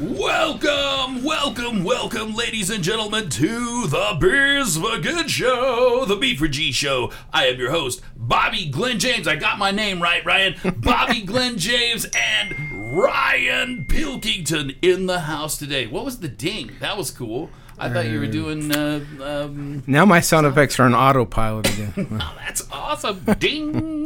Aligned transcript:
Welcome, 0.00 1.22
welcome, 1.22 1.84
welcome, 1.84 2.34
ladies 2.34 2.70
and 2.70 2.82
gentlemen, 2.82 3.28
to 3.28 3.86
the 3.86 4.16
Biz 4.18 4.78
for 4.78 4.98
Good 4.98 5.30
Show, 5.30 6.06
the 6.06 6.16
B 6.16 6.34
for 6.34 6.48
G 6.48 6.72
Show. 6.72 7.12
I 7.34 7.48
am 7.48 7.58
your 7.58 7.70
host, 7.70 8.00
Bobby 8.16 8.70
Glenn 8.70 8.98
James. 8.98 9.28
I 9.28 9.36
got 9.36 9.58
my 9.58 9.70
name 9.70 10.00
right, 10.00 10.24
Ryan. 10.24 10.54
Bobby 10.78 11.20
Glenn 11.20 11.58
James 11.58 12.06
and 12.14 12.96
Ryan 12.96 13.84
Pilkington 13.86 14.72
in 14.80 15.04
the 15.04 15.20
house 15.20 15.58
today. 15.58 15.86
What 15.86 16.06
was 16.06 16.20
the 16.20 16.28
ding? 16.28 16.70
That 16.80 16.96
was 16.96 17.10
cool. 17.10 17.50
I 17.78 17.90
thought 17.90 18.06
you 18.06 18.20
were 18.20 18.26
doing. 18.26 18.74
Uh, 18.74 19.04
um, 19.22 19.82
Now 19.86 20.06
my 20.06 20.20
sound 20.20 20.46
effects 20.46 20.78
are 20.80 20.84
on 20.84 20.94
autopilot 20.94 21.70
again. 21.74 21.92
oh, 22.22 22.36
that's 22.38 22.66
awesome. 22.72 23.22
Ding. 23.38 23.99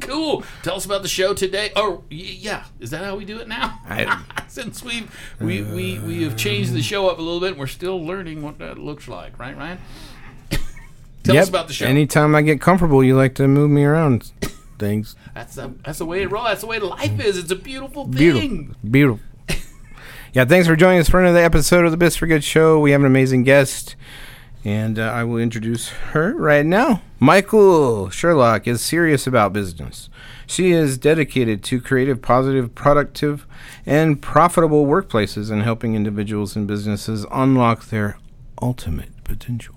Cool. 0.00 0.44
Tell 0.62 0.76
us 0.76 0.84
about 0.84 1.02
the 1.02 1.08
show 1.08 1.34
today. 1.34 1.70
Oh, 1.76 2.04
yeah. 2.10 2.64
Is 2.80 2.90
that 2.90 3.04
how 3.04 3.16
we 3.16 3.24
do 3.24 3.38
it 3.38 3.48
now? 3.48 3.78
I- 3.88 4.22
Since 4.48 4.82
we've 4.82 5.10
we, 5.40 5.62
we 5.62 5.98
we 5.98 6.22
have 6.22 6.36
changed 6.36 6.72
the 6.72 6.82
show 6.82 7.08
up 7.10 7.18
a 7.18 7.22
little 7.22 7.40
bit, 7.40 7.50
and 7.50 7.58
we're 7.58 7.66
still 7.66 8.02
learning 8.02 8.42
what 8.42 8.58
that 8.58 8.78
looks 8.78 9.06
like, 9.08 9.38
right, 9.38 9.56
Ryan? 9.56 9.78
Tell 11.22 11.34
Yep. 11.34 11.42
us 11.42 11.48
about 11.48 11.66
the 11.68 11.74
show. 11.74 11.86
Anytime 11.86 12.34
I 12.34 12.42
get 12.42 12.60
comfortable, 12.60 13.02
you 13.04 13.16
like 13.16 13.34
to 13.34 13.48
move 13.48 13.70
me 13.70 13.84
around. 13.84 14.32
Things 14.78 15.16
that's 15.34 15.54
the 15.54 15.72
that's 15.84 15.98
the 15.98 16.04
way 16.04 16.20
it 16.22 16.30
rolls. 16.30 16.48
That's 16.48 16.60
the 16.60 16.66
way 16.66 16.78
life 16.78 17.18
is. 17.18 17.38
It's 17.38 17.50
a 17.50 17.56
beautiful 17.56 18.04
thing. 18.04 18.12
beautiful, 18.12 18.74
beautiful. 18.90 19.20
yeah, 20.34 20.44
thanks 20.44 20.66
for 20.68 20.76
joining 20.76 21.00
us 21.00 21.08
for 21.08 21.18
another 21.20 21.38
episode 21.38 21.86
of 21.86 21.90
the 21.92 21.96
Biz 21.96 22.16
for 22.16 22.26
Good 22.26 22.44
Show. 22.44 22.78
We 22.78 22.90
have 22.90 23.00
an 23.00 23.06
amazing 23.06 23.42
guest, 23.44 23.96
and 24.64 24.98
uh, 24.98 25.02
I 25.02 25.24
will 25.24 25.38
introduce 25.38 25.88
her 25.88 26.34
right 26.34 26.66
now. 26.66 27.02
Michael 27.20 28.10
Sherlock 28.10 28.66
is 28.66 28.82
serious 28.82 29.26
about 29.26 29.52
business. 29.52 30.10
She 30.46 30.72
is 30.72 30.98
dedicated 30.98 31.62
to 31.64 31.80
creative, 31.80 32.22
positive, 32.22 32.74
productive, 32.74 33.46
and 33.84 34.20
profitable 34.20 34.86
workplaces 34.86 35.50
and 35.50 35.62
helping 35.62 35.94
individuals 35.94 36.56
and 36.56 36.66
businesses 36.66 37.24
unlock 37.30 37.86
their 37.86 38.18
ultimate 38.60 39.24
potential. 39.24 39.74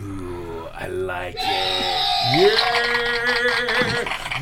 Ooh, 0.00 0.68
I 0.72 0.88
like 0.88 1.36
it. 1.36 1.42
Yeah. 1.42 3.64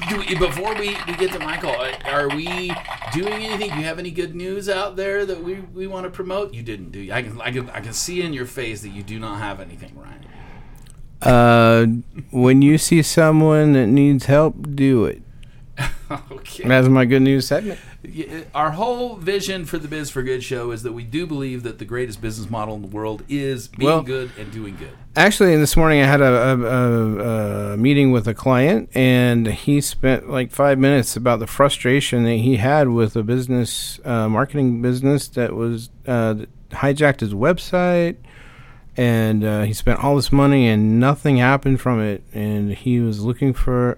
Do 0.08 0.18
we, 0.18 0.34
before 0.36 0.74
we, 0.74 0.96
we 1.06 1.14
get 1.14 1.32
to 1.32 1.38
Michael, 1.38 1.70
uh, 1.70 1.92
are 2.04 2.28
we 2.28 2.72
doing 3.12 3.32
anything? 3.44 3.70
Do 3.70 3.76
you 3.76 3.84
have 3.84 3.98
any 3.98 4.10
good 4.10 4.34
news 4.34 4.68
out 4.68 4.94
there 4.96 5.26
that 5.26 5.42
we, 5.42 5.54
we 5.54 5.86
want 5.86 6.04
to 6.04 6.10
promote? 6.10 6.54
You 6.54 6.62
didn't, 6.62 6.92
do 6.92 7.00
you? 7.00 7.12
I 7.12 7.22
can 7.22 7.40
I 7.40 7.50
can 7.50 7.70
I 7.70 7.80
can 7.80 7.92
see 7.92 8.22
in 8.22 8.32
your 8.32 8.46
face 8.46 8.82
that 8.82 8.90
you 8.90 9.02
do 9.02 9.18
not 9.18 9.38
have 9.38 9.58
anything, 9.58 9.96
Ryan. 9.98 10.26
Uh, 11.22 11.86
when 12.30 12.62
you 12.62 12.78
see 12.78 13.02
someone 13.02 13.72
that 13.72 13.86
needs 13.86 14.26
help, 14.26 14.54
do 14.74 15.06
it. 15.06 15.22
okay. 16.10 16.66
That's 16.66 16.88
my 16.88 17.04
good 17.04 17.22
news 17.22 17.46
segment. 17.48 17.80
Our 18.54 18.70
whole 18.72 19.16
vision 19.16 19.64
for 19.64 19.78
the 19.78 19.88
Biz 19.88 20.10
for 20.10 20.22
Good 20.22 20.42
show 20.44 20.70
is 20.70 20.82
that 20.84 20.92
we 20.92 21.02
do 21.04 21.26
believe 21.26 21.64
that 21.64 21.78
the 21.78 21.84
greatest 21.84 22.20
business 22.20 22.48
model 22.48 22.76
in 22.76 22.82
the 22.82 22.88
world 22.88 23.24
is 23.28 23.68
being 23.68 23.90
Well- 23.90 24.02
good 24.02 24.30
and 24.38 24.52
doing 24.52 24.76
good. 24.76 24.96
Actually, 25.16 25.56
this 25.56 25.78
morning 25.78 26.02
I 26.02 26.04
had 26.04 26.20
a, 26.20 26.26
a, 26.26 27.72
a, 27.72 27.76
meeting 27.78 28.12
with 28.12 28.28
a 28.28 28.34
client, 28.34 28.90
and 28.94 29.46
he 29.46 29.80
spent 29.80 30.28
like 30.28 30.50
five 30.50 30.78
minutes 30.78 31.16
about 31.16 31.38
the 31.38 31.46
frustration 31.46 32.24
that 32.24 32.36
he 32.36 32.56
had 32.56 32.90
with 32.90 33.16
a 33.16 33.22
business, 33.22 33.98
uh, 34.04 34.28
marketing 34.28 34.82
business 34.82 35.26
that 35.28 35.54
was 35.54 35.88
uh, 36.06 36.34
hijacked 36.68 37.20
his 37.20 37.32
website, 37.32 38.16
and 38.94 39.42
uh, 39.42 39.62
he 39.62 39.72
spent 39.72 40.04
all 40.04 40.16
this 40.16 40.30
money 40.30 40.68
and 40.68 41.00
nothing 41.00 41.38
happened 41.38 41.80
from 41.80 41.98
it, 41.98 42.22
and 42.34 42.74
he 42.74 43.00
was 43.00 43.20
looking 43.20 43.54
for, 43.54 43.96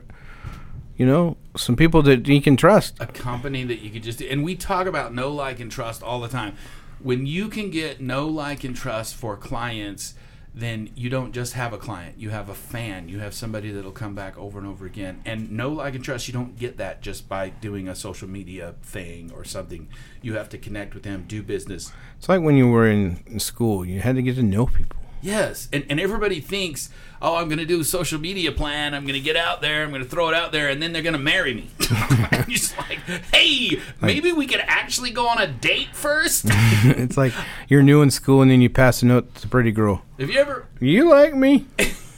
you 0.96 1.04
know, 1.04 1.36
some 1.56 1.74
people 1.74 2.00
that 2.02 2.28
he 2.28 2.40
can 2.40 2.56
trust. 2.56 2.94
a 3.00 3.06
company 3.06 3.64
that 3.64 3.80
you 3.80 3.90
could 3.90 4.04
just 4.04 4.20
and 4.20 4.44
we 4.44 4.54
talk 4.54 4.86
about 4.86 5.12
no 5.12 5.32
like 5.32 5.58
and 5.58 5.72
trust 5.72 6.00
all 6.00 6.20
the 6.20 6.28
time 6.28 6.54
when 7.00 7.26
you 7.26 7.48
can 7.48 7.70
get 7.70 8.00
no 8.00 8.28
like 8.28 8.62
and 8.62 8.76
trust 8.76 9.16
for 9.16 9.36
clients 9.36 10.14
then 10.60 10.90
you 10.94 11.08
don't 11.08 11.32
just 11.32 11.52
have 11.52 11.72
a 11.72 11.78
client 11.78 12.18
you 12.18 12.30
have 12.30 12.48
a 12.48 12.54
fan 12.54 13.08
you 13.08 13.20
have 13.20 13.32
somebody 13.32 13.70
that'll 13.70 13.92
come 13.92 14.14
back 14.14 14.36
over 14.38 14.58
and 14.58 14.66
over 14.66 14.86
again. 14.86 15.20
And 15.24 15.50
no 15.52 15.70
like 15.70 15.94
and 15.94 16.04
trust 16.04 16.28
you 16.28 16.34
don't 16.34 16.56
get 16.56 16.76
that 16.78 17.00
just 17.00 17.28
by 17.28 17.48
doing 17.48 17.88
a 17.88 17.94
social 17.94 18.28
media 18.28 18.74
thing 18.82 19.32
or 19.32 19.44
something. 19.44 19.88
You 20.22 20.34
have 20.34 20.48
to 20.50 20.58
connect 20.58 20.94
with 20.94 21.02
them 21.02 21.24
do 21.26 21.42
business. 21.42 21.92
It's 22.18 22.28
like 22.28 22.40
when 22.40 22.56
you 22.56 22.68
were 22.68 22.88
in, 22.88 23.38
school; 23.38 23.84
you 23.84 24.00
had 24.00 24.16
to 24.16 24.22
get 24.22 24.36
to 24.36 24.42
know 24.42 24.66
people. 24.66 24.98
Yes, 25.20 25.68
and, 25.72 25.84
and 25.90 25.98
everybody 26.00 26.40
thinks, 26.40 26.90
oh, 27.20 27.36
I'm 27.36 27.48
going 27.48 27.58
to 27.58 27.66
do 27.66 27.80
a 27.80 27.84
social 27.84 28.20
media 28.20 28.52
plan. 28.52 28.94
I'm 28.94 29.02
going 29.04 29.14
to 29.14 29.20
get 29.20 29.36
out 29.36 29.60
there. 29.60 29.82
I'm 29.82 29.90
going 29.90 30.02
to 30.02 30.08
throw 30.08 30.28
it 30.28 30.34
out 30.34 30.52
there, 30.52 30.68
and 30.68 30.80
then 30.82 30.92
they're 30.92 31.02
going 31.02 31.14
to 31.14 31.18
marry 31.18 31.54
me. 31.54 31.68
You're 32.32 32.42
just 32.56 32.76
like, 32.78 32.98
hey, 33.32 33.80
maybe 34.00 34.32
we 34.32 34.46
could 34.46 34.60
actually 34.66 35.10
go 35.10 35.26
on 35.28 35.38
a 35.40 35.46
date 35.46 35.88
first. 35.94 36.44
it's 36.48 37.16
like 37.16 37.32
you're 37.68 37.82
new 37.82 38.00
in 38.02 38.10
school 38.10 38.42
and 38.42 38.50
then 38.50 38.60
you 38.60 38.70
pass 38.70 39.02
a 39.02 39.06
note 39.06 39.34
to 39.36 39.46
a 39.46 39.50
pretty 39.50 39.72
girl. 39.72 40.02
Have 40.18 40.30
you 40.30 40.38
ever? 40.38 40.66
You 40.80 41.08
like 41.10 41.34
me? 41.34 41.66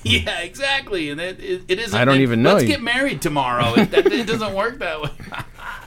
Yeah, 0.02 0.40
exactly. 0.40 1.10
And 1.10 1.20
it, 1.20 1.40
it, 1.40 1.62
it 1.68 1.78
isn't. 1.78 1.98
I 1.98 2.04
don't 2.04 2.16
it- 2.16 2.22
even 2.22 2.42
know 2.42 2.52
Let's 2.54 2.62
you. 2.64 2.68
get 2.70 2.80
married 2.82 3.20
tomorrow. 3.22 3.74
It, 3.74 3.90
that, 3.90 4.06
it 4.06 4.26
doesn't 4.26 4.54
work 4.54 4.78
that 4.78 5.00
way. 5.02 5.10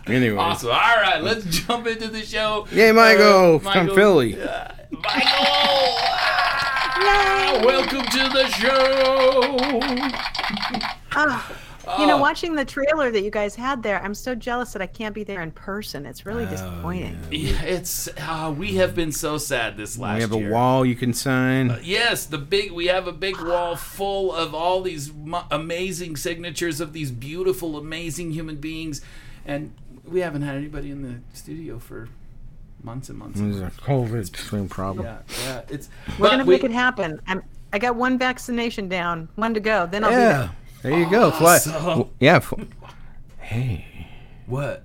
Anyway. 0.07 0.37
awesome. 0.37 0.69
All 0.69 0.75
right, 0.75 1.21
let's 1.21 1.45
jump 1.45 1.87
into 1.87 2.09
the 2.09 2.23
show. 2.23 2.67
Yay, 2.71 2.91
Michael 2.91 3.55
Uh, 3.55 3.59
from 3.71 3.95
Philly. 3.95 4.39
uh, 4.41 4.67
Michael. 4.91 6.12
Ah, 7.05 7.61
welcome 7.63 8.05
to 8.05 8.29
the 8.29 8.47
show. 8.49 9.57
Ah, 11.15 11.51
you 11.99 12.07
know, 12.07 12.17
watching 12.17 12.55
the 12.55 12.63
trailer 12.63 13.11
that 13.11 13.21
you 13.21 13.29
guys 13.29 13.55
had 13.55 13.83
there, 13.83 14.01
I'm 14.01 14.13
so 14.13 14.33
jealous 14.35 14.71
that 14.73 14.81
I 14.81 14.85
can't 14.87 15.13
be 15.13 15.23
there 15.25 15.41
in 15.41 15.51
person. 15.51 16.05
It's 16.05 16.21
Oh, 16.25 16.31
really 16.31 16.45
disappointing. 16.45 17.19
Yeah, 17.29 17.61
it's 17.63 18.07
uh, 18.17 18.53
we 18.57 18.75
have 18.75 18.95
been 18.95 19.11
so 19.11 19.37
sad 19.37 19.75
this 19.75 19.97
last 19.97 20.15
We 20.15 20.21
have 20.21 20.31
a 20.33 20.37
year. 20.37 20.51
wall 20.51 20.85
you 20.85 20.95
can 20.95 21.13
sign. 21.13 21.77
Yes, 21.83 22.25
the 22.25 22.37
big 22.37 22.71
we 22.71 22.87
have 22.87 23.05
a 23.05 23.11
big 23.11 23.39
wall 23.39 23.75
full 23.75 24.33
of 24.33 24.55
all 24.55 24.81
these 24.81 25.11
mu- 25.13 25.39
amazing 25.51 26.15
signatures 26.15 26.79
of 26.79 26.93
these 26.93 27.11
beautiful, 27.11 27.77
amazing 27.77 28.31
human 28.31 28.55
beings, 28.57 29.01
and 29.45 29.73
we 30.05 30.21
haven't 30.21 30.43
had 30.43 30.55
anybody 30.55 30.89
in 30.89 31.01
the 31.01 31.19
studio 31.37 31.79
for 31.79 32.07
months 32.83 33.09
and 33.09 33.17
months. 33.17 33.39
And 33.39 33.49
This 33.49 33.57
is 33.57 33.61
months. 33.61 33.77
a 33.77 33.81
COVID 33.81 34.35
swing 34.35 34.69
problem. 34.69 35.05
Yeah, 35.05 35.19
yeah, 35.45 35.61
it's. 35.69 35.89
We're 36.19 36.29
gonna 36.29 36.45
we- 36.45 36.55
make 36.55 36.63
it 36.63 36.71
happen. 36.71 37.19
I'm. 37.27 37.43
I 37.71 37.79
got 37.79 37.95
one 37.95 38.19
vaccination 38.19 38.87
down, 38.87 39.29
one 39.35 39.53
to 39.55 39.59
go. 39.59 39.87
Then 39.87 40.03
I'll 40.03 40.11
be 40.11 40.15
Yeah. 40.15 40.37
there. 40.37 40.51
There 40.91 40.99
you 40.99 41.09
go. 41.09 41.31
Fly. 41.31 41.55
Awesome. 41.55 42.09
Yeah. 42.19 42.39
Fl- 42.39 42.61
hey. 43.39 44.07
What? 44.45 44.83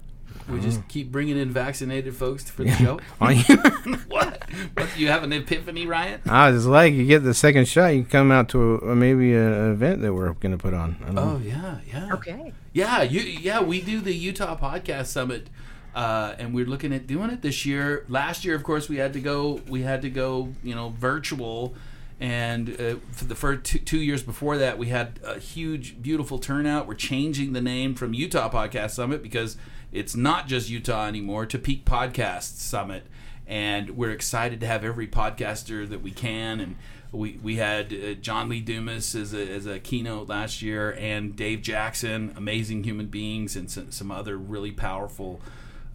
We 0.48 0.58
oh. 0.58 0.62
just 0.62 0.86
keep 0.88 1.12
bringing 1.12 1.36
in 1.36 1.50
vaccinated 1.50 2.16
folks 2.16 2.48
for 2.48 2.64
the 2.64 2.70
show. 2.72 2.98
Are 3.20 3.32
you- 3.32 3.42
what? 4.08 4.42
what? 4.74 4.98
You 4.98 5.08
have 5.08 5.22
an 5.22 5.32
epiphany, 5.32 5.86
Ryan? 5.86 6.22
I 6.26 6.50
was 6.50 6.66
like, 6.66 6.94
you 6.94 7.04
get 7.04 7.22
the 7.24 7.34
second 7.34 7.68
shot, 7.68 7.88
you 7.88 8.04
come 8.04 8.30
out 8.30 8.48
to 8.50 8.76
a, 8.76 8.96
maybe 8.96 9.34
an 9.34 9.72
event 9.72 10.00
that 10.02 10.14
we're 10.14 10.32
going 10.34 10.52
to 10.52 10.58
put 10.58 10.72
on. 10.72 10.96
I 11.02 11.06
don't 11.06 11.18
oh, 11.18 11.24
know. 11.24 11.34
Oh 11.34 11.40
yeah, 11.44 11.78
yeah. 11.86 12.14
Okay. 12.14 12.52
Yeah, 12.72 13.02
you 13.02 13.20
yeah, 13.20 13.60
we 13.60 13.82
do 13.82 14.00
the 14.00 14.14
Utah 14.14 14.56
Podcast 14.56 15.06
Summit, 15.06 15.50
uh, 15.98 16.36
and 16.38 16.54
we're 16.54 16.64
looking 16.64 16.92
at 16.92 17.08
doing 17.08 17.28
it 17.28 17.42
this 17.42 17.66
year. 17.66 18.04
Last 18.08 18.44
year, 18.44 18.54
of 18.54 18.62
course, 18.62 18.88
we 18.88 18.98
had 18.98 19.12
to 19.14 19.20
go. 19.20 19.60
We 19.68 19.82
had 19.82 20.00
to 20.02 20.10
go, 20.10 20.54
you 20.62 20.72
know, 20.72 20.90
virtual, 20.90 21.74
and 22.20 22.70
uh, 22.80 22.96
for 23.10 23.24
the 23.24 23.34
first 23.34 23.64
two, 23.64 23.80
two 23.80 23.98
years 23.98 24.22
before 24.22 24.58
that, 24.58 24.78
we 24.78 24.90
had 24.90 25.18
a 25.24 25.40
huge, 25.40 26.00
beautiful 26.00 26.38
turnout. 26.38 26.86
We're 26.86 26.94
changing 26.94 27.52
the 27.52 27.60
name 27.60 27.96
from 27.96 28.14
Utah 28.14 28.48
Podcast 28.48 28.90
Summit 28.90 29.24
because 29.24 29.56
it's 29.90 30.14
not 30.14 30.46
just 30.46 30.70
Utah 30.70 31.06
anymore 31.08 31.46
to 31.46 31.58
Peak 31.58 31.84
Podcast 31.84 32.58
Summit, 32.58 33.04
and 33.48 33.96
we're 33.96 34.12
excited 34.12 34.60
to 34.60 34.68
have 34.68 34.84
every 34.84 35.08
podcaster 35.08 35.88
that 35.88 36.00
we 36.00 36.12
can 36.12 36.60
and 36.60 36.76
we 37.10 37.40
we 37.42 37.56
had 37.56 37.92
uh, 37.92 38.14
John 38.14 38.48
Lee 38.48 38.60
Dumas 38.60 39.16
as 39.16 39.34
a, 39.34 39.50
as 39.50 39.66
a 39.66 39.80
keynote 39.80 40.28
last 40.28 40.62
year, 40.62 40.92
and 40.92 41.34
Dave 41.34 41.60
Jackson, 41.60 42.34
amazing 42.36 42.84
human 42.84 43.06
beings, 43.06 43.56
and 43.56 43.68
some, 43.68 43.90
some 43.90 44.12
other 44.12 44.36
really 44.36 44.70
powerful. 44.70 45.40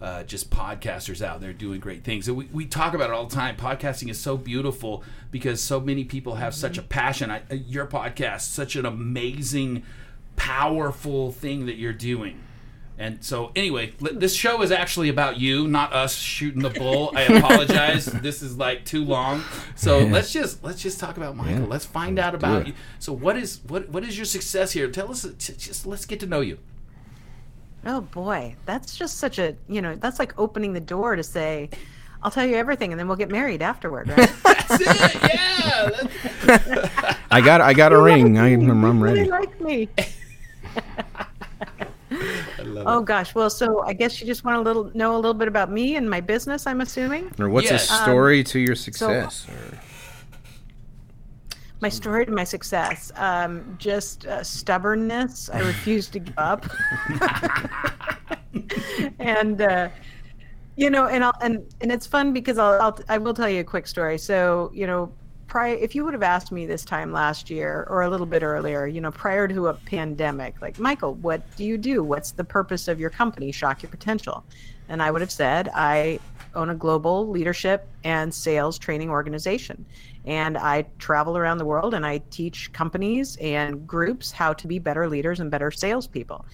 Uh, 0.04 0.22
just 0.22 0.50
podcasters 0.50 1.24
out 1.24 1.40
there 1.40 1.54
doing 1.54 1.80
great 1.80 2.04
things. 2.04 2.28
And 2.28 2.36
we, 2.36 2.44
we 2.52 2.66
talk 2.66 2.92
about 2.92 3.08
it 3.08 3.14
all 3.14 3.24
the 3.24 3.34
time. 3.34 3.56
Podcasting 3.56 4.10
is 4.10 4.20
so 4.20 4.36
beautiful 4.36 5.02
because 5.30 5.62
so 5.62 5.80
many 5.80 6.04
people 6.04 6.34
have 6.34 6.54
such 6.54 6.76
a 6.76 6.82
passion. 6.82 7.30
I, 7.30 7.40
uh, 7.50 7.54
your 7.54 7.86
podcast, 7.86 8.42
such 8.42 8.76
an 8.76 8.84
amazing, 8.84 9.82
powerful 10.36 11.32
thing 11.32 11.64
that 11.64 11.76
you're 11.76 11.94
doing. 11.94 12.38
And 12.98 13.24
so, 13.24 13.50
anyway, 13.56 13.94
this 13.98 14.34
show 14.34 14.60
is 14.60 14.70
actually 14.70 15.08
about 15.08 15.40
you, 15.40 15.66
not 15.66 15.94
us 15.94 16.14
shooting 16.14 16.60
the 16.60 16.68
bull. 16.68 17.10
I 17.16 17.22
apologize. 17.38 18.04
this 18.04 18.42
is 18.42 18.58
like 18.58 18.84
too 18.84 19.06
long. 19.06 19.42
So 19.74 20.00
let's 20.00 20.30
just 20.34 20.62
let's 20.62 20.82
just 20.82 21.00
talk 21.00 21.16
about 21.16 21.34
Michael. 21.34 21.62
Yeah. 21.62 21.66
Let's 21.66 21.86
find 21.86 22.18
out 22.18 22.34
about 22.34 22.66
you. 22.66 22.74
So, 22.98 23.14
what 23.14 23.38
is 23.38 23.60
what 23.66 23.88
what 23.88 24.04
is 24.04 24.18
your 24.18 24.26
success 24.26 24.72
here? 24.72 24.90
Tell 24.90 25.10
us. 25.10 25.22
Just 25.38 25.86
let's 25.86 26.04
get 26.04 26.20
to 26.20 26.26
know 26.26 26.42
you. 26.42 26.58
Oh 27.86 28.00
boy, 28.00 28.54
that's 28.66 28.96
just 28.96 29.18
such 29.18 29.38
a 29.38 29.54
you 29.68 29.82
know 29.82 29.94
that's 29.96 30.18
like 30.18 30.38
opening 30.38 30.72
the 30.72 30.80
door 30.80 31.16
to 31.16 31.22
say, 31.22 31.68
"I'll 32.22 32.30
tell 32.30 32.46
you 32.46 32.56
everything," 32.56 32.92
and 32.92 32.98
then 32.98 33.06
we'll 33.08 33.16
get 33.16 33.30
married 33.30 33.62
afterward, 33.62 34.08
right? 34.08 34.32
That's 34.44 34.80
it. 34.80 35.14
Yeah. 35.34 35.90
that's- 36.46 37.16
I 37.30 37.40
got 37.42 37.60
I 37.60 37.74
got 37.74 37.92
a 37.92 38.00
ring. 38.00 38.38
I, 38.38 38.52
I'm, 38.54 38.70
I'm 38.70 38.98
You 38.98 39.04
really 39.04 39.18
ready. 39.20 39.30
like 39.30 39.60
me. 39.60 39.88
oh 42.86 43.00
gosh, 43.02 43.34
well, 43.34 43.50
so 43.50 43.82
I 43.82 43.92
guess 43.92 44.20
you 44.20 44.26
just 44.26 44.44
want 44.44 44.56
a 44.56 44.60
little 44.60 44.90
know 44.94 45.14
a 45.14 45.18
little 45.18 45.34
bit 45.34 45.48
about 45.48 45.70
me 45.70 45.96
and 45.96 46.08
my 46.08 46.20
business. 46.20 46.66
I'm 46.66 46.80
assuming 46.80 47.30
Or 47.38 47.48
what's 47.48 47.70
Yes. 47.70 47.90
a 47.90 47.94
story 48.02 48.42
to 48.44 48.58
your 48.58 48.72
um, 48.72 48.76
success? 48.76 49.46
Or- 49.48 49.73
my 51.84 51.90
story 51.90 52.24
to 52.24 52.32
my 52.32 52.44
success. 52.44 53.12
Um, 53.16 53.76
just 53.78 54.24
uh, 54.24 54.42
stubbornness. 54.42 55.50
I 55.50 55.60
refuse 55.60 56.08
to 56.08 56.18
give 56.18 56.38
up. 56.38 56.64
and 59.18 59.60
uh, 59.60 59.90
you 60.76 60.88
know, 60.88 61.08
and 61.08 61.22
I'll 61.22 61.36
and 61.42 61.62
and 61.82 61.92
it's 61.92 62.06
fun 62.06 62.32
because 62.32 62.56
I'll, 62.56 62.80
I'll 62.80 62.98
I 63.10 63.18
will 63.18 63.34
tell 63.34 63.50
you 63.50 63.60
a 63.60 63.64
quick 63.64 63.86
story. 63.86 64.16
So 64.16 64.70
you 64.72 64.86
know, 64.86 65.12
prior 65.46 65.74
if 65.74 65.94
you 65.94 66.06
would 66.06 66.14
have 66.14 66.22
asked 66.22 66.52
me 66.52 66.64
this 66.64 66.86
time 66.86 67.12
last 67.12 67.50
year 67.50 67.86
or 67.90 68.00
a 68.00 68.08
little 68.08 68.30
bit 68.34 68.42
earlier, 68.42 68.86
you 68.86 69.02
know, 69.02 69.10
prior 69.10 69.46
to 69.46 69.66
a 69.66 69.74
pandemic, 69.74 70.62
like 70.62 70.78
Michael, 70.78 71.16
what 71.16 71.42
do 71.56 71.64
you 71.64 71.76
do? 71.76 72.02
What's 72.02 72.30
the 72.30 72.44
purpose 72.44 72.88
of 72.88 72.98
your 72.98 73.10
company? 73.10 73.52
Shock 73.52 73.82
your 73.82 73.90
potential. 73.90 74.42
And 74.88 75.02
I 75.02 75.10
would 75.10 75.20
have 75.20 75.30
said 75.30 75.68
I 75.74 76.18
own 76.54 76.70
a 76.70 76.74
global 76.74 77.28
leadership 77.28 77.86
and 78.04 78.32
sales 78.32 78.78
training 78.78 79.10
organization. 79.10 79.84
And 80.24 80.56
I 80.56 80.86
travel 80.98 81.36
around 81.36 81.58
the 81.58 81.64
world 81.64 81.94
and 81.94 82.04
I 82.06 82.18
teach 82.30 82.72
companies 82.72 83.36
and 83.40 83.86
groups 83.86 84.32
how 84.32 84.52
to 84.54 84.66
be 84.66 84.78
better 84.78 85.08
leaders 85.08 85.40
and 85.40 85.50
better 85.50 85.70
salespeople. 85.70 86.46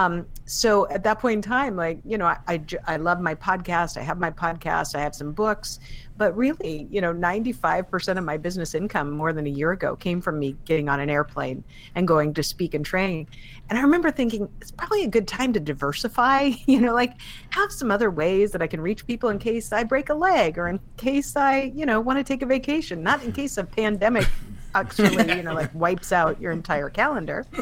Um, 0.00 0.26
so 0.46 0.88
at 0.88 1.04
that 1.04 1.18
point 1.18 1.34
in 1.34 1.42
time, 1.42 1.76
like, 1.76 2.00
you 2.04 2.16
know, 2.16 2.26
I, 2.26 2.38
I, 2.48 2.62
I 2.86 2.96
love 2.96 3.20
my 3.20 3.34
podcast. 3.34 3.96
I 3.96 4.02
have 4.02 4.18
my 4.18 4.30
podcast. 4.30 4.94
I 4.94 5.00
have 5.00 5.14
some 5.14 5.32
books. 5.32 5.78
But 6.16 6.36
really, 6.36 6.86
you 6.90 7.00
know, 7.00 7.14
95% 7.14 8.18
of 8.18 8.24
my 8.24 8.36
business 8.36 8.74
income 8.74 9.10
more 9.10 9.32
than 9.32 9.46
a 9.46 9.50
year 9.50 9.72
ago 9.72 9.96
came 9.96 10.20
from 10.20 10.38
me 10.38 10.56
getting 10.64 10.88
on 10.88 11.00
an 11.00 11.08
airplane 11.08 11.64
and 11.94 12.06
going 12.06 12.34
to 12.34 12.42
speak 12.42 12.74
and 12.74 12.84
train. 12.84 13.26
And 13.68 13.78
I 13.78 13.82
remember 13.82 14.10
thinking 14.10 14.48
it's 14.60 14.70
probably 14.70 15.04
a 15.04 15.08
good 15.08 15.26
time 15.26 15.52
to 15.54 15.60
diversify, 15.60 16.50
you 16.66 16.80
know, 16.80 16.94
like 16.94 17.14
have 17.50 17.72
some 17.72 17.90
other 17.90 18.10
ways 18.10 18.52
that 18.52 18.62
I 18.62 18.66
can 18.66 18.80
reach 18.80 19.06
people 19.06 19.30
in 19.30 19.38
case 19.38 19.72
I 19.72 19.84
break 19.84 20.08
a 20.08 20.14
leg 20.14 20.58
or 20.58 20.68
in 20.68 20.80
case 20.96 21.36
I, 21.36 21.72
you 21.74 21.86
know, 21.86 22.00
want 22.00 22.18
to 22.18 22.24
take 22.24 22.42
a 22.42 22.46
vacation, 22.46 23.02
not 23.02 23.22
in 23.22 23.32
case 23.32 23.56
a 23.56 23.64
pandemic 23.64 24.26
actually, 24.74 25.36
you 25.36 25.42
know, 25.42 25.54
like 25.54 25.70
wipes 25.74 26.12
out 26.12 26.40
your 26.40 26.52
entire 26.52 26.90
calendar. 26.90 27.46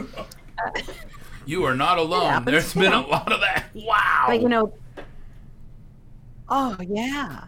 you 1.48 1.64
are 1.64 1.74
not 1.74 1.96
alone. 1.96 2.28
happens, 2.28 2.52
There's 2.52 2.74
been 2.74 2.92
a 2.92 3.06
lot 3.06 3.32
of 3.32 3.40
that. 3.40 3.64
Wow. 3.74 4.24
But 4.26 4.42
you 4.42 4.48
know, 4.48 4.72
oh 6.48 6.76
yeah. 6.86 7.44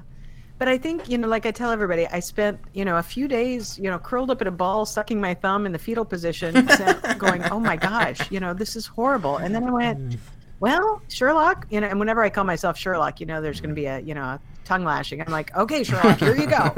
But 0.59 0.69
I 0.69 0.79
think 0.79 1.09
you 1.09 1.19
know, 1.19 1.29
like 1.29 1.45
I 1.45 1.51
tell 1.51 1.71
everybody, 1.71 2.07
I 2.07 2.21
spent 2.21 2.59
you 2.73 2.85
know 2.85 2.97
a 2.97 3.03
few 3.03 3.29
days, 3.29 3.79
you 3.79 3.91
know, 3.91 3.99
curled 3.99 4.31
up 4.31 4.41
in 4.41 4.49
a 4.49 4.53
ball, 4.53 4.87
sucking 4.87 5.21
my 5.21 5.35
thumb 5.35 5.67
in 5.67 5.73
the 5.73 5.79
fetal 5.79 6.05
position, 6.05 6.69
going, 7.19 7.43
"Oh 7.45 7.61
my 7.61 7.77
gosh, 7.77 8.31
you 8.31 8.41
know, 8.41 8.55
this 8.55 8.75
is 8.75 8.87
horrible." 8.87 9.37
And 9.37 9.55
then 9.55 9.65
I 9.65 9.71
went, 9.71 10.17
"Well, 10.61 11.03
Sherlock," 11.09 11.67
you 11.71 11.81
know, 11.81 11.89
and 11.89 11.99
whenever 11.99 12.23
I 12.23 12.31
call 12.31 12.45
myself 12.45 12.79
Sherlock, 12.79 13.21
you 13.21 13.27
know, 13.27 13.43
there's 13.43 13.61
going 13.61 13.71
to 13.71 13.75
be 13.75 13.87
a 13.87 14.01
you 14.01 14.15
know 14.15 14.23
a 14.23 14.41
tongue 14.65 14.85
lashing. 14.85 15.21
I'm 15.21 15.33
like, 15.33 15.55
"Okay, 15.57 15.83
Sherlock, 15.83 16.19
here 16.19 16.37
you 16.37 16.47
go. 16.47 16.73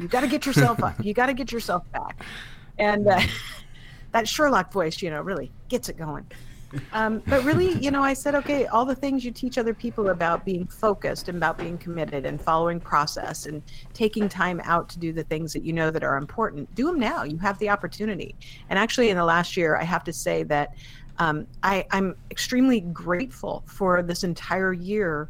You 0.00 0.08
got 0.08 0.22
to 0.22 0.28
get 0.28 0.46
yourself 0.46 0.82
up. 0.82 1.04
You 1.04 1.14
got 1.14 1.26
to 1.26 1.34
get 1.34 1.52
yourself 1.52 1.84
back." 1.92 2.24
And 2.78 3.06
uh, 3.06 3.20
that 4.12 4.26
Sherlock 4.26 4.72
voice, 4.72 5.02
you 5.02 5.10
know, 5.10 5.20
really 5.20 5.52
gets 5.68 5.88
it 5.88 5.98
going. 5.98 6.26
Um, 6.92 7.22
but 7.26 7.44
really, 7.44 7.72
you 7.72 7.90
know, 7.90 8.02
I 8.02 8.14
said, 8.14 8.34
okay, 8.34 8.66
all 8.66 8.84
the 8.84 8.94
things 8.94 9.24
you 9.24 9.30
teach 9.30 9.58
other 9.58 9.74
people 9.74 10.10
about 10.10 10.44
being 10.44 10.66
focused 10.66 11.28
and 11.28 11.36
about 11.36 11.58
being 11.58 11.78
committed 11.78 12.26
and 12.26 12.40
following 12.40 12.80
process 12.80 13.46
and 13.46 13.62
taking 13.92 14.28
time 14.28 14.60
out 14.64 14.88
to 14.90 14.98
do 14.98 15.12
the 15.12 15.24
things 15.24 15.52
that 15.52 15.64
you 15.64 15.72
know 15.72 15.90
that 15.90 16.04
are 16.04 16.16
important, 16.16 16.72
do 16.74 16.86
them 16.86 16.98
now. 16.98 17.22
You 17.24 17.38
have 17.38 17.58
the 17.58 17.70
opportunity. 17.70 18.34
And 18.68 18.78
actually, 18.78 19.10
in 19.10 19.16
the 19.16 19.24
last 19.24 19.56
year, 19.56 19.76
I 19.76 19.84
have 19.84 20.04
to 20.04 20.12
say 20.12 20.42
that 20.44 20.74
um, 21.18 21.46
I, 21.62 21.86
I'm 21.90 22.16
extremely 22.30 22.80
grateful 22.80 23.62
for 23.66 24.02
this 24.02 24.24
entire 24.24 24.72
year 24.72 25.28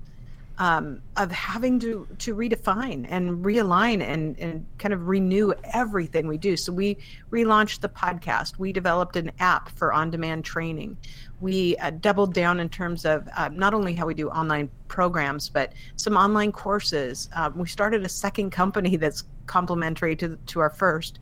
um, 0.58 1.02
of 1.16 1.30
having 1.32 1.80
to 1.80 2.06
to 2.18 2.34
redefine 2.34 3.06
and 3.08 3.44
realign 3.44 4.02
and 4.02 4.38
and 4.38 4.64
kind 4.78 4.94
of 4.94 5.08
renew 5.08 5.52
everything 5.72 6.28
we 6.28 6.38
do. 6.38 6.56
So 6.56 6.72
we 6.72 6.98
relaunched 7.30 7.80
the 7.80 7.88
podcast. 7.88 8.58
We 8.58 8.72
developed 8.72 9.16
an 9.16 9.32
app 9.40 9.68
for 9.70 9.92
on-demand 9.92 10.44
training. 10.44 10.96
We 11.40 11.76
uh, 11.78 11.90
doubled 11.90 12.34
down 12.34 12.60
in 12.60 12.68
terms 12.68 13.04
of 13.04 13.28
uh, 13.36 13.48
not 13.52 13.74
only 13.74 13.94
how 13.94 14.06
we 14.06 14.14
do 14.14 14.28
online 14.28 14.70
programs, 14.88 15.48
but 15.48 15.72
some 15.96 16.16
online 16.16 16.52
courses. 16.52 17.28
Um, 17.34 17.58
we 17.58 17.68
started 17.68 18.04
a 18.04 18.08
second 18.08 18.50
company 18.50 18.96
that's 19.04 19.24
complementary 19.46 20.14
to 20.16 20.38
to 20.46 20.60
our 20.60 20.70
first. 20.70 21.18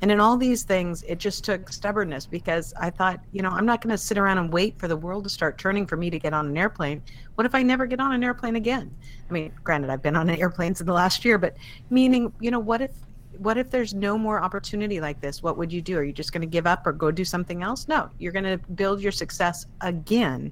And 0.00 0.12
in 0.12 0.20
all 0.20 0.36
these 0.36 0.62
things, 0.62 1.02
it 1.04 1.18
just 1.18 1.44
took 1.44 1.72
stubbornness 1.72 2.24
because 2.24 2.72
I 2.80 2.90
thought, 2.90 3.20
you 3.32 3.42
know, 3.42 3.50
I'm 3.50 3.66
not 3.66 3.80
going 3.80 3.90
to 3.90 3.98
sit 3.98 4.16
around 4.16 4.38
and 4.38 4.52
wait 4.52 4.78
for 4.78 4.86
the 4.86 4.96
world 4.96 5.24
to 5.24 5.30
start 5.30 5.58
turning 5.58 5.86
for 5.86 5.96
me 5.96 6.08
to 6.10 6.18
get 6.18 6.32
on 6.32 6.46
an 6.46 6.56
airplane. 6.56 7.02
What 7.34 7.46
if 7.46 7.54
I 7.54 7.62
never 7.62 7.84
get 7.86 7.98
on 7.98 8.12
an 8.12 8.22
airplane 8.22 8.56
again? 8.56 8.94
I 9.28 9.32
mean, 9.32 9.52
granted, 9.64 9.90
I've 9.90 10.02
been 10.02 10.16
on 10.16 10.30
airplanes 10.30 10.80
in 10.80 10.86
the 10.86 10.92
last 10.92 11.24
year, 11.24 11.36
but 11.36 11.56
meaning, 11.90 12.32
you 12.40 12.50
know, 12.50 12.60
what 12.60 12.80
if 12.80 12.92
what 13.38 13.56
if 13.56 13.70
there's 13.70 13.94
no 13.94 14.18
more 14.18 14.42
opportunity 14.42 15.00
like 15.00 15.20
this? 15.20 15.42
What 15.42 15.56
would 15.58 15.72
you 15.72 15.80
do? 15.80 15.96
Are 15.98 16.02
you 16.02 16.12
just 16.12 16.32
going 16.32 16.40
to 16.40 16.46
give 16.46 16.66
up 16.66 16.86
or 16.86 16.92
go 16.92 17.12
do 17.12 17.24
something 17.24 17.62
else? 17.62 17.86
No, 17.86 18.10
you're 18.18 18.32
going 18.32 18.44
to 18.44 18.58
build 18.72 19.00
your 19.00 19.12
success 19.12 19.66
again, 19.80 20.50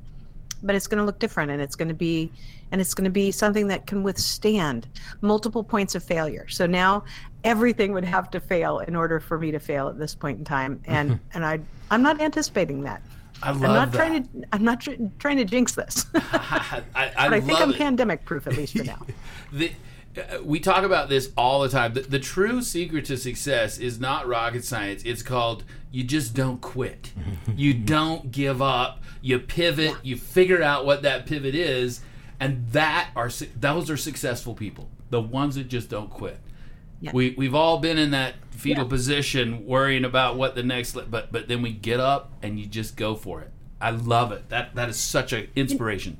but 0.63 0.77
it's 0.77 0.87
going 0.87 0.99
to 0.99 1.05
look 1.05 1.19
different 1.19 1.51
and 1.51 1.61
it's 1.61 1.75
going 1.75 1.89
to 1.89 1.95
be 1.95 2.31
and 2.73 2.81
it's 2.81 2.95
going 2.95 3.05
to 3.05 3.11
be 3.11 3.31
something 3.31 3.69
that 3.69 3.87
can 3.87 4.03
withstand 4.03 4.89
multiple 5.21 5.63
points 5.63 5.95
of 5.95 6.03
failure. 6.03 6.49
So 6.49 6.67
now 6.67 7.05
everything 7.45 7.93
would 7.93 8.05
have 8.05 8.31
to 8.33 8.41
fail 8.41 8.81
in 8.81 8.97
order 8.97 9.21
for 9.21 9.39
me 9.39 9.51
to 9.53 9.59
fail 9.59 9.89
at 9.89 9.99
this 9.99 10.15
point 10.15 10.39
in 10.39 10.45
time 10.45 10.81
and 10.87 11.21
and 11.33 11.45
I 11.45 11.61
I'm 11.91 12.03
not 12.03 12.21
anticipating 12.21 12.83
that. 12.83 13.03
I 13.43 13.51
love 13.51 13.63
I'm 13.63 13.73
not 13.73 13.93
that. 13.93 13.99
trying 13.99 14.25
to 14.25 14.29
I'm 14.53 14.65
not 14.65 14.81
tr- 14.81 14.93
trying 15.19 15.37
to 15.37 15.45
jinx 15.45 15.75
this. 15.75 16.05
but 16.13 16.23
I, 16.33 16.83
I, 16.95 17.05
I 17.05 17.29
I 17.37 17.41
think 17.41 17.61
I'm 17.61 17.71
it. 17.71 17.77
pandemic 17.79 18.25
proof 18.25 18.47
at 18.47 18.57
least 18.57 18.77
for 18.77 18.85
now. 18.85 19.05
the, 19.52 19.73
uh, 20.17 20.38
we 20.43 20.59
talk 20.61 20.85
about 20.85 21.09
this 21.09 21.31
all 21.37 21.61
the 21.61 21.69
time. 21.69 21.93
The, 21.93 22.00
the 22.00 22.19
true 22.19 22.62
secret 22.62 23.05
to 23.07 23.17
success 23.17 23.79
is 23.79 24.00
not 24.00 24.26
rocket 24.26 24.64
science. 24.64 25.02
It's 25.05 25.23
called 25.23 25.64
you 25.90 26.05
just 26.05 26.35
don't 26.35 26.61
quit. 26.61 27.12
you 27.57 27.75
don't 27.75 28.31
give 28.33 28.61
up. 28.62 29.02
You 29.21 29.38
pivot. 29.38 29.97
You 30.02 30.17
figure 30.17 30.62
out 30.62 30.87
what 30.87 31.02
that 31.02 31.26
pivot 31.26 31.55
is, 31.55 32.00
and 32.40 32.69
that 32.69 33.11
are 33.16 33.31
those 33.59 33.90
are 33.90 33.97
successful 33.97 34.55
people. 34.55 34.88
The 35.11 35.21
ones 35.21 35.55
that 35.55 35.69
just 35.69 35.88
don't 35.88 36.11
quit. 36.11 36.38
Yeah. 37.00 37.12
We 37.14 37.35
we've 37.37 37.55
all 37.55 37.78
been 37.78 37.99
in 37.99 38.11
that 38.12 38.35
fetal 38.50 38.85
Yeah. 38.85 38.88
position, 38.90 39.66
worrying 39.66 40.05
about 40.05 40.37
what 40.37 40.55
the 40.55 40.62
next. 40.62 40.93
But 41.11 41.31
but 41.33 41.49
then 41.49 41.62
we 41.62 41.73
get 41.73 42.00
up 42.00 42.33
and 42.43 42.59
you 42.59 42.66
just 42.66 42.97
go 42.97 43.14
for 43.14 43.40
it. 43.43 43.50
I 43.81 43.90
love 43.90 44.33
it. 44.33 44.49
That 44.49 44.75
that 44.75 44.88
is 44.88 44.97
such 44.97 45.33
an 45.33 45.49
inspiration. 45.55 46.19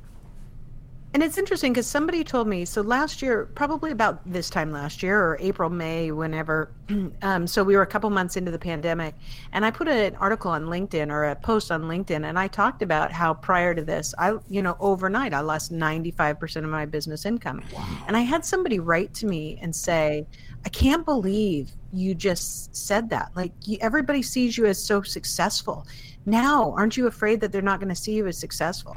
And 1.16 1.23
it's 1.23 1.38
interesting 1.38 1.73
because 1.73 1.87
somebody 1.87 2.23
told 2.23 2.46
me 2.46 2.66
so 2.66 2.82
last 2.82 3.23
year, 3.23 3.46
probably 3.54 3.90
about 3.90 4.20
this 4.30 4.50
time 4.50 4.70
last 4.70 5.02
year 5.02 5.18
or 5.18 5.38
April, 5.40 5.70
May, 5.70 6.11
whenever. 6.11 6.70
Um, 7.23 7.46
so 7.46 7.64
we 7.64 7.75
were 7.75 7.82
a 7.82 7.87
couple 7.87 8.11
months 8.11 8.37
into 8.37 8.50
the 8.50 8.58
pandemic, 8.58 9.14
and 9.52 9.64
I 9.64 9.70
put 9.70 9.88
an 9.88 10.14
article 10.16 10.50
on 10.50 10.66
LinkedIn 10.66 11.11
or 11.11 11.25
a 11.25 11.35
post 11.35 11.73
on 11.73 11.85
LinkedIn, 11.85 12.28
and 12.28 12.38
I 12.38 12.46
talked 12.46 12.82
about 12.82 13.11
how 13.11 13.32
prior 13.35 13.75
to 13.75 13.82
this, 13.82 14.14
I, 14.18 14.37
you 14.49 14.62
know, 14.62 14.76
overnight 14.78 15.32
I 15.32 15.40
lost 15.40 15.73
95% 15.73 16.56
of 16.58 16.64
my 16.64 16.85
business 16.85 17.25
income. 17.25 17.62
And 18.06 18.16
I 18.16 18.20
had 18.20 18.44
somebody 18.44 18.78
write 18.78 19.14
to 19.14 19.26
me 19.26 19.58
and 19.62 19.75
say, 19.75 20.26
I 20.64 20.68
can't 20.68 21.04
believe 21.04 21.70
you 21.92 22.14
just 22.14 22.76
said 22.76 23.08
that. 23.11 23.30
Like 23.35 23.52
you, 23.64 23.78
everybody 23.80 24.20
sees 24.23 24.58
you 24.58 24.66
as 24.66 24.80
so 24.80 25.02
successful. 25.02 25.87
Now, 26.26 26.73
aren't 26.76 26.96
you 26.96 27.06
afraid 27.06 27.40
that 27.40 27.50
they're 27.52 27.62
not 27.62 27.80
going 27.80 27.88
to 27.88 28.00
see 28.00 28.12
you 28.12 28.26
as 28.26 28.37
successful? 28.37 28.96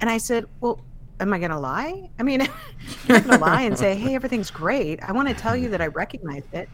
And 0.00 0.08
I 0.08 0.18
said, 0.18 0.46
well, 0.60 0.80
am 1.20 1.32
I 1.32 1.38
going 1.38 1.50
to 1.50 1.58
lie? 1.58 2.08
I 2.18 2.22
mean, 2.22 2.42
I'm 2.42 2.48
not 3.08 3.24
going 3.24 3.38
to 3.38 3.44
lie 3.44 3.62
and 3.62 3.78
say, 3.78 3.94
hey, 3.94 4.14
everything's 4.16 4.50
great. 4.50 5.02
I 5.02 5.12
want 5.12 5.28
to 5.28 5.34
tell 5.34 5.56
you 5.56 5.68
that 5.70 5.80
I 5.80 5.88
mm-hmm. 5.88 5.98
recognize 5.98 6.44
it 6.52 6.68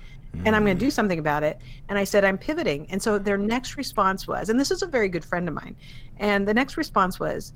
and 0.45 0.57
I'm 0.57 0.65
going 0.65 0.77
to 0.77 0.81
do 0.81 0.87
mm-hmm. 0.87 0.93
something 0.93 1.19
about 1.19 1.43
it. 1.43 1.59
And 1.89 1.99
I 1.99 2.05
said, 2.05 2.25
I'm 2.25 2.39
pivoting. 2.39 2.87
And 2.91 3.03
so 3.03 3.19
their 3.19 3.39
next 3.39 3.77
response 3.77 4.27
was, 4.27 4.49
and 4.49 4.59
this 4.59 4.71
is 4.71 4.83
a 4.83 4.87
very 4.87 5.09
good 5.09 5.25
friend 5.25 5.49
of 5.49 5.55
mine, 5.55 5.77
and 6.19 6.47
the 6.47 6.55
next 6.55 6.77
response 6.77 7.21
was, 7.21 7.53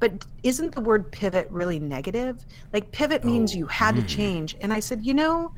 but 0.00 0.24
isn't 0.42 0.74
the 0.74 0.80
word 0.80 1.10
pivot 1.10 1.48
really 1.50 1.80
negative? 1.80 2.44
Like 2.72 2.90
pivot 2.92 3.24
means 3.24 3.54
oh, 3.54 3.58
you 3.58 3.66
had 3.66 3.96
to 3.96 4.02
mm. 4.02 4.08
change. 4.08 4.56
And 4.60 4.72
I 4.72 4.78
said, 4.78 5.04
you 5.04 5.14
know, 5.14 5.52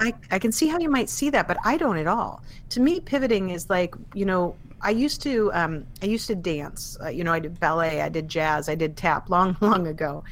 I, 0.00 0.12
I 0.30 0.38
can 0.38 0.52
see 0.52 0.68
how 0.68 0.78
you 0.78 0.90
might 0.90 1.08
see 1.08 1.30
that, 1.30 1.48
but 1.48 1.56
I 1.64 1.76
don't 1.76 1.96
at 1.96 2.06
all. 2.06 2.42
To 2.70 2.80
me, 2.80 3.00
pivoting 3.00 3.50
is 3.50 3.70
like, 3.70 3.94
you 4.14 4.26
know, 4.26 4.56
I 4.82 4.90
used 4.90 5.22
to 5.22 5.52
um, 5.54 5.86
I 6.02 6.06
used 6.06 6.26
to 6.26 6.34
dance. 6.34 6.96
Uh, 7.02 7.08
you 7.08 7.24
know, 7.24 7.32
I 7.32 7.38
did 7.38 7.58
ballet, 7.60 8.00
I 8.00 8.08
did 8.08 8.28
jazz, 8.28 8.68
I 8.68 8.74
did 8.74 8.96
tap 8.96 9.30
long, 9.30 9.56
long 9.60 9.86
ago, 9.86 10.24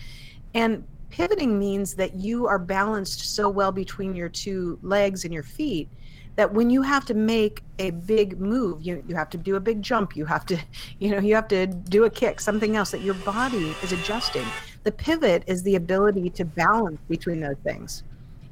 and 0.55 0.85
pivoting 1.11 1.59
means 1.59 1.95
that 1.95 2.15
you 2.15 2.47
are 2.47 2.59
balanced 2.59 3.35
so 3.35 3.49
well 3.49 3.73
between 3.73 4.15
your 4.15 4.29
two 4.29 4.79
legs 4.83 5.25
and 5.25 5.35
your 5.35 5.43
feet 5.43 5.89
that 6.37 6.55
when 6.55 6.71
you 6.71 6.81
have 6.83 7.05
to 7.05 7.15
make 7.15 7.63
a 7.81 7.91
big 7.91 8.41
move 8.41 8.81
you, 8.81 9.03
you 9.09 9.17
have 9.17 9.29
to 9.29 9.37
do 9.37 9.57
a 9.57 9.61
big 9.61 9.83
jump 9.83 10.17
you 10.17 10.25
have 10.25 10.47
to 10.47 10.57
you 11.01 11.11
know 11.11 11.19
you 11.19 11.35
have 11.35 11.49
to 11.49 11.67
do 11.67 12.05
a 12.05 12.11
kick 12.11 12.41
something 12.41 12.77
else 12.77 12.91
that 12.93 13.01
your 13.01 13.15
body 13.15 13.75
is 13.83 13.93
adjusting. 13.93 14.47
The 14.83 14.93
pivot 14.93 15.45
is 15.47 15.63
the 15.63 15.77
ability 15.77 16.31
to 16.31 16.45
balance 16.45 16.99
between 17.09 17.41
those 17.41 17.59
things 17.63 18.03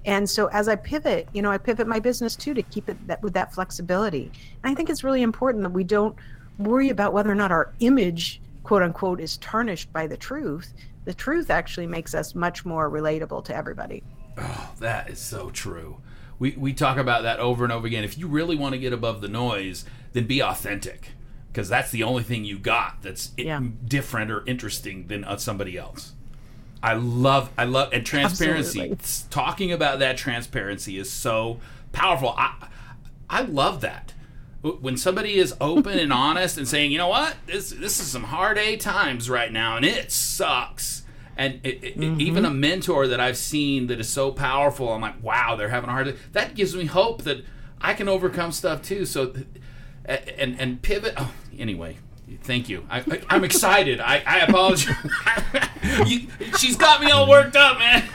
and 0.08 0.28
so 0.28 0.46
as 0.48 0.66
i 0.68 0.74
pivot 0.74 1.28
you 1.32 1.42
know 1.42 1.50
i 1.50 1.58
pivot 1.58 1.86
my 1.86 2.00
business 2.00 2.34
too 2.34 2.54
to 2.54 2.62
keep 2.62 2.88
it 2.88 2.96
that 3.06 3.22
with 3.22 3.34
that 3.34 3.52
flexibility 3.54 4.30
and 4.64 4.72
i 4.72 4.74
think 4.74 4.90
it's 4.90 5.04
really 5.04 5.22
important 5.22 5.62
that 5.62 5.70
we 5.70 5.84
don't 5.84 6.16
worry 6.58 6.88
about 6.88 7.12
whether 7.12 7.30
or 7.30 7.34
not 7.36 7.52
our 7.52 7.72
image 7.80 8.40
quote 8.64 8.82
unquote 8.82 9.20
is 9.20 9.36
tarnished 9.36 9.92
by 9.92 10.06
the 10.06 10.16
truth 10.16 10.72
the 11.04 11.14
truth 11.14 11.50
actually 11.50 11.86
makes 11.86 12.14
us 12.14 12.34
much 12.34 12.64
more 12.64 12.90
relatable 12.90 13.44
to 13.44 13.54
everybody 13.54 14.02
Oh, 14.40 14.70
that 14.78 15.10
is 15.10 15.18
so 15.18 15.50
true. 15.50 15.96
We, 16.38 16.52
we 16.52 16.72
talk 16.72 16.96
about 16.96 17.24
that 17.24 17.40
over 17.40 17.64
and 17.64 17.72
over 17.72 17.88
again. 17.88 18.04
If 18.04 18.16
you 18.16 18.28
really 18.28 18.54
want 18.54 18.74
to 18.74 18.78
get 18.78 18.92
above 18.92 19.20
the 19.20 19.26
noise, 19.26 19.84
then 20.12 20.28
be 20.28 20.40
authentic 20.40 21.08
because 21.50 21.68
that's 21.68 21.90
the 21.90 22.04
only 22.04 22.22
thing 22.22 22.44
you 22.44 22.56
got 22.56 23.02
that's 23.02 23.32
Yeah. 23.36 23.60
different 23.84 24.30
or 24.30 24.44
interesting 24.46 25.08
than 25.08 25.24
uh, 25.24 25.38
somebody 25.38 25.76
else. 25.76 26.12
I 26.82 26.94
love, 26.94 27.50
I 27.58 27.64
love, 27.64 27.92
and 27.92 28.04
transparency. 28.06 28.80
Absolutely. 28.80 29.30
Talking 29.30 29.72
about 29.72 29.98
that 29.98 30.16
transparency 30.16 30.98
is 30.98 31.10
so 31.10 31.60
powerful. 31.92 32.34
I, 32.36 32.68
I 33.28 33.42
love 33.42 33.80
that. 33.80 34.14
When 34.62 34.96
somebody 34.96 35.34
is 35.34 35.54
open 35.60 35.98
and 35.98 36.12
honest 36.24 36.58
and 36.58 36.66
saying, 36.66 36.92
you 36.92 36.98
know 36.98 37.08
what, 37.08 37.36
this 37.46 37.70
this 37.70 38.00
is 38.00 38.08
some 38.08 38.24
hard 38.24 38.58
A 38.58 38.76
times 38.76 39.30
right 39.30 39.52
now, 39.52 39.76
and 39.76 39.84
it 39.84 40.12
sucks. 40.12 41.02
And 41.36 41.60
it, 41.62 41.84
it, 41.84 41.98
mm-hmm. 41.98 42.20
even 42.20 42.44
a 42.44 42.50
mentor 42.50 43.06
that 43.06 43.20
I've 43.20 43.36
seen 43.36 43.86
that 43.86 44.00
is 44.00 44.08
so 44.08 44.32
powerful, 44.32 44.92
I'm 44.92 45.00
like, 45.00 45.22
wow, 45.22 45.54
they're 45.54 45.68
having 45.68 45.88
a 45.88 45.92
hard. 45.92 46.16
That 46.32 46.56
gives 46.56 46.74
me 46.74 46.86
hope 46.86 47.22
that 47.22 47.44
I 47.80 47.94
can 47.94 48.08
overcome 48.08 48.50
stuff 48.50 48.82
too. 48.82 49.06
So, 49.06 49.34
and 50.04 50.60
and 50.60 50.82
pivot. 50.82 51.14
Oh, 51.16 51.32
anyway, 51.56 51.98
thank 52.42 52.68
you. 52.68 52.86
I, 52.90 52.98
I, 53.00 53.20
I'm 53.30 53.44
excited. 53.44 54.00
I, 54.00 54.22
I 54.26 54.38
apologize. 54.40 54.94
you, 56.06 56.28
she's 56.58 56.76
got 56.76 57.00
me 57.02 57.10
all 57.10 57.28
worked 57.28 57.56
up, 57.56 57.78
man. 57.78 58.08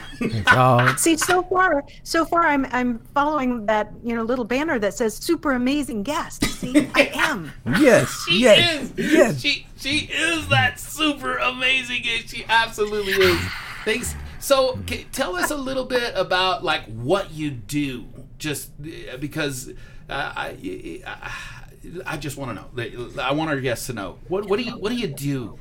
Oh, 0.48 0.93
See, 0.98 1.17
so 1.17 1.43
far, 1.43 1.84
so 2.03 2.24
far, 2.25 2.46
I'm 2.46 2.65
I'm 2.72 3.00
following 3.13 3.65
that 3.65 3.91
you 4.03 4.15
know 4.15 4.24
little 4.24 4.46
banner 4.46 4.79
that 4.79 4.93
says 4.93 5.15
"super 5.17 5.51
amazing 5.53 6.03
guest." 6.03 6.46
See, 6.46 6.89
I 6.96 7.12
am. 7.15 7.51
yes, 7.79 8.25
She 8.29 8.39
yes, 8.41 8.91
is. 8.98 9.13
yes. 9.13 9.41
She 9.41 9.67
she 9.77 9.98
is 10.12 10.48
that 10.50 10.79
super 10.79 11.38
amazing. 11.38 12.03
and 12.08 12.29
She 12.29 12.46
absolutely 12.48 13.13
is. 13.13 13.39
Thanks. 13.84 14.15
So, 14.39 14.79
ca 14.88 15.05
tell 15.12 15.36
us 15.36 15.51
a 15.51 15.58
little 15.58 15.86
bit 15.86 16.13
about 16.15 16.63
like 16.63 16.86
what 16.86 17.32
you 17.32 17.50
do, 17.51 18.05
just 18.38 18.72
uh, 18.82 19.17
because 19.17 19.70
uh, 20.10 20.34
I, 20.36 21.01
I 21.05 21.62
I 22.05 22.17
just 22.17 22.37
want 22.37 22.57
to 22.57 22.81
know. 22.81 23.21
I 23.21 23.33
want 23.33 23.49
our 23.49 23.59
guests 23.59 23.87
to 23.87 23.93
know 23.93 24.19
what 24.27 24.45
what 24.45 24.57
do 24.57 24.63
you 24.63 24.71
what 24.73 24.89
do 24.89 24.95
you 24.95 25.07
do? 25.07 25.57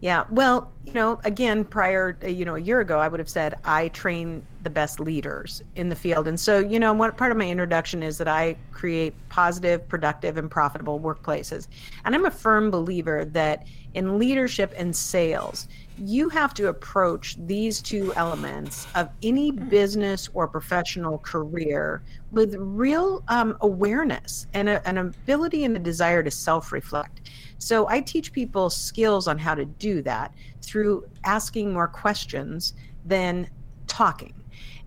Yeah. 0.00 0.24
Well, 0.30 0.70
you 0.84 0.92
know, 0.92 1.18
again, 1.24 1.64
prior, 1.64 2.18
you 2.24 2.44
know, 2.44 2.54
a 2.54 2.60
year 2.60 2.80
ago, 2.80 2.98
I 2.98 3.08
would 3.08 3.18
have 3.18 3.30
said 3.30 3.54
I 3.64 3.88
train 3.88 4.46
the 4.62 4.70
best 4.70 5.00
leaders 5.00 5.62
in 5.74 5.88
the 5.88 5.96
field. 5.96 6.28
And 6.28 6.38
so, 6.38 6.58
you 6.58 6.78
know, 6.78 6.92
one 6.92 7.10
part 7.12 7.32
of 7.32 7.38
my 7.38 7.48
introduction 7.48 8.02
is 8.02 8.18
that 8.18 8.28
I 8.28 8.56
create 8.72 9.14
positive, 9.30 9.88
productive, 9.88 10.36
and 10.36 10.50
profitable 10.50 11.00
workplaces. 11.00 11.66
And 12.04 12.14
I'm 12.14 12.26
a 12.26 12.30
firm 12.30 12.70
believer 12.70 13.24
that 13.24 13.66
in 13.94 14.18
leadership 14.18 14.74
and 14.76 14.94
sales, 14.94 15.66
you 15.98 16.28
have 16.28 16.52
to 16.54 16.68
approach 16.68 17.36
these 17.46 17.80
two 17.80 18.12
elements 18.14 18.86
of 18.94 19.08
any 19.22 19.50
business 19.50 20.28
or 20.34 20.46
professional 20.46 21.18
career 21.18 22.02
with 22.32 22.54
real 22.58 23.22
um, 23.28 23.56
awareness 23.60 24.46
and 24.54 24.68
a, 24.68 24.86
an 24.86 24.98
ability 24.98 25.64
and 25.64 25.76
a 25.76 25.80
desire 25.80 26.22
to 26.22 26.30
self 26.30 26.72
reflect. 26.72 27.30
So 27.58 27.88
I 27.88 28.00
teach 28.00 28.32
people 28.32 28.68
skills 28.68 29.26
on 29.26 29.38
how 29.38 29.54
to 29.54 29.64
do 29.64 30.02
that 30.02 30.34
through 30.62 31.06
asking 31.24 31.72
more 31.72 31.88
questions 31.88 32.74
than 33.04 33.48
talking. 33.86 34.34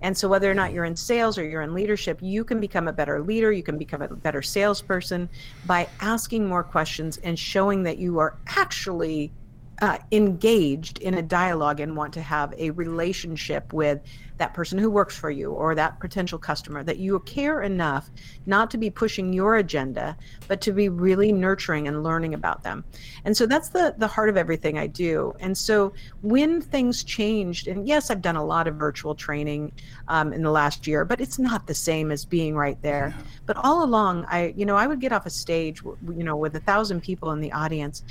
And 0.01 0.18
so, 0.18 0.28
whether 0.30 0.50
or 0.50 0.54
not 0.54 0.72
you're 0.72 0.86
in 0.86 0.96
sales 0.96 1.38
or 1.38 1.44
you're 1.44 1.62
in 1.62 1.74
leadership, 1.74 2.20
you 2.22 2.44
can 2.44 2.60
become 2.60 2.88
a 2.88 2.94
better 2.94 3.22
leader. 3.22 3.51
You 3.51 3.63
can 3.63 3.78
become 3.78 4.01
a 4.01 4.08
better 4.08 4.42
salesperson 4.42 5.30
by 5.66 5.89
asking 6.00 6.48
more 6.48 6.63
questions 6.63 7.18
and 7.18 7.38
showing 7.38 7.84
that 7.84 7.98
you 7.98 8.20
are 8.20 8.38
actually 8.48 9.32
uh, 9.81 9.98
engaged 10.12 11.00
in 11.00 11.13
a 11.13 11.21
dialogue 11.21 11.79
and 11.79 11.95
want 11.95 12.13
to 12.13 12.21
have 12.21 12.53
a 12.57 12.71
relationship 12.71 13.74
with 13.74 14.01
that 14.39 14.53
person 14.53 14.79
who 14.79 14.89
works 14.89 15.15
for 15.15 15.29
you 15.29 15.51
or 15.51 15.75
that 15.75 16.00
potential 16.00 16.39
customer, 16.39 16.84
that 16.84 16.98
you 16.98 17.19
care 17.19 17.62
enough 17.62 18.10
not 18.46 18.72
to 18.72 18.77
be 18.77 18.89
pushing 18.89 19.31
your 19.31 19.58
agenda, 19.58 20.17
but 20.48 20.62
to 20.62 20.72
be 20.72 20.89
really 20.89 21.31
nurturing 21.31 21.88
and 21.88 22.03
learning 22.03 22.34
about 22.34 22.63
them. 22.63 22.84
And 23.25 23.38
so 23.38 23.46
that's 23.46 23.69
the, 23.69 23.93
the 23.98 24.08
heart 24.08 24.29
of 24.29 24.38
everything 24.38 24.79
I 24.79 24.88
do. 24.88 25.36
And 25.39 25.55
so 25.58 25.93
when 26.22 26.62
things 26.62 27.03
changed, 27.03 27.67
and 27.67 27.88
yes, 27.88 28.10
I've 28.10 28.22
done 28.22 28.36
a 28.36 28.46
lot 28.46 28.67
of 28.67 28.75
virtual 28.75 29.13
training 29.13 29.72
um, 30.08 30.34
in 30.34 30.41
the 30.41 30.51
last 30.51 30.88
year, 30.88 31.05
but 31.05 31.22
it's 31.22 31.38
not 31.38 31.67
the 31.67 31.75
same 31.75 32.12
as 32.12 32.25
being 32.25 32.55
right 32.55 32.81
there. 32.81 33.13
But 33.46 33.58
all 33.58 33.84
along, 33.84 34.25
I, 34.29 34.53
you 34.55 34.65
know, 34.65 34.75
I 34.75 34.88
would 34.88 35.00
get 35.00 35.12
off 35.12 35.25
a 35.25 35.29
stage, 35.29 35.84
you 35.84 36.24
know, 36.24 36.36
with 36.36 36.55
a 36.55 36.60
thousand 36.62 37.01
people 37.01 37.31
in 37.31 37.41
the 37.41 37.51
audience, 37.51 38.03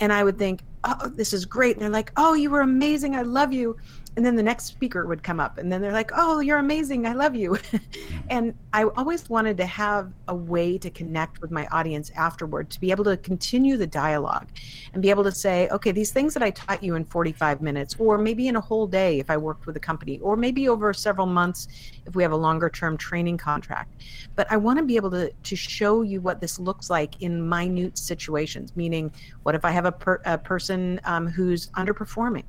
and 0.00 0.12
I 0.12 0.24
would 0.24 0.38
think, 0.38 0.62
oh, 0.84 1.08
this 1.08 1.32
is 1.32 1.44
great. 1.44 1.76
And 1.76 1.82
they're 1.82 1.90
like, 1.90 2.12
oh, 2.16 2.34
you 2.34 2.50
were 2.50 2.62
amazing. 2.62 3.14
I 3.14 3.22
love 3.22 3.52
you. 3.52 3.76
And 4.16 4.24
then 4.24 4.36
the 4.36 4.42
next 4.42 4.66
speaker 4.66 5.06
would 5.06 5.22
come 5.22 5.40
up, 5.40 5.58
and 5.58 5.72
then 5.72 5.80
they're 5.80 5.92
like, 5.92 6.12
oh, 6.14 6.40
you're 6.40 6.58
amazing. 6.58 7.06
I 7.06 7.14
love 7.14 7.34
you. 7.34 7.58
and 8.30 8.54
I 8.72 8.84
always 8.84 9.28
wanted 9.28 9.56
to 9.56 9.66
have 9.66 10.12
a 10.28 10.34
way 10.34 10.78
to 10.78 10.90
connect 10.90 11.40
with 11.40 11.50
my 11.50 11.66
audience 11.68 12.12
afterward, 12.14 12.70
to 12.70 12.80
be 12.80 12.90
able 12.90 13.04
to 13.04 13.16
continue 13.16 13.76
the 13.76 13.86
dialogue 13.86 14.48
and 14.92 15.02
be 15.02 15.10
able 15.10 15.24
to 15.24 15.32
say, 15.32 15.68
okay, 15.70 15.90
these 15.90 16.12
things 16.12 16.34
that 16.34 16.42
I 16.42 16.50
taught 16.50 16.82
you 16.82 16.94
in 16.94 17.04
45 17.04 17.60
minutes, 17.60 17.96
or 17.98 18.18
maybe 18.18 18.48
in 18.48 18.56
a 18.56 18.60
whole 18.60 18.86
day 18.86 19.18
if 19.18 19.30
I 19.30 19.36
worked 19.36 19.66
with 19.66 19.76
a 19.76 19.80
company, 19.80 20.20
or 20.20 20.36
maybe 20.36 20.68
over 20.68 20.92
several 20.92 21.26
months 21.26 21.68
if 22.06 22.14
we 22.14 22.22
have 22.22 22.32
a 22.32 22.36
longer 22.36 22.68
term 22.68 22.96
training 22.96 23.38
contract. 23.38 24.02
But 24.36 24.50
I 24.50 24.56
want 24.56 24.78
to 24.78 24.84
be 24.84 24.96
able 24.96 25.10
to, 25.12 25.32
to 25.32 25.56
show 25.56 26.02
you 26.02 26.20
what 26.20 26.40
this 26.40 26.58
looks 26.58 26.90
like 26.90 27.20
in 27.22 27.48
minute 27.48 27.98
situations, 27.98 28.76
meaning, 28.76 29.12
what 29.42 29.54
if 29.54 29.64
I 29.64 29.70
have 29.70 29.84
a, 29.84 29.92
per, 29.92 30.20
a 30.24 30.38
person 30.38 31.00
um, 31.04 31.26
who's 31.26 31.68
underperforming? 31.68 32.44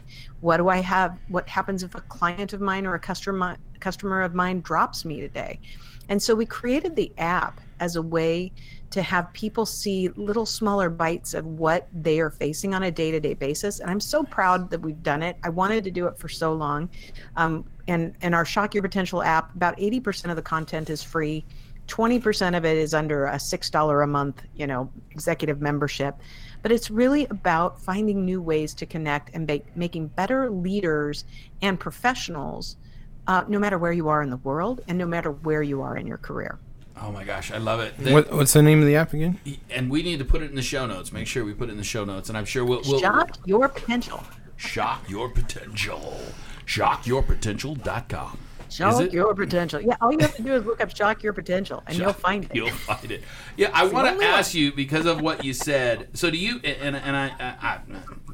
What 0.46 0.58
do 0.58 0.70
I 0.70 0.78
have? 0.78 1.18
What 1.28 1.50
happens 1.50 1.82
if 1.82 1.96
a 1.96 2.02
client 2.02 2.54
of 2.54 2.62
mine 2.62 2.86
or 2.86 2.94
a 2.94 3.00
customer 3.00 3.58
customer 3.80 4.22
of 4.22 4.36
mine 4.36 4.62
drops 4.62 5.04
me 5.04 5.20
today? 5.20 5.60
And 6.08 6.22
so 6.22 6.36
we 6.36 6.46
created 6.46 6.96
the 6.96 7.12
app 7.18 7.62
as 7.80 7.96
a 7.96 8.02
way 8.04 8.52
to 8.92 9.02
have 9.02 9.34
people 9.34 9.66
see 9.66 10.10
little 10.10 10.46
smaller 10.46 10.92
bites 10.92 11.34
of 11.34 11.48
what 11.48 11.88
they 11.92 12.20
are 12.20 12.30
facing 12.30 12.76
on 12.76 12.84
a 12.84 12.92
day-to-day 12.92 13.34
basis. 13.34 13.80
And 13.80 13.90
I'm 13.90 14.00
so 14.00 14.24
proud 14.24 14.70
that 14.70 14.82
we've 14.82 15.02
done 15.02 15.24
it. 15.24 15.36
I 15.44 15.50
wanted 15.50 15.84
to 15.86 15.90
do 15.90 16.06
it 16.06 16.20
for 16.20 16.30
so 16.30 16.54
long. 16.54 16.92
Um, 17.38 17.66
and 17.88 18.14
and 18.22 18.36
our 18.36 18.46
Shock 18.46 18.76
Your 18.76 18.84
Potential 18.84 19.24
app, 19.24 19.56
about 19.56 19.76
80% 19.78 20.30
of 20.30 20.36
the 20.36 20.44
content 20.44 20.92
is 20.92 21.02
free. 21.02 21.44
20% 21.88 22.56
of 22.56 22.66
it 22.66 22.78
is 22.78 22.94
under 22.94 23.26
a 23.26 23.38
$6 23.38 24.04
a 24.04 24.08
month, 24.08 24.44
you 24.56 24.68
know, 24.68 24.92
executive 25.10 25.60
membership. 25.60 26.16
But 26.66 26.72
it's 26.72 26.90
really 26.90 27.28
about 27.30 27.80
finding 27.80 28.26
new 28.26 28.42
ways 28.42 28.74
to 28.74 28.88
connect 28.88 29.30
and 29.36 29.46
make, 29.46 29.78
making 29.78 30.08
better 30.08 30.50
leaders 30.50 31.24
and 31.62 31.80
professionals 31.80 32.76
uh, 33.28 33.44
no 33.48 33.60
matter 33.60 33.78
where 33.78 33.92
you 33.92 34.08
are 34.10 34.24
in 34.24 34.32
the 34.32 34.38
world 34.38 34.82
and 34.88 34.98
no 34.98 35.06
matter 35.06 35.30
where 35.30 35.62
you 35.62 35.84
are 35.84 35.96
in 35.96 36.08
your 36.08 36.18
career. 36.18 36.58
Oh 37.00 37.12
my 37.12 37.24
gosh, 37.24 37.52
I 37.52 37.60
love 37.60 37.82
it. 37.82 37.96
The- 38.00 38.12
What, 38.14 38.34
what's 38.34 38.54
the 38.54 38.64
name 38.64 38.80
of 38.80 38.88
the 38.88 38.96
app 38.96 39.14
again? 39.14 39.40
and 39.70 39.92
we 39.92 40.02
need 40.02 40.18
to 40.18 40.26
put 40.26 40.42
it 40.42 40.50
in 40.50 40.56
the 40.56 40.64
show 40.64 40.88
notes. 40.88 41.12
Make 41.12 41.28
sure 41.28 41.46
we 41.46 41.54
put 41.54 41.70
it 41.70 41.74
in 41.74 41.78
the 41.78 41.84
show 41.84 42.04
notes, 42.04 42.30
and 42.30 42.38
I'm 42.38 42.46
sure 42.46 42.66
we'll, 42.66 42.82
we'll 42.88 43.00
Shock 43.00 43.38
your 43.46 43.70
potential. 43.70 44.24
shock 44.58 45.08
your 45.08 45.30
potential. 45.30 46.18
Shockyourpotential.com. 46.66 48.40
Shock 48.76 49.02
it? 49.02 49.14
your 49.14 49.34
potential. 49.34 49.82
Yeah, 49.82 49.96
all 50.02 50.12
you 50.12 50.20
have 50.20 50.36
to 50.36 50.42
do 50.44 50.54
is 50.54 50.66
look 50.66 50.82
up 50.82 50.96
Shock 50.96 51.24
Your 51.24 51.34
Potential 51.34 51.84
and 51.88 51.98
you'll 51.98 52.14
find 52.14 52.44
it. 52.46 52.56
You'll 52.56 52.70
find 52.72 53.12
it. 53.12 53.24
Yeah, 53.56 53.70
I 53.74 53.84
want 53.86 54.08
only 54.08 54.20
to 54.26 54.26
one. 54.32 54.40
ask 54.40 54.54
you 54.54 54.72
because 54.74 55.06
of 55.06 55.22
what 55.22 55.44
you 55.46 55.54
said. 55.54 56.10
So 56.14 56.30
do 56.30 56.38
you? 56.38 56.60
And, 56.64 56.96
and 56.96 57.16
I, 57.16 57.28
I, 57.40 57.80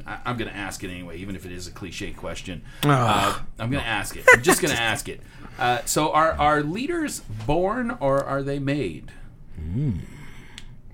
I, 0.07 0.19
I'm 0.25 0.37
going 0.37 0.49
to 0.49 0.55
ask 0.55 0.83
it 0.83 0.89
anyway, 0.89 1.17
even 1.17 1.35
if 1.35 1.45
it 1.45 1.51
is 1.51 1.67
a 1.67 1.71
cliche 1.71 2.11
question. 2.11 2.63
Uh, 2.83 3.39
I'm 3.59 3.69
going 3.69 3.83
to 3.83 3.87
ask 3.89 4.15
it. 4.15 4.25
I'm 4.33 4.41
just 4.41 4.61
going 4.61 4.73
to 4.75 4.81
ask 4.81 5.07
it. 5.07 5.21
Uh, 5.59 5.79
so 5.85 6.11
are 6.11 6.31
are 6.33 6.63
leaders 6.63 7.19
born 7.45 7.91
or 7.99 8.23
are 8.23 8.41
they 8.41 8.57
made? 8.59 9.11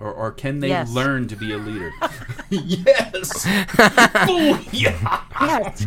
Or, 0.00 0.12
or 0.12 0.30
can 0.30 0.60
they 0.60 0.68
Yes. 0.68 0.92
learn 0.92 1.26
to 1.28 1.34
be 1.36 1.52
a 1.52 1.58
leader? 1.58 1.90
yes. 2.50 3.46
Booyah. 4.26 5.22
Yes. 5.40 5.86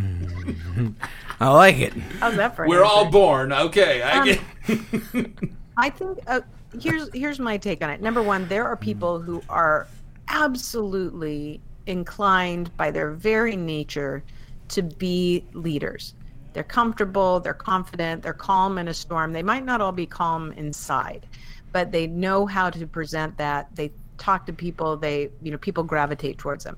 I 1.42 1.50
like 1.50 1.80
it. 1.80 1.94
How's 2.20 2.36
that 2.36 2.56
for 2.56 2.68
We're 2.68 2.84
all 2.84 3.10
born. 3.10 3.52
Okay. 3.52 4.04
I 4.04 4.20
Um, 4.20 4.26
get. 4.26 5.32
I 5.78 5.90
think 5.90 6.20
uh, 6.28 6.42
here's 6.80 7.10
here's 7.16 7.40
my 7.40 7.58
take 7.58 7.84
on 7.84 7.90
it. 7.90 8.00
Number 8.00 8.22
one, 8.22 8.48
there 8.48 8.68
are 8.68 8.78
people 8.78 9.20
who 9.20 9.42
are 9.50 9.88
absolutely 10.28 11.60
inclined 11.88 12.76
by 12.78 12.92
their 12.92 13.12
very 13.12 13.56
nature 13.56 14.24
to 14.68 14.84
be 14.84 15.44
leaders. 15.54 16.14
They're 16.54 16.64
comfortable, 16.64 17.40
they're 17.40 17.54
confident, 17.56 18.22
they're 18.22 18.34
calm 18.34 18.78
in 18.78 18.88
a 18.88 18.94
storm. 18.94 19.34
They 19.34 19.42
might 19.42 19.66
not 19.66 19.82
all 19.82 19.92
be 19.92 20.06
calm 20.06 20.52
inside, 20.52 21.26
but 21.72 21.92
they 21.92 22.06
know 22.06 22.46
how 22.46 22.70
to 22.70 22.86
present 22.86 23.36
that. 23.38 23.76
They 23.76 23.92
talk 24.22 24.46
to 24.46 24.54
people, 24.54 24.96
they, 24.96 25.30
you 25.42 25.52
know, 25.52 25.58
people 25.58 25.84
gravitate 25.84 26.38
towards 26.38 26.64
them. 26.64 26.78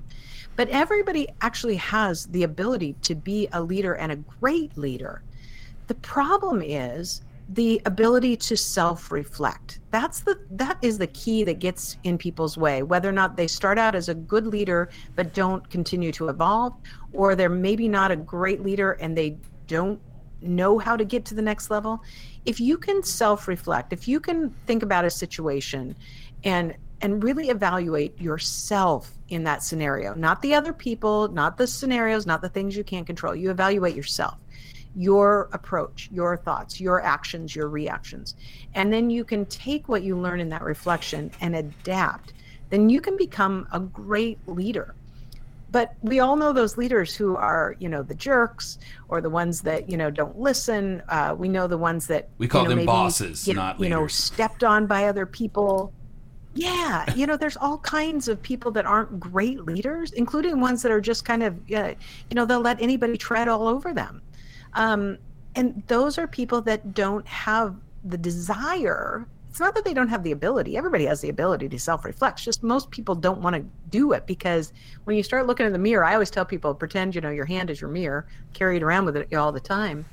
But 0.55 0.69
everybody 0.69 1.27
actually 1.41 1.75
has 1.75 2.25
the 2.27 2.43
ability 2.43 2.95
to 3.03 3.15
be 3.15 3.50
a 3.51 3.62
leader 3.62 3.93
and 3.95 4.12
a 4.12 4.15
great 4.15 4.77
leader. 4.77 5.21
The 5.88 5.95
problem 5.95 6.62
is 6.62 7.21
the 7.50 7.81
ability 7.85 8.38
to 8.38 8.55
self-reflect 8.55 9.81
that's 9.91 10.21
the 10.21 10.39
that 10.50 10.77
is 10.81 10.97
the 10.97 11.07
key 11.07 11.43
that 11.43 11.59
gets 11.59 11.97
in 12.05 12.17
people's 12.17 12.57
way 12.57 12.83
whether 12.83 13.09
or 13.09 13.12
not 13.12 13.35
they 13.35 13.47
start 13.47 13.77
out 13.77 13.95
as 13.95 14.07
a 14.07 14.13
good 14.13 14.47
leader 14.47 14.89
but 15.17 15.33
don't 15.33 15.69
continue 15.69 16.09
to 16.09 16.29
evolve 16.29 16.73
or 17.12 17.35
they're 17.35 17.50
maybe 17.50 17.85
not 17.89 18.12
a 18.12 18.15
great 18.15 18.63
leader 18.63 18.93
and 18.93 19.17
they 19.17 19.35
don't 19.67 20.00
know 20.41 20.79
how 20.79 20.95
to 20.95 21.03
get 21.03 21.25
to 21.25 21.35
the 21.35 21.41
next 21.41 21.69
level 21.69 22.01
if 22.45 22.62
you 22.62 22.77
can 22.77 23.03
self-reflect 23.03 23.91
if 23.91 24.07
you 24.07 24.21
can 24.21 24.50
think 24.65 24.81
about 24.81 25.03
a 25.03 25.09
situation 25.09 25.93
and 26.45 26.73
and 27.03 27.24
really 27.24 27.50
evaluate 27.50 28.19
yourself 28.19 29.12
in 29.29 29.43
that 29.43 29.62
scenario 29.62 30.15
not 30.15 30.41
the 30.41 30.55
other 30.55 30.74
people 30.74 31.27
not 31.27 31.57
the 31.57 31.67
scenarios 31.67 32.25
not 32.25 32.41
the 32.41 32.50
things 32.50 32.75
you 32.75 32.83
can't 32.83 33.05
control 33.05 33.36
you 33.36 33.51
evaluate 33.51 33.95
yourself 33.95 34.38
your 34.95 35.50
approach, 35.53 36.10
your 36.12 36.38
thoughts, 36.38 36.79
your 36.79 37.01
actions, 37.01 37.55
your 37.55 37.69
reactions. 37.69 38.36
And 38.75 38.91
then 38.91 39.10
you 39.10 39.24
can 39.24 39.45
take 39.48 39.89
what 39.89 40.03
you 40.03 40.17
learn 40.17 40.39
in 40.39 40.50
that 40.50 40.62
reflection 40.62 41.31
and 41.41 41.55
adapt. 41.55 42.33
Then 42.69 42.89
you 42.89 43.01
can 43.01 43.17
become 43.17 43.67
a 43.72 43.79
great 43.79 44.39
leader. 44.48 44.95
But 45.72 45.95
we 46.03 46.19
all 46.19 46.36
know 46.36 46.53
those 46.53 46.77
leaders 46.77 47.15
who 47.15 47.36
are, 47.36 47.75
you 47.79 47.89
know, 47.89 48.03
the 48.03 48.13
jerks 48.13 48.77
or 49.07 49.22
the 49.22 49.29
ones 49.29 49.62
that, 49.62 49.89
you 49.89 49.98
know, 49.98 50.12
don't 50.12 50.38
listen. 50.38 51.01
Uh, 51.10 51.33
we 51.36 51.50
know 51.50 51.65
the 51.65 51.79
ones 51.79 52.05
that 52.07 52.29
we 52.38 52.48
call 52.48 52.63
you 52.63 52.69
know, 52.69 52.75
them 52.75 52.86
bosses, 52.86 53.43
get, 53.43 53.55
not 53.55 53.79
you 53.79 53.89
know, 53.89 54.05
stepped 54.05 54.63
on 54.63 54.86
by 54.86 55.05
other 55.05 55.25
people. 55.25 55.91
Yeah, 56.55 57.12
you 57.15 57.25
know, 57.25 57.36
there's 57.36 57.57
all 57.57 57.79
kinds 57.79 58.27
of 58.27 58.41
people 58.41 58.72
that 58.72 58.86
aren't 58.86 59.19
great 59.19 59.65
leaders, 59.65 60.12
including 60.12 60.60
ones 60.60 60.83
that 60.83 60.91
are 60.91 61.01
just 61.01 61.25
kind 61.25 61.41
of, 61.41 61.55
uh, 61.72 61.93
you 62.29 62.36
know, 62.36 62.45
they'll 62.45 62.62
let 62.62 62.79
anybody 62.79 63.17
tread 63.17 63.48
all 63.48 63.67
over 63.67 63.93
them. 63.93 64.22
Um, 64.74 65.17
and 65.55 65.81
those 65.88 66.17
are 66.17 66.27
people 66.27 66.62
that 66.62 66.93
don't 66.93 67.27
have 67.27 67.75
the 68.03 68.17
desire. 68.17 69.27
It's 69.50 69.60
not 69.60 69.75
that 69.75 69.86
they 69.86 69.93
don't 69.93 70.07
have 70.10 70.24
the 70.24 70.31
ability. 70.31 70.77
Everybody 70.77 71.05
has 71.05 71.22
the 71.22 71.29
ability 71.29 71.69
to 71.69 71.79
self 71.79 72.05
reflect. 72.05 72.43
Just 72.43 72.63
most 72.63 72.91
people 72.91 73.15
don't 73.15 73.41
want 73.41 73.55
to 73.55 73.65
do 73.89 74.13
it 74.13 74.25
because 74.27 74.74
when 75.05 75.15
you 75.15 75.24
start 75.24 75.48
looking 75.48 75.65
in 75.65 75.74
the 75.74 75.79
mirror, 75.79 76.03
I 76.03 76.13
always 76.13 76.31
tell 76.31 76.45
people 76.45 76.74
pretend, 76.74 77.15
you 77.15 77.22
know, 77.22 77.29
your 77.29 77.45
hand 77.45 77.69
is 77.69 77.81
your 77.81 77.89
mirror, 77.89 78.27
carry 78.53 78.77
it 78.77 78.83
around 78.83 79.05
with 79.05 79.15
it 79.17 79.33
all 79.33 79.51
the 79.51 79.60
time. 79.60 80.05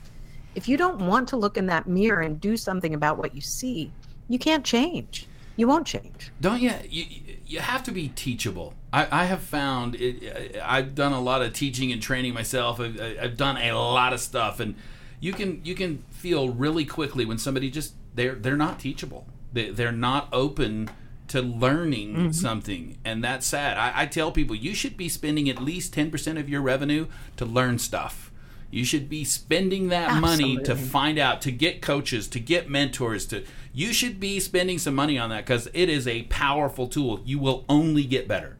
If 0.54 0.68
you 0.68 0.76
don't 0.76 1.06
want 1.06 1.28
to 1.28 1.36
look 1.36 1.56
in 1.56 1.66
that 1.66 1.86
mirror 1.86 2.20
and 2.20 2.40
do 2.40 2.56
something 2.56 2.94
about 2.94 3.18
what 3.18 3.34
you 3.34 3.40
see, 3.40 3.92
you 4.28 4.38
can't 4.38 4.64
change. 4.64 5.26
You 5.60 5.68
won't 5.68 5.86
change. 5.86 6.32
Don't 6.40 6.62
you? 6.62 6.72
You, 6.88 7.04
you 7.46 7.58
have 7.60 7.82
to 7.82 7.90
be 7.92 8.08
teachable. 8.08 8.72
I, 8.92 9.22
I 9.22 9.24
have 9.26 9.42
found 9.42 9.94
it. 9.94 10.58
I've 10.64 10.94
done 10.94 11.12
a 11.12 11.20
lot 11.20 11.42
of 11.42 11.52
teaching 11.52 11.92
and 11.92 12.00
training 12.00 12.32
myself. 12.32 12.80
I've, 12.80 12.98
I've 13.00 13.36
done 13.36 13.58
a 13.58 13.72
lot 13.72 14.14
of 14.14 14.20
stuff, 14.20 14.58
and 14.58 14.74
you 15.20 15.32
can 15.34 15.60
you 15.62 15.74
can 15.74 15.98
feel 16.10 16.48
really 16.48 16.86
quickly 16.86 17.24
when 17.26 17.36
somebody 17.38 17.70
just 17.70 17.92
they're 18.14 18.34
they're 18.34 18.56
not 18.56 18.80
teachable. 18.80 19.26
They, 19.52 19.68
they're 19.70 19.92
not 19.92 20.28
open 20.32 20.88
to 21.28 21.42
learning 21.42 22.14
Mm-hmm. 22.16 22.30
something, 22.32 22.96
and 23.04 23.22
that's 23.22 23.46
sad. 23.46 23.76
I, 23.76 23.92
I 24.02 24.06
tell 24.06 24.32
people 24.32 24.56
you 24.56 24.74
should 24.74 24.96
be 24.96 25.08
spending 25.10 25.48
at 25.50 25.60
least 25.62 25.92
ten 25.92 26.10
percent 26.10 26.38
of 26.38 26.48
your 26.48 26.62
revenue 26.62 27.06
to 27.36 27.44
learn 27.44 27.78
stuff. 27.78 28.29
You 28.70 28.84
should 28.84 29.08
be 29.08 29.24
spending 29.24 29.88
that 29.88 30.20
money 30.20 30.56
to 30.58 30.76
find 30.76 31.18
out, 31.18 31.40
to 31.42 31.50
get 31.50 31.82
coaches, 31.82 32.28
to 32.28 32.40
get 32.40 32.70
mentors, 32.70 33.26
to 33.26 33.44
you 33.72 33.92
should 33.92 34.20
be 34.20 34.40
spending 34.40 34.78
some 34.78 34.94
money 34.94 35.18
on 35.18 35.30
that 35.30 35.44
because 35.44 35.68
it 35.74 35.88
is 35.88 36.06
a 36.06 36.22
powerful 36.24 36.88
tool. 36.88 37.20
You 37.24 37.38
will 37.38 37.64
only 37.68 38.04
get 38.04 38.28
better. 38.28 38.56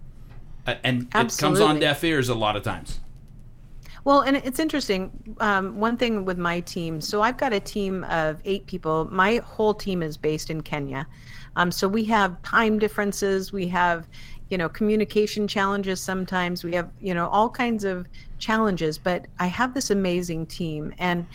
And 0.66 1.08
it 1.14 1.36
comes 1.38 1.60
on 1.60 1.80
deaf 1.80 2.04
ears 2.04 2.28
a 2.28 2.34
lot 2.34 2.56
of 2.56 2.62
times. 2.62 3.00
Well, 4.04 4.20
and 4.20 4.36
it's 4.36 4.58
interesting. 4.58 5.36
Um, 5.40 5.78
one 5.78 5.96
thing 5.96 6.24
with 6.24 6.38
my 6.38 6.60
team, 6.60 7.00
so 7.00 7.22
I've 7.22 7.36
got 7.36 7.52
a 7.52 7.60
team 7.60 8.04
of 8.04 8.40
eight 8.44 8.66
people. 8.66 9.08
My 9.10 9.36
whole 9.44 9.74
team 9.74 10.02
is 10.02 10.16
based 10.16 10.48
in 10.48 10.62
Kenya. 10.62 11.06
Um, 11.56 11.70
so 11.70 11.86
we 11.86 12.04
have 12.04 12.40
time 12.42 12.78
differences. 12.78 13.52
We 13.52 13.66
have, 13.68 14.08
you 14.50 14.58
know, 14.58 14.68
communication 14.68 15.48
challenges 15.48 16.00
sometimes. 16.00 16.64
We 16.64 16.74
have, 16.74 16.90
you 17.00 17.14
know, 17.14 17.28
all 17.28 17.48
kinds 17.48 17.84
of 17.84 18.06
challenges. 18.38 18.98
But 18.98 19.26
I 19.38 19.46
have 19.46 19.74
this 19.74 19.90
amazing 19.90 20.46
team, 20.46 20.92
and 20.98 21.26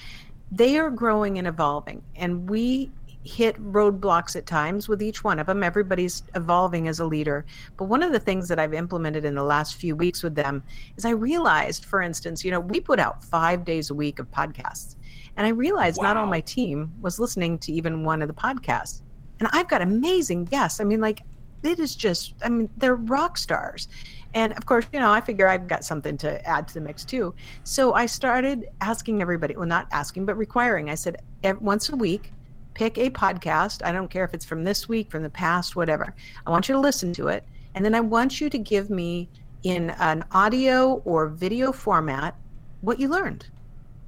they 0.51 0.77
are 0.77 0.89
growing 0.89 1.37
and 1.37 1.47
evolving. 1.47 2.03
And 2.15 2.49
we 2.49 2.91
hit 3.23 3.55
roadblocks 3.71 4.35
at 4.35 4.45
times 4.45 4.87
with 4.87 5.01
each 5.01 5.23
one 5.23 5.39
of 5.39 5.47
them. 5.47 5.63
Everybody's 5.63 6.23
evolving 6.35 6.87
as 6.87 6.99
a 6.99 7.05
leader. 7.05 7.43
But 7.75 7.85
one 7.85 8.03
of 8.03 8.11
the 8.11 8.19
things 8.19 8.47
that 8.49 8.59
I've 8.59 8.73
implemented 8.73 9.25
in 9.25 9.33
the 9.33 9.43
last 9.43 9.75
few 9.75 9.95
weeks 9.95 10.21
with 10.21 10.35
them 10.35 10.61
is 10.95 11.05
I 11.05 11.09
realized, 11.09 11.85
for 11.85 12.03
instance, 12.03 12.45
you 12.45 12.51
know, 12.51 12.59
we 12.59 12.79
put 12.79 12.99
out 12.99 13.23
five 13.23 13.65
days 13.65 13.89
a 13.89 13.95
week 13.95 14.19
of 14.19 14.29
podcasts. 14.29 14.95
And 15.37 15.47
I 15.47 15.49
realized 15.49 16.01
not 16.01 16.17
all 16.17 16.27
my 16.27 16.39
team 16.41 16.93
was 17.01 17.19
listening 17.19 17.57
to 17.59 17.71
even 17.71 18.03
one 18.03 18.21
of 18.21 18.27
the 18.27 18.33
podcasts. 18.33 19.01
And 19.39 19.49
I've 19.51 19.67
got 19.67 19.81
amazing 19.81 20.45
guests. 20.45 20.79
I 20.79 20.83
mean, 20.83 21.01
like, 21.01 21.23
it 21.65 21.79
is 21.79 21.95
just, 21.95 22.33
I 22.43 22.49
mean, 22.49 22.69
they're 22.77 22.95
rock 22.95 23.37
stars. 23.37 23.87
And 24.33 24.51
of 24.53 24.65
course, 24.65 24.85
you 24.91 24.99
know, 24.99 25.11
I 25.11 25.21
figure 25.21 25.47
I've 25.47 25.67
got 25.67 25.85
something 25.85 26.17
to 26.17 26.45
add 26.45 26.67
to 26.67 26.73
the 26.73 26.81
mix 26.81 27.05
too. 27.05 27.33
So 27.63 27.93
I 27.93 28.05
started 28.05 28.67
asking 28.81 29.21
everybody, 29.21 29.55
well, 29.55 29.65
not 29.65 29.87
asking, 29.91 30.25
but 30.25 30.35
requiring. 30.35 30.89
I 30.89 30.95
said, 30.95 31.21
once 31.61 31.89
a 31.89 31.95
week, 31.95 32.33
pick 32.73 32.97
a 32.97 33.09
podcast. 33.09 33.83
I 33.85 33.93
don't 33.93 34.09
care 34.09 34.25
if 34.25 34.33
it's 34.33 34.43
from 34.43 34.65
this 34.65 34.89
week, 34.89 35.09
from 35.09 35.23
the 35.23 35.29
past, 35.29 35.77
whatever. 35.77 36.13
I 36.45 36.49
want 36.49 36.67
you 36.67 36.73
to 36.73 36.81
listen 36.81 37.13
to 37.13 37.29
it. 37.29 37.45
And 37.75 37.85
then 37.85 37.95
I 37.95 38.01
want 38.01 38.41
you 38.41 38.49
to 38.49 38.57
give 38.57 38.89
me 38.89 39.29
in 39.63 39.91
an 39.91 40.25
audio 40.31 41.01
or 41.05 41.27
video 41.27 41.71
format 41.71 42.35
what 42.81 42.99
you 42.99 43.07
learned. 43.07 43.47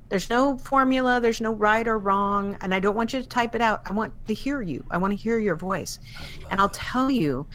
There's 0.09 0.29
no 0.29 0.57
formula, 0.57 1.19
there's 1.19 1.41
no 1.41 1.53
right 1.53 1.87
or 1.87 1.97
wrong. 1.97 2.57
And 2.61 2.73
I 2.73 2.79
don't 2.79 2.95
want 2.95 3.13
you 3.13 3.21
to 3.21 3.27
type 3.27 3.55
it 3.55 3.61
out. 3.61 3.81
I 3.85 3.93
want 3.93 4.13
to 4.27 4.33
hear 4.33 4.61
you. 4.61 4.85
I 4.89 4.97
want 4.97 5.11
to 5.11 5.17
hear 5.17 5.39
your 5.39 5.55
voice. 5.55 5.99
And 6.49 6.59
I'll 6.59 6.69
tell 6.69 7.11
you, 7.11 7.45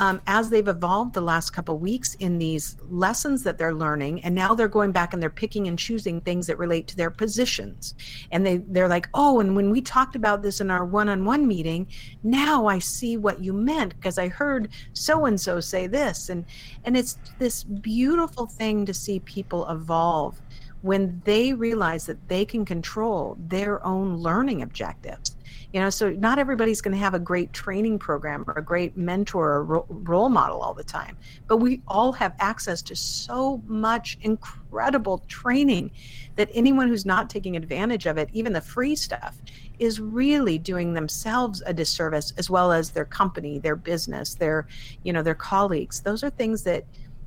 um, 0.00 0.18
as 0.26 0.48
they've 0.48 0.66
evolved 0.66 1.12
the 1.12 1.20
last 1.20 1.50
couple 1.50 1.78
weeks 1.78 2.14
in 2.14 2.38
these 2.38 2.78
lessons 2.88 3.42
that 3.42 3.58
they're 3.58 3.74
learning, 3.74 4.24
and 4.24 4.34
now 4.34 4.54
they're 4.54 4.66
going 4.66 4.92
back 4.92 5.12
and 5.12 5.22
they're 5.22 5.28
picking 5.28 5.68
and 5.68 5.78
choosing 5.78 6.22
things 6.22 6.46
that 6.46 6.58
relate 6.58 6.88
to 6.88 6.96
their 6.96 7.10
positions. 7.10 7.94
And 8.32 8.44
they, 8.44 8.56
they're 8.68 8.88
like, 8.88 9.10
oh, 9.12 9.40
and 9.40 9.54
when 9.54 9.70
we 9.70 9.82
talked 9.82 10.16
about 10.16 10.42
this 10.42 10.62
in 10.62 10.70
our 10.70 10.86
one 10.86 11.10
on 11.10 11.26
one 11.26 11.46
meeting, 11.46 11.86
now 12.22 12.66
I 12.66 12.78
see 12.78 13.18
what 13.18 13.44
you 13.44 13.52
meant 13.52 13.94
because 13.96 14.16
I 14.16 14.28
heard 14.28 14.70
so 14.94 15.26
and 15.26 15.38
so 15.38 15.60
say 15.60 15.86
this. 15.86 16.30
And, 16.30 16.46
and 16.84 16.96
it's 16.96 17.18
this 17.38 17.62
beautiful 17.62 18.46
thing 18.46 18.86
to 18.86 18.94
see 18.94 19.20
people 19.20 19.68
evolve 19.68 20.40
when 20.82 21.20
they 21.24 21.52
realize 21.52 22.06
that 22.06 22.28
they 22.28 22.44
can 22.44 22.64
control 22.64 23.36
their 23.38 23.84
own 23.84 24.16
learning 24.16 24.62
objectives. 24.62 25.36
You 25.72 25.80
know 25.80 25.90
so 25.90 26.10
not 26.10 26.40
everybody's 26.40 26.80
going 26.80 26.94
to 26.94 26.98
have 26.98 27.14
a 27.14 27.20
great 27.20 27.52
training 27.52 28.00
program 28.00 28.44
or 28.48 28.54
a 28.54 28.62
great 28.62 28.96
mentor 28.96 29.52
or 29.52 29.64
ro- 29.64 29.86
role 29.88 30.28
model 30.28 30.60
all 30.60 30.74
the 30.74 30.82
time 30.82 31.16
but 31.46 31.58
we 31.58 31.80
all 31.86 32.10
have 32.10 32.34
access 32.40 32.82
to 32.82 32.96
so 32.96 33.62
much 33.66 34.18
incredible 34.22 35.18
training 35.28 35.92
that 36.34 36.50
anyone 36.54 36.88
who's 36.88 37.06
not 37.06 37.30
taking 37.30 37.56
advantage 37.56 38.06
of 38.06 38.18
it 38.18 38.28
even 38.32 38.52
the 38.52 38.60
free 38.60 38.96
stuff 38.96 39.40
is 39.78 40.00
really 40.00 40.58
doing 40.58 40.92
themselves 40.92 41.62
a 41.66 41.72
disservice 41.72 42.32
as 42.36 42.50
well 42.50 42.72
as 42.72 42.90
their 42.90 43.04
company 43.04 43.60
their 43.60 43.76
business 43.76 44.34
their 44.34 44.66
you 45.04 45.12
know 45.12 45.22
their 45.22 45.34
colleagues. 45.34 46.00
Those 46.00 46.22
are 46.22 46.30
things 46.30 46.62
that 46.64 46.84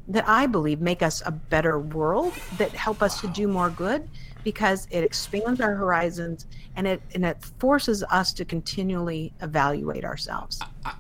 that 0.08 0.28
I 0.28 0.46
believe 0.48 0.82
make 0.82 1.02
us 1.02 1.22
a 1.26 1.32
better 1.32 1.80
world 1.80 2.34
that 2.58 2.72
help 2.72 3.02
us 3.02 3.22
to 3.22 3.28
do 3.28 3.48
more 3.48 3.70
good 3.70 4.08
because 4.44 4.88
it 4.92 5.04
expands 5.04 5.62
our 5.62 5.76
horizons 5.76 6.46
and 6.76 6.86
it 6.86 7.02
and 7.14 7.24
it 7.24 7.38
forces 7.60 8.04
us 8.10 8.34
to 8.34 8.46
continually 8.46 9.32
evaluate 9.42 10.04
ourselves. 10.04 10.60
I, 10.84 10.94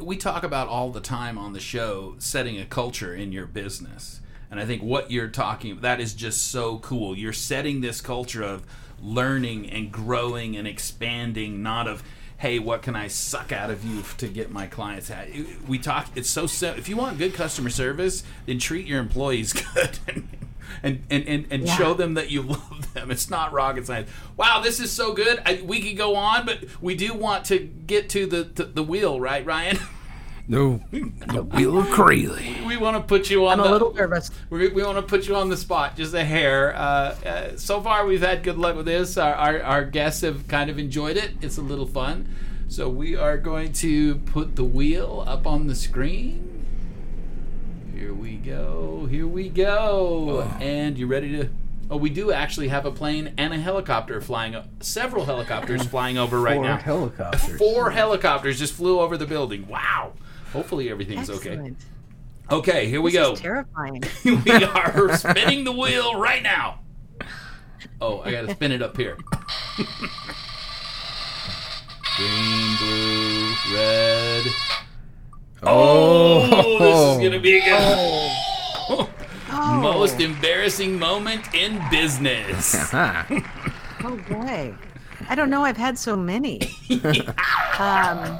we 0.00 0.16
talk 0.16 0.44
about 0.44 0.68
all 0.68 0.90
the 0.90 1.00
time 1.00 1.38
on 1.38 1.52
the 1.52 1.60
show 1.60 2.14
setting 2.18 2.60
a 2.60 2.64
culture 2.64 3.14
in 3.14 3.32
your 3.32 3.46
business 3.46 4.20
and 4.50 4.60
i 4.60 4.64
think 4.64 4.82
what 4.82 5.10
you're 5.10 5.28
talking 5.28 5.80
that 5.80 6.00
is 6.00 6.14
just 6.14 6.50
so 6.50 6.78
cool 6.78 7.16
you're 7.16 7.32
setting 7.32 7.80
this 7.80 8.00
culture 8.00 8.42
of 8.42 8.64
learning 9.02 9.68
and 9.68 9.92
growing 9.92 10.56
and 10.56 10.66
expanding 10.66 11.62
not 11.62 11.86
of 11.86 12.02
hey 12.38 12.58
what 12.58 12.82
can 12.82 12.94
i 12.96 13.06
suck 13.08 13.50
out 13.52 13.70
of 13.70 13.84
you 13.84 14.02
to 14.18 14.28
get 14.28 14.50
my 14.50 14.66
clients 14.66 15.10
we 15.66 15.78
talk 15.78 16.08
it's 16.14 16.28
so 16.28 16.46
simple 16.46 16.78
if 16.78 16.88
you 16.88 16.96
want 16.96 17.16
good 17.18 17.32
customer 17.34 17.70
service 17.70 18.22
then 18.46 18.58
treat 18.58 18.86
your 18.86 19.00
employees 19.00 19.52
good 19.74 19.98
and 20.82 21.02
and 21.10 21.26
and, 21.26 21.46
and 21.50 21.66
Yeah. 21.66 21.76
show 21.76 21.94
them 21.94 22.14
that 22.14 22.30
you 22.30 22.42
love 22.56 22.92
them. 22.92 23.10
It's 23.10 23.30
not 23.30 23.52
rocket 23.52 23.86
science. 23.86 24.10
Wow, 24.36 24.60
this 24.60 24.80
is 24.80 24.90
so 24.92 25.14
good. 25.14 25.40
I, 25.46 25.62
we 25.64 25.80
could 25.80 25.96
go 25.96 26.16
on, 26.16 26.44
but 26.44 26.64
we 26.82 26.94
do 26.96 27.14
want 27.14 27.46
to 27.46 27.58
get 27.60 28.10
to 28.10 28.26
the 28.26 28.42
the, 28.42 28.64
the 28.64 28.82
wheel, 28.82 29.18
right, 29.20 29.46
Ryan? 29.46 29.78
No, 30.48 30.80
the 30.92 31.42
wheel 31.42 31.76
of 31.78 31.88
Crazy. 31.88 32.56
we 32.66 32.76
want 32.76 32.96
to 32.96 33.02
put 33.02 33.28
you 33.30 33.46
on 33.46 33.58
I'm 33.58 33.64
the 33.66 33.70
a 33.70 33.72
little 33.72 33.92
nervous. 33.94 34.30
we, 34.48 34.68
we 34.68 34.82
want 34.84 34.96
to 34.96 35.02
put 35.02 35.26
you 35.26 35.34
on 35.34 35.48
the 35.48 35.56
spot, 35.56 35.96
just 35.96 36.14
a 36.14 36.24
hair. 36.24 36.74
Uh, 36.76 36.78
uh, 36.78 37.56
so 37.56 37.80
far, 37.80 38.06
we've 38.06 38.22
had 38.22 38.44
good 38.44 38.56
luck 38.56 38.76
with 38.76 38.86
this. 38.86 39.16
Our, 39.16 39.34
our, 39.34 39.62
our 39.62 39.84
guests 39.84 40.20
have 40.22 40.46
kind 40.46 40.70
of 40.70 40.78
enjoyed 40.78 41.16
it. 41.16 41.32
It's 41.42 41.58
a 41.58 41.62
little 41.62 41.86
fun. 41.86 42.28
So 42.68 42.88
we 42.88 43.16
are 43.16 43.36
going 43.38 43.72
to 43.74 44.16
put 44.16 44.54
the 44.56 44.64
wheel 44.64 45.24
up 45.26 45.46
on 45.48 45.66
the 45.66 45.74
screen. 45.74 46.64
Here 47.94 48.14
we 48.14 48.36
go. 48.36 49.06
Here 49.10 49.26
we 49.26 49.48
go. 49.48 50.42
And 50.60 50.96
you 50.98 51.06
ready 51.08 51.32
to? 51.38 51.48
Oh, 51.90 51.96
we 51.96 52.10
do 52.10 52.30
actually 52.32 52.68
have 52.68 52.84
a 52.84 52.90
plane 52.92 53.32
and 53.38 53.52
a 53.54 53.58
helicopter 53.58 54.20
flying. 54.20 54.54
o- 54.54 54.64
Several 54.80 55.24
helicopters 55.24 55.84
flying 55.86 56.18
over 56.18 56.40
right 56.40 56.60
now. 56.60 56.76
helicopters. 56.76 57.56
Four 57.58 57.90
helicopters 57.90 58.58
just 58.58 58.74
flew 58.74 59.00
over 59.00 59.16
the 59.16 59.26
building. 59.26 59.66
Wow. 59.68 60.12
Hopefully 60.56 60.88
everything's 60.90 61.28
okay. 61.30 61.50
Excellent. 61.50 61.76
Okay, 62.50 62.88
here 62.88 63.02
we 63.02 63.10
This 63.12 63.20
go. 63.26 63.32
is 63.34 63.40
terrifying. 63.40 64.02
we 64.24 64.52
are 64.64 65.16
spinning 65.16 65.64
the 65.64 65.72
wheel 65.72 66.18
right 66.18 66.42
now. 66.42 66.80
Oh, 68.00 68.20
I 68.20 68.30
gotta 68.32 68.50
spin 68.52 68.72
it 68.72 68.80
up 68.82 68.96
here. 68.96 69.16
Green, 72.16 72.76
blue, 72.78 73.52
red. 73.74 74.44
Oh, 75.62 76.78
this 76.78 77.16
is 77.18 77.22
gonna 77.22 77.40
be 77.40 77.58
a 77.58 77.64
good. 77.64 78.30
Oh, 78.88 79.80
Most 79.82 80.20
embarrassing 80.20 80.98
moment 80.98 81.54
in 81.54 81.82
business. 81.90 82.74
oh 82.94 84.16
boy. 84.28 84.74
I 85.28 85.34
don't 85.34 85.50
know. 85.50 85.62
I've 85.64 85.76
had 85.76 85.98
so 85.98 86.16
many. 86.16 86.60
um, 87.78 88.38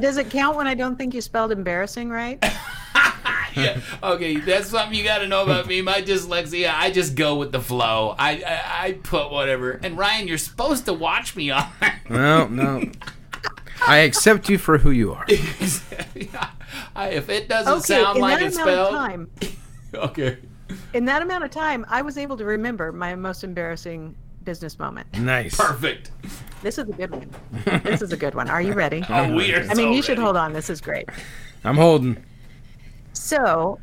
does 0.00 0.16
it 0.16 0.30
count 0.30 0.56
when 0.56 0.66
I 0.66 0.74
don't 0.74 0.96
think 0.96 1.14
you 1.14 1.20
spelled 1.20 1.52
embarrassing 1.52 2.10
right? 2.10 2.42
yeah. 3.54 3.80
Okay, 4.02 4.36
that's 4.36 4.68
something 4.68 4.96
you 4.96 5.04
got 5.04 5.18
to 5.18 5.28
know 5.28 5.44
about 5.44 5.66
me. 5.66 5.82
My 5.82 6.02
dyslexia, 6.02 6.72
I 6.74 6.90
just 6.90 7.14
go 7.14 7.36
with 7.36 7.52
the 7.52 7.60
flow. 7.60 8.14
I, 8.18 8.42
I 8.46 8.86
I 8.86 8.92
put 8.92 9.30
whatever. 9.30 9.72
And 9.82 9.96
Ryan, 9.96 10.28
you're 10.28 10.38
supposed 10.38 10.86
to 10.86 10.92
watch 10.92 11.36
me 11.36 11.50
on. 11.50 11.66
No, 12.08 12.46
no. 12.48 12.90
I 13.86 13.98
accept 13.98 14.48
you 14.48 14.58
for 14.58 14.78
who 14.78 14.90
you 14.90 15.12
are. 15.12 15.26
I, 16.96 17.08
if 17.10 17.28
it 17.28 17.48
doesn't 17.48 17.72
Okay, 17.72 18.02
sound 18.02 18.16
in 18.16 18.22
like 18.22 18.38
that 18.38 18.46
it's 18.46 18.56
amount 18.56 18.70
spelled, 18.70 18.94
of 18.94 18.94
time, 18.94 19.30
okay. 19.94 20.38
in 20.92 21.04
that 21.06 21.22
amount 21.22 21.44
of 21.44 21.50
time, 21.50 21.84
I 21.88 22.02
was 22.02 22.16
able 22.18 22.36
to 22.38 22.44
remember 22.44 22.92
my 22.92 23.14
most 23.14 23.44
embarrassing 23.44 24.14
business 24.44 24.78
moment. 24.78 25.06
Nice. 25.18 25.56
Perfect. 25.56 26.10
This 26.62 26.78
is 26.78 26.88
a 26.88 26.92
good 26.92 27.10
one. 27.10 27.30
This 27.82 28.02
is 28.02 28.12
a 28.12 28.16
good 28.16 28.34
one. 28.34 28.48
Are 28.48 28.62
you 28.62 28.72
ready? 28.72 29.04
Oh, 29.10 29.32
we 29.32 29.54
are. 29.54 29.66
I 29.70 29.74
mean, 29.74 29.92
you 29.92 30.02
should 30.02 30.18
hold 30.18 30.36
on. 30.36 30.52
This 30.52 30.70
is 30.70 30.80
great. 30.80 31.08
I'm 31.62 31.76
holding. 31.76 32.24
So, 33.12 33.78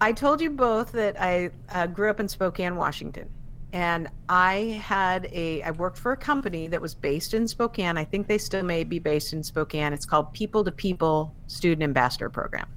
I 0.00 0.12
told 0.12 0.40
you 0.40 0.50
both 0.50 0.92
that 0.92 1.20
I 1.20 1.50
uh, 1.70 1.86
grew 1.86 2.10
up 2.10 2.20
in 2.20 2.28
Spokane, 2.28 2.76
Washington, 2.76 3.28
and 3.72 4.08
I 4.28 4.80
had 4.82 5.28
a 5.32 5.62
I 5.62 5.70
worked 5.70 5.98
for 5.98 6.12
a 6.12 6.16
company 6.16 6.66
that 6.68 6.80
was 6.80 6.94
based 6.94 7.32
in 7.34 7.48
Spokane. 7.48 7.96
I 7.96 8.04
think 8.04 8.26
they 8.26 8.38
still 8.38 8.62
may 8.62 8.84
be 8.84 8.98
based 8.98 9.32
in 9.32 9.42
Spokane. 9.42 9.92
It's 9.92 10.06
called 10.06 10.32
People 10.32 10.64
to 10.64 10.72
People 10.72 11.34
Student 11.46 11.82
Ambassador 11.82 12.28
Program. 12.28 12.68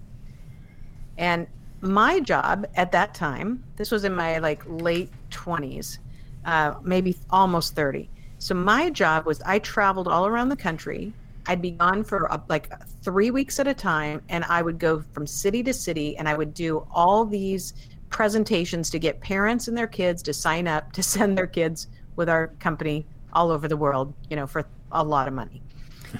And 1.18 1.48
my 1.82 2.20
job 2.20 2.68
at 2.76 2.92
that 2.94 3.14
time, 3.14 3.64
this 3.76 3.92
was 3.92 4.04
in 4.04 4.16
my 4.16 4.40
like 4.40 4.64
late 4.68 5.12
20s, 5.32 6.00
uh, 6.46 6.76
maybe 6.84 7.18
almost 7.30 7.76
30. 7.76 8.10
So 8.40 8.56
my 8.56 8.90
job 8.90 9.26
was 9.26 9.42
I 9.42 9.60
traveled 9.60 10.08
all 10.08 10.26
around 10.26 10.50
the 10.50 10.56
country. 10.56 11.14
I'd 11.46 11.62
be 11.62 11.72
gone 11.72 12.04
for 12.04 12.32
uh, 12.32 12.40
like 12.48 12.72
three 13.02 13.32
weeks 13.32 13.60
at 13.60 13.68
a 13.68 13.74
time, 13.74 14.22
and 14.30 14.44
I 14.46 14.62
would 14.62 14.80
go 14.80 15.04
from 15.12 15.28
city 15.28 15.64
to 15.64 15.74
city, 15.74 16.18
and 16.18 16.28
I 16.28 16.36
would 16.36 16.54
do 16.54 16.86
all 16.92 17.26
these 17.26 17.74
presentations 18.10 18.90
to 18.92 19.00
get 19.00 19.20
parents 19.20 19.68
and 19.68 19.78
their 19.78 19.88
kids 19.88 20.22
to 20.24 20.34
sign 20.34 20.68
up 20.68 20.92
to 20.94 21.04
send 21.16 21.38
their 21.38 21.48
kids 21.48 21.88
with 22.16 22.30
our 22.30 22.48
company 22.60 23.06
all 23.34 23.52
over 23.52 23.68
the 23.68 23.78
world, 23.78 24.14
you 24.30 24.36
know, 24.36 24.48
for 24.48 24.66
a 24.92 25.04
lot 25.04 25.28
of 25.28 25.34
money. 25.34 25.62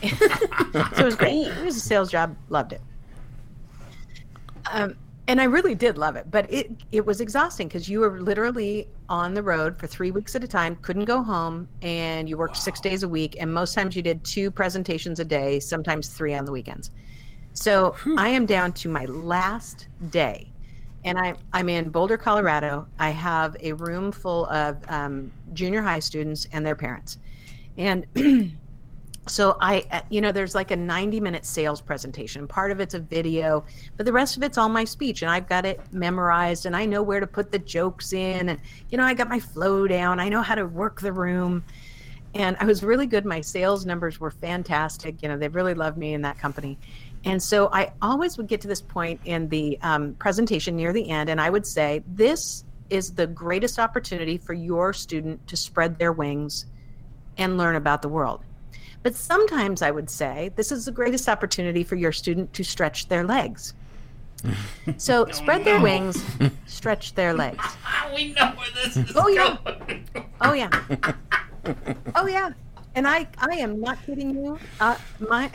so 0.04 0.08
it 0.98 1.06
was 1.06 1.16
great. 1.16 1.48
It 1.48 1.66
was 1.66 1.76
a 1.76 1.82
sales 1.82 2.12
job. 2.12 2.36
Loved 2.50 2.74
it. 2.74 2.82
Um, 4.72 4.96
and 5.30 5.40
I 5.40 5.44
really 5.44 5.76
did 5.76 6.00
love 6.00 6.16
it, 6.16 6.32
but 6.32 6.52
it 6.52 6.72
it 6.92 7.06
was 7.06 7.22
exhausting 7.22 7.68
because 7.68 7.88
you 7.88 8.00
were 8.00 8.20
literally 8.20 8.88
on 9.10 9.36
the 9.36 9.44
road 9.44 9.78
for 9.78 9.86
three 9.86 10.10
weeks 10.10 10.36
at 10.36 10.44
a 10.44 10.48
time, 10.48 10.76
couldn't 10.78 11.06
go 11.06 11.22
home, 11.22 11.68
and 11.84 12.28
you 12.28 12.36
worked 12.36 12.58
six 12.58 12.82
days 12.82 13.04
a 13.04 13.08
week, 13.08 13.38
and 13.40 13.54
most 13.54 13.76
times 13.76 13.96
you 13.96 14.02
did 14.02 14.24
two 14.24 14.50
presentations 14.50 15.20
a 15.20 15.26
day, 15.26 15.60
sometimes 15.60 16.10
three 16.10 16.34
on 16.34 16.46
the 16.46 16.52
weekends. 16.52 16.90
So 17.54 17.96
I 18.18 18.30
am 18.30 18.48
down 18.48 18.74
to 18.74 18.90
my 18.90 19.06
last 19.06 19.88
day, 20.10 20.52
and 21.06 21.20
I 21.20 21.36
I'm 21.54 21.70
in 21.70 21.92
Boulder, 21.92 22.18
Colorado. 22.18 22.88
I 22.98 23.12
have 23.12 23.56
a 23.62 23.74
room 23.74 24.12
full 24.12 24.48
of 24.48 24.78
um, 24.90 25.32
junior 25.54 25.84
high 25.84 26.00
students 26.00 26.48
and 26.54 26.66
their 26.66 26.76
parents, 26.76 27.20
and 27.78 28.04
so 29.30 29.56
i 29.62 29.86
uh, 29.92 30.02
you 30.10 30.22
know 30.22 30.32
there's 30.32 30.56
like 30.56 30.72
a 30.72 30.76
90 30.76 31.20
minute 31.20 31.46
sales 31.46 31.82
presentation. 31.82 32.48
Part 32.48 32.72
of 32.72 32.80
it's 32.80 32.94
a 32.94 33.00
video 33.00 33.64
but 33.96 34.06
the 34.06 34.14
rest 34.14 34.38
of 34.38 34.44
it's 34.44 34.58
all 34.58 34.70
my 34.70 34.84
speech 34.84 35.22
and 35.22 35.32
i've 35.32 35.48
got 35.48 35.66
it 35.66 35.80
memorized 35.92 36.66
and 36.66 36.76
i 36.76 36.86
know 36.86 37.02
where 37.02 37.20
to 37.20 37.28
put 37.28 37.52
the 37.52 37.60
jokes 37.60 38.14
in 38.14 38.50
and 38.50 38.60
you 38.90 38.98
know 38.98 39.04
i 39.04 39.14
got 39.14 39.30
my 39.30 39.40
flow 39.40 39.88
down. 39.88 40.20
I 40.20 40.30
know 40.30 40.42
how 40.42 40.56
to 40.56 40.66
work 40.66 41.02
the 41.02 41.14
room. 41.14 41.64
And 42.34 42.58
i 42.60 42.66
was 42.66 42.84
really 42.84 43.08
good. 43.08 43.26
My 43.26 43.42
sales 43.42 43.86
numbers 43.86 44.20
were 44.20 44.32
fantastic. 44.32 45.22
You 45.22 45.30
know 45.30 45.38
they 45.38 45.48
really 45.48 45.74
loved 45.74 45.98
me 45.98 46.14
in 46.14 46.22
that 46.24 46.40
company. 46.40 46.78
And 47.26 47.42
so 47.42 47.70
i 47.72 47.92
always 48.02 48.38
would 48.38 48.48
get 48.48 48.62
to 48.62 48.68
this 48.68 48.82
point 48.82 49.22
in 49.26 49.50
the 49.50 49.78
um, 49.82 50.14
presentation 50.16 50.76
near 50.76 50.94
the 50.94 51.10
end 51.10 51.30
and 51.30 51.40
i 51.40 51.50
would 51.50 51.68
say 51.68 52.04
this 52.08 52.64
is 52.90 53.14
the 53.14 53.28
greatest 53.28 53.78
opportunity 53.78 54.38
for 54.38 54.54
your 54.54 54.94
student 54.94 55.46
to 55.48 55.56
spread 55.56 56.00
their 56.00 56.12
wings 56.12 56.66
and 57.38 57.58
learn 57.58 57.76
about 57.76 58.02
the 58.02 58.10
world 58.10 58.44
but 59.04 59.16
sometimes 59.16 59.82
I 59.82 59.92
would 59.92 60.10
say 60.10 60.52
this 60.56 60.72
is 60.72 60.86
the 60.86 60.92
greatest 60.92 61.28
opportunity 61.30 61.84
for 61.84 61.96
your 61.96 62.12
student 62.12 62.54
to 62.54 62.64
stretch 62.64 63.08
their 63.08 63.24
legs. 63.24 63.74
So 64.98 65.26
spread 65.32 65.66
their 65.66 65.82
wings, 65.82 66.24
stretch 66.66 67.14
their 67.14 67.34
legs. 67.34 67.64
We 68.16 68.34
know 68.34 68.54
where 68.56 68.68
this 68.84 68.96
is 68.98 69.12
Oh, 69.16 69.28
yeah. 69.28 69.58
going. 69.66 70.06
Oh 70.42 70.54
yeah. 70.54 70.70
Oh 72.16 72.26
yeah. 72.28 72.52
And 72.96 73.08
I, 73.08 73.28
I 73.38 73.56
am 73.58 73.80
not 73.82 74.04
kidding 74.06 74.32
you. 74.32 74.58
Uh, 74.80 74.96
my, 75.20 75.52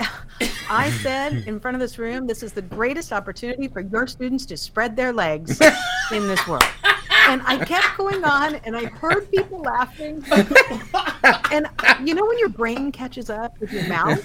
I 0.71 0.91
said 1.03 1.45
in 1.49 1.59
front 1.59 1.75
of 1.75 1.81
this 1.81 1.99
room, 1.99 2.27
this 2.27 2.43
is 2.43 2.53
the 2.53 2.63
greatest 2.63 3.13
opportunity 3.13 3.67
for 3.69 3.81
your 3.81 4.07
students 4.07 4.47
to 4.47 4.57
spread 4.57 4.95
their 4.97 5.13
legs 5.13 5.61
in 6.13 6.29
this 6.29 6.47
world. 6.47 6.63
And 7.27 7.43
I 7.45 7.65
kept 7.65 7.97
going 7.97 8.25
on, 8.25 8.57
and 8.57 8.77
I 8.77 8.85
heard 8.87 9.31
people 9.31 9.61
laughing. 9.61 10.25
And 11.51 11.69
you 12.03 12.15
know 12.15 12.27
when 12.27 12.39
your 12.39 12.49
brain 12.49 12.93
catches 12.93 13.31
up 13.31 13.59
with 13.61 13.73
your 13.73 13.87
mouth, 13.89 14.25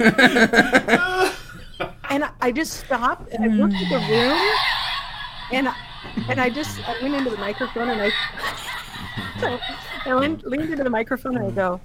and 2.09 2.23
I- 2.41 2.51
just 2.51 2.73
stopped 2.73 3.31
and 3.31 3.43
I 3.43 3.47
looked 3.47 3.75
at 3.75 3.89
the 3.89 3.99
mm. 3.99 4.09
room, 4.09 4.37
and 5.51 5.69
and 6.29 6.41
I 6.41 6.49
just 6.49 6.79
I 6.87 7.01
went 7.01 7.15
into 7.15 7.29
the 7.29 7.37
microphone 7.37 7.89
and 7.89 8.01
I 8.01 8.11
I 10.05 10.13
leaned, 10.13 10.43
leaned 10.43 10.71
into 10.71 10.83
the 10.83 10.89
microphone 10.89 11.37
and 11.37 11.45
I 11.45 11.51
go, 11.51 11.79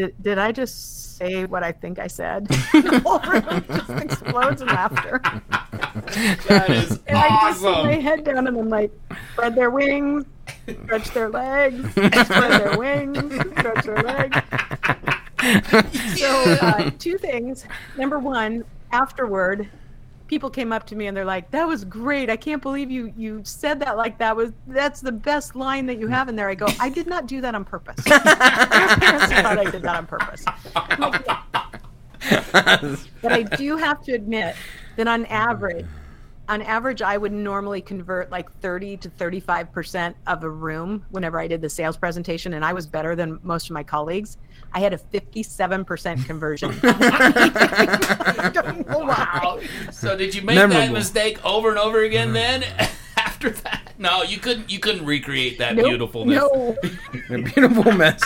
did, 0.00 0.22
did 0.22 0.38
I 0.38 0.50
just 0.50 1.16
say 1.18 1.44
what 1.44 1.62
I 1.62 1.72
think 1.72 1.98
I 1.98 2.06
said? 2.06 2.46
the 2.46 3.02
whole 3.04 3.18
room 3.20 3.64
just 3.68 3.90
explodes 4.02 4.62
in 4.62 4.68
laughter. 4.68 5.20
That 6.48 6.70
is 6.70 7.00
And 7.06 7.18
I 7.18 7.50
just 7.50 7.60
put 7.60 7.84
my 7.84 7.96
head 7.96 8.24
down 8.24 8.46
and 8.46 8.56
I'm 8.56 8.70
like, 8.70 8.90
spread 9.32 9.54
their 9.54 9.68
wings, 9.68 10.24
stretch 10.84 11.10
their 11.10 11.28
legs, 11.28 11.90
spread 11.90 12.12
their 12.24 12.78
wings, 12.78 13.34
stretch 13.58 13.84
their 13.84 14.02
legs. 14.02 14.36
So, 16.16 16.28
uh, 16.60 16.90
two 16.98 17.16
things. 17.16 17.64
Number 17.96 18.18
one, 18.18 18.62
afterward, 18.92 19.70
people 20.30 20.48
came 20.48 20.72
up 20.72 20.86
to 20.86 20.94
me 20.94 21.08
and 21.08 21.16
they're 21.16 21.24
like, 21.24 21.50
"That 21.50 21.66
was 21.66 21.84
great! 21.84 22.30
I 22.30 22.36
can't 22.36 22.62
believe 22.62 22.88
you 22.88 23.12
you 23.16 23.40
said 23.44 23.80
that 23.80 23.96
like 23.96 24.16
that 24.18 24.36
was 24.36 24.52
that's 24.68 25.00
the 25.00 25.10
best 25.10 25.56
line 25.56 25.86
that 25.86 25.98
you 25.98 26.06
have 26.06 26.28
in 26.28 26.36
there." 26.36 26.48
I 26.48 26.54
go, 26.54 26.68
"I 26.78 26.88
did 26.88 27.08
not 27.08 27.26
do 27.26 27.40
that 27.40 27.54
on 27.56 27.64
purpose. 27.64 28.06
Your 28.06 28.20
parents 28.20 29.26
thought 29.26 29.58
I 29.58 29.68
did 29.70 29.82
that 29.82 29.96
on 29.96 30.06
purpose." 30.06 30.44
but 33.20 33.32
I 33.32 33.42
do 33.42 33.76
have 33.76 34.02
to 34.04 34.12
admit 34.12 34.54
that 34.96 35.08
on 35.08 35.26
average, 35.26 35.86
on 36.48 36.62
average, 36.62 37.02
I 37.02 37.18
would 37.18 37.32
normally 37.32 37.80
convert 37.80 38.30
like 38.30 38.52
30 38.60 38.98
to 38.98 39.10
35% 39.10 40.14
of 40.28 40.44
a 40.44 40.50
room 40.50 41.04
whenever 41.10 41.40
I 41.40 41.48
did 41.48 41.60
the 41.60 41.68
sales 41.68 41.96
presentation, 41.96 42.54
and 42.54 42.64
I 42.64 42.72
was 42.72 42.86
better 42.86 43.16
than 43.16 43.40
most 43.42 43.68
of 43.68 43.74
my 43.74 43.82
colleagues. 43.82 44.38
I 44.72 44.80
had 44.80 44.92
a 44.92 44.98
57% 44.98 46.26
conversion. 46.26 46.78
I 46.82 48.50
don't 48.54 48.88
know 48.88 48.98
why. 48.98 49.40
Wow. 49.42 49.60
So 49.90 50.16
did 50.16 50.34
you 50.34 50.42
make 50.42 50.56
that 50.56 50.92
mistake 50.92 51.44
over 51.44 51.70
and 51.70 51.78
over 51.78 52.02
again 52.02 52.32
mm-hmm. 52.32 52.60
then? 52.60 52.90
after 53.40 53.50
that. 53.50 53.92
No, 53.98 54.22
you 54.22 54.38
couldn't. 54.38 54.70
You 54.70 54.78
couldn't 54.78 55.04
recreate 55.04 55.58
that 55.58 55.76
Nope. 55.76 55.86
beautifulness. 55.86 56.36
No, 56.36 56.76
A 57.30 57.42
beautiful 57.42 57.92
mess. 57.92 58.22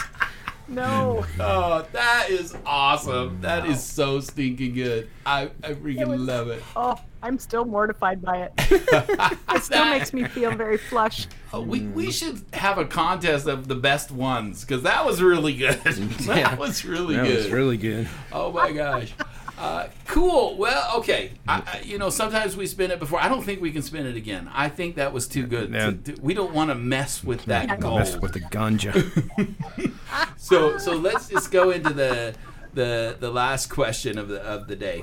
No. 0.74 1.24
Oh, 1.40 1.87
that 1.92 2.30
is 2.30 2.56
awesome. 2.64 3.40
That 3.40 3.66
is 3.66 3.82
so 3.82 4.20
stinking 4.20 4.74
good. 4.74 5.10
I, 5.26 5.50
I 5.62 5.74
freaking 5.74 6.08
was- 6.08 6.20
love 6.20 6.48
it. 6.48 6.62
Oh, 6.76 6.98
I'm 7.22 7.38
still 7.38 7.64
mortified 7.64 8.22
by 8.22 8.48
it. 8.48 9.38
It 9.54 9.62
still 9.62 9.84
makes 9.84 10.12
me 10.12 10.24
feel 10.24 10.50
very 10.56 10.76
flush. 10.76 11.28
Oh, 11.52 11.60
we, 11.60 11.80
we 11.80 12.04
mm-hmm. 12.04 12.10
should 12.10 12.42
have 12.52 12.76
a 12.76 12.84
contest 12.84 13.46
of 13.46 13.68
the 13.68 13.76
best 13.76 14.10
ones 14.10 14.64
because 14.64 14.82
that 14.82 15.06
was 15.06 15.22
really 15.22 15.54
good. 15.54 15.80
that 15.84 16.58
was 16.58 16.84
really 16.84 17.16
That 17.16 17.26
good. 17.26 17.37
That 17.37 17.44
was 17.44 17.50
really 17.50 17.76
good. 17.76 18.08
Oh 18.32 18.52
my 18.52 18.72
gosh. 18.72 19.14
Uh, 19.56 19.86
cool. 20.06 20.56
Well, 20.56 20.98
okay. 20.98 21.30
I, 21.46 21.62
I, 21.74 21.80
you 21.84 21.96
know, 21.98 22.10
sometimes 22.10 22.56
we 22.56 22.66
spin 22.66 22.90
it 22.90 22.98
before. 22.98 23.20
I 23.20 23.28
don't 23.28 23.42
think 23.44 23.60
we 23.60 23.70
can 23.70 23.82
spin 23.82 24.04
it 24.06 24.16
again. 24.16 24.50
I 24.52 24.68
think 24.68 24.96
that 24.96 25.12
was 25.12 25.28
too 25.28 25.46
good. 25.46 25.72
Yeah. 25.72 25.86
to 25.86 25.92
do- 25.92 26.16
we 26.20 26.34
don't 26.34 26.52
want 26.52 26.70
to 26.70 26.74
mess 26.74 27.22
with 27.22 27.44
that 27.44 27.68
Mess 27.68 27.80
gold. 27.80 27.98
Mess 28.00 28.16
with 28.16 28.32
the 28.32 28.40
ganja. 28.40 29.92
So, 30.36 30.76
so 30.78 30.92
let's 30.92 31.28
just 31.28 31.50
go 31.50 31.70
into 31.70 31.92
the 31.92 32.34
the 32.74 33.16
the 33.18 33.30
last 33.30 33.68
question 33.68 34.18
of 34.18 34.28
the 34.28 34.40
of 34.42 34.68
the 34.68 34.76
day. 34.76 35.02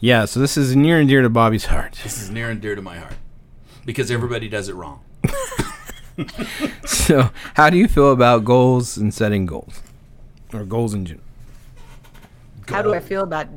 yeah, 0.00 0.24
so 0.26 0.38
this 0.40 0.56
is 0.56 0.76
near 0.76 1.00
and 1.00 1.08
dear 1.08 1.22
to 1.22 1.28
Bobby's 1.28 1.64
heart. 1.66 1.98
This 2.04 2.22
is 2.22 2.30
near 2.30 2.48
and 2.50 2.60
dear 2.60 2.74
to 2.76 2.80
my 2.82 2.98
heart 2.98 3.16
because 3.84 4.10
everybody 4.10 4.48
does 4.48 4.68
it 4.68 4.74
wrong. 4.74 5.00
So, 6.84 7.30
how 7.54 7.70
do 7.70 7.76
you 7.76 7.86
feel 7.88 8.10
about 8.12 8.44
goals 8.44 8.96
and 8.96 9.12
setting 9.14 9.46
goals? 9.46 9.82
Or 10.52 10.64
goals 10.64 10.92
in 10.94 11.04
general? 11.06 11.24
How 12.68 12.82
do 12.82 12.94
I 12.94 13.00
feel 13.00 13.22
about 13.22 13.48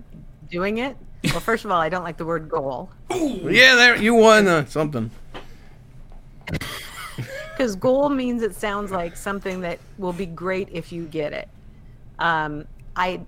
doing 0.49 0.77
it? 0.77 0.95
Well, 1.25 1.39
first 1.39 1.65
of 1.65 1.71
all, 1.71 1.79
I 1.79 1.89
don't 1.89 2.03
like 2.03 2.17
the 2.17 2.25
word 2.25 2.49
goal 2.49 2.89
Yeah, 3.11 3.75
there 3.75 3.95
you 3.95 4.15
won 4.15 4.47
uh, 4.47 4.65
something. 4.65 5.11
because 7.61 7.75
goal 7.75 8.09
means 8.09 8.41
it 8.41 8.55
sounds 8.55 8.91
like 8.91 9.15
something 9.15 9.61
that 9.61 9.79
will 9.97 10.13
be 10.13 10.25
great 10.25 10.69
if 10.71 10.91
you 10.91 11.05
get 11.05 11.33
it. 11.33 11.47
Um, 12.19 12.65
I 12.95 13.21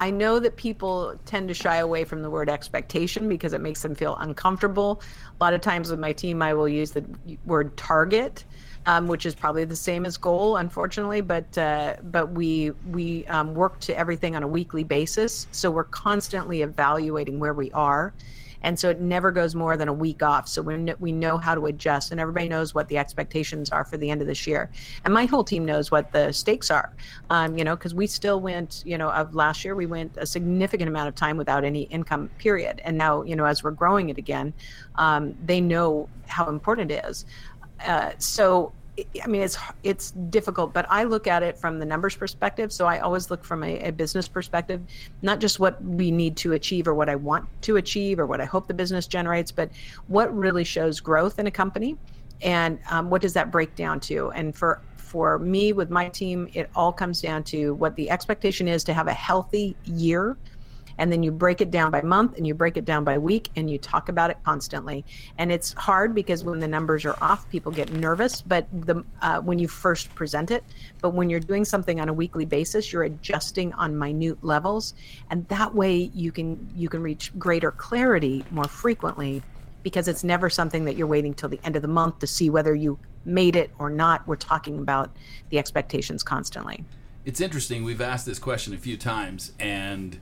I 0.00 0.10
know 0.10 0.38
that 0.40 0.56
people 0.56 1.18
tend 1.24 1.48
to 1.48 1.54
shy 1.54 1.76
away 1.76 2.04
from 2.04 2.22
the 2.22 2.30
word 2.30 2.48
expectation 2.48 3.28
because 3.28 3.52
it 3.52 3.60
makes 3.60 3.82
them 3.82 3.94
feel 3.94 4.16
uncomfortable. 4.16 5.00
A 5.40 5.44
lot 5.44 5.54
of 5.54 5.60
times 5.60 5.90
with 5.90 6.00
my 6.00 6.12
team, 6.12 6.42
I 6.42 6.54
will 6.54 6.68
use 6.68 6.90
the 6.90 7.04
word 7.46 7.76
target, 7.76 8.44
um, 8.86 9.06
which 9.06 9.26
is 9.26 9.34
probably 9.34 9.64
the 9.64 9.76
same 9.76 10.04
as 10.04 10.16
goal, 10.16 10.56
unfortunately. 10.56 11.20
But 11.20 11.56
uh, 11.56 11.96
but 12.04 12.32
we 12.32 12.70
we 12.90 13.26
um, 13.26 13.54
work 13.54 13.78
to 13.80 13.98
everything 13.98 14.36
on 14.36 14.42
a 14.42 14.48
weekly 14.48 14.84
basis, 14.84 15.46
so 15.52 15.70
we're 15.70 15.84
constantly 15.84 16.62
evaluating 16.62 17.38
where 17.38 17.54
we 17.54 17.70
are. 17.72 18.12
And 18.64 18.78
so 18.78 18.90
it 18.90 19.00
never 19.00 19.32
goes 19.32 19.54
more 19.54 19.76
than 19.76 19.88
a 19.88 19.92
week 19.92 20.22
off. 20.22 20.48
So 20.48 20.62
we 20.62 20.94
we 21.00 21.12
know 21.12 21.36
how 21.36 21.54
to 21.54 21.66
adjust, 21.66 22.12
and 22.12 22.20
everybody 22.20 22.48
knows 22.48 22.74
what 22.74 22.88
the 22.88 22.98
expectations 22.98 23.70
are 23.70 23.84
for 23.84 23.96
the 23.96 24.10
end 24.10 24.20
of 24.20 24.26
this 24.26 24.46
year. 24.46 24.70
And 25.04 25.12
my 25.12 25.24
whole 25.24 25.44
team 25.44 25.64
knows 25.64 25.90
what 25.90 26.12
the 26.12 26.32
stakes 26.32 26.70
are. 26.70 26.92
Um, 27.30 27.58
you 27.58 27.64
know, 27.64 27.76
because 27.76 27.94
we 27.94 28.06
still 28.06 28.40
went, 28.40 28.82
you 28.86 28.98
know, 28.98 29.10
of 29.10 29.34
last 29.34 29.64
year 29.64 29.74
we 29.74 29.86
went 29.86 30.16
a 30.16 30.26
significant 30.26 30.88
amount 30.88 31.08
of 31.08 31.14
time 31.14 31.36
without 31.36 31.64
any 31.64 31.82
income. 31.82 32.30
Period. 32.38 32.80
And 32.84 32.96
now, 32.96 33.22
you 33.22 33.36
know, 33.36 33.44
as 33.44 33.64
we're 33.64 33.72
growing 33.72 34.10
it 34.10 34.18
again, 34.18 34.54
um, 34.94 35.34
they 35.44 35.60
know 35.60 36.08
how 36.26 36.48
important 36.48 36.90
it 36.90 37.04
is. 37.04 37.26
Uh, 37.84 38.12
so 38.18 38.72
I 38.98 39.26
mean, 39.26 39.40
it's 39.40 39.56
it's 39.82 40.10
difficult, 40.10 40.74
but 40.74 40.84
I 40.90 41.04
look 41.04 41.26
at 41.26 41.42
it 41.42 41.56
from 41.56 41.78
the 41.78 41.86
numbers 41.86 42.14
perspective. 42.14 42.70
So 42.70 42.86
I 42.86 42.98
always 42.98 43.30
look 43.30 43.42
from 43.42 43.64
a, 43.64 43.78
a 43.88 43.90
business 43.90 44.28
perspective, 44.28 44.82
not 45.22 45.40
just 45.40 45.58
what 45.58 45.82
we 45.82 46.10
need 46.10 46.36
to 46.38 46.52
achieve 46.52 46.86
or 46.86 46.94
what 46.94 47.08
I 47.08 47.16
want 47.16 47.48
to 47.62 47.76
achieve 47.78 48.18
or 48.18 48.26
what 48.26 48.40
I 48.40 48.44
hope 48.44 48.68
the 48.68 48.74
business 48.74 49.06
generates, 49.06 49.50
but 49.50 49.70
what 50.08 50.34
really 50.36 50.64
shows 50.64 51.00
growth 51.00 51.38
in 51.38 51.46
a 51.46 51.50
company, 51.50 51.96
and 52.42 52.78
um, 52.90 53.08
what 53.08 53.22
does 53.22 53.32
that 53.32 53.50
break 53.50 53.74
down 53.76 53.98
to? 54.00 54.30
And 54.32 54.54
for 54.54 54.82
for 54.96 55.38
me 55.38 55.72
with 55.72 55.90
my 55.90 56.08
team, 56.08 56.48
it 56.52 56.68
all 56.74 56.92
comes 56.92 57.22
down 57.22 57.44
to 57.44 57.74
what 57.74 57.96
the 57.96 58.10
expectation 58.10 58.68
is 58.68 58.84
to 58.84 58.92
have 58.92 59.08
a 59.08 59.14
healthy 59.14 59.74
year 59.84 60.36
and 60.98 61.12
then 61.12 61.22
you 61.22 61.30
break 61.30 61.60
it 61.60 61.70
down 61.70 61.90
by 61.90 62.02
month 62.02 62.36
and 62.36 62.46
you 62.46 62.54
break 62.54 62.76
it 62.76 62.84
down 62.84 63.04
by 63.04 63.18
week 63.18 63.50
and 63.56 63.70
you 63.70 63.78
talk 63.78 64.08
about 64.08 64.30
it 64.30 64.38
constantly. 64.44 65.04
And 65.38 65.50
it's 65.52 65.72
hard 65.74 66.14
because 66.14 66.44
when 66.44 66.60
the 66.60 66.68
numbers 66.68 67.04
are 67.04 67.16
off 67.20 67.48
people 67.50 67.72
get 67.72 67.92
nervous. 67.92 68.42
But 68.42 68.66
the 68.72 69.04
uh, 69.20 69.40
when 69.40 69.58
you 69.58 69.68
first 69.68 70.14
present 70.14 70.50
it 70.50 70.64
but 71.00 71.10
when 71.10 71.30
you're 71.30 71.40
doing 71.40 71.64
something 71.64 72.00
on 72.00 72.08
a 72.08 72.12
weekly 72.12 72.44
basis 72.44 72.92
you're 72.92 73.04
adjusting 73.04 73.72
on 73.74 73.98
minute 73.98 74.42
levels. 74.42 74.94
And 75.30 75.46
that 75.48 75.74
way 75.74 76.10
you 76.14 76.32
can 76.32 76.68
you 76.76 76.88
can 76.88 77.02
reach 77.02 77.36
greater 77.38 77.70
clarity 77.70 78.44
more 78.50 78.64
frequently 78.64 79.42
because 79.82 80.08
it's 80.08 80.24
never 80.24 80.48
something 80.48 80.84
that 80.84 80.96
you're 80.96 81.06
waiting 81.06 81.34
till 81.34 81.48
the 81.48 81.60
end 81.64 81.76
of 81.76 81.82
the 81.82 81.88
month 81.88 82.20
to 82.20 82.26
see 82.26 82.50
whether 82.50 82.74
you 82.74 82.98
made 83.24 83.56
it 83.56 83.70
or 83.78 83.90
not. 83.90 84.26
We're 84.26 84.36
talking 84.36 84.78
about 84.78 85.10
the 85.50 85.58
expectations 85.58 86.22
constantly. 86.22 86.84
It's 87.24 87.40
interesting. 87.40 87.84
We've 87.84 88.00
asked 88.00 88.26
this 88.26 88.38
question 88.38 88.74
a 88.74 88.78
few 88.78 88.96
times, 88.96 89.52
and 89.60 90.18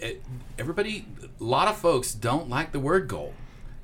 it, 0.00 0.22
everybody, 0.58 1.06
a 1.40 1.44
lot 1.44 1.68
of 1.68 1.76
folks 1.76 2.12
don't 2.12 2.48
like 2.48 2.72
the 2.72 2.80
word 2.80 3.08
goal. 3.08 3.34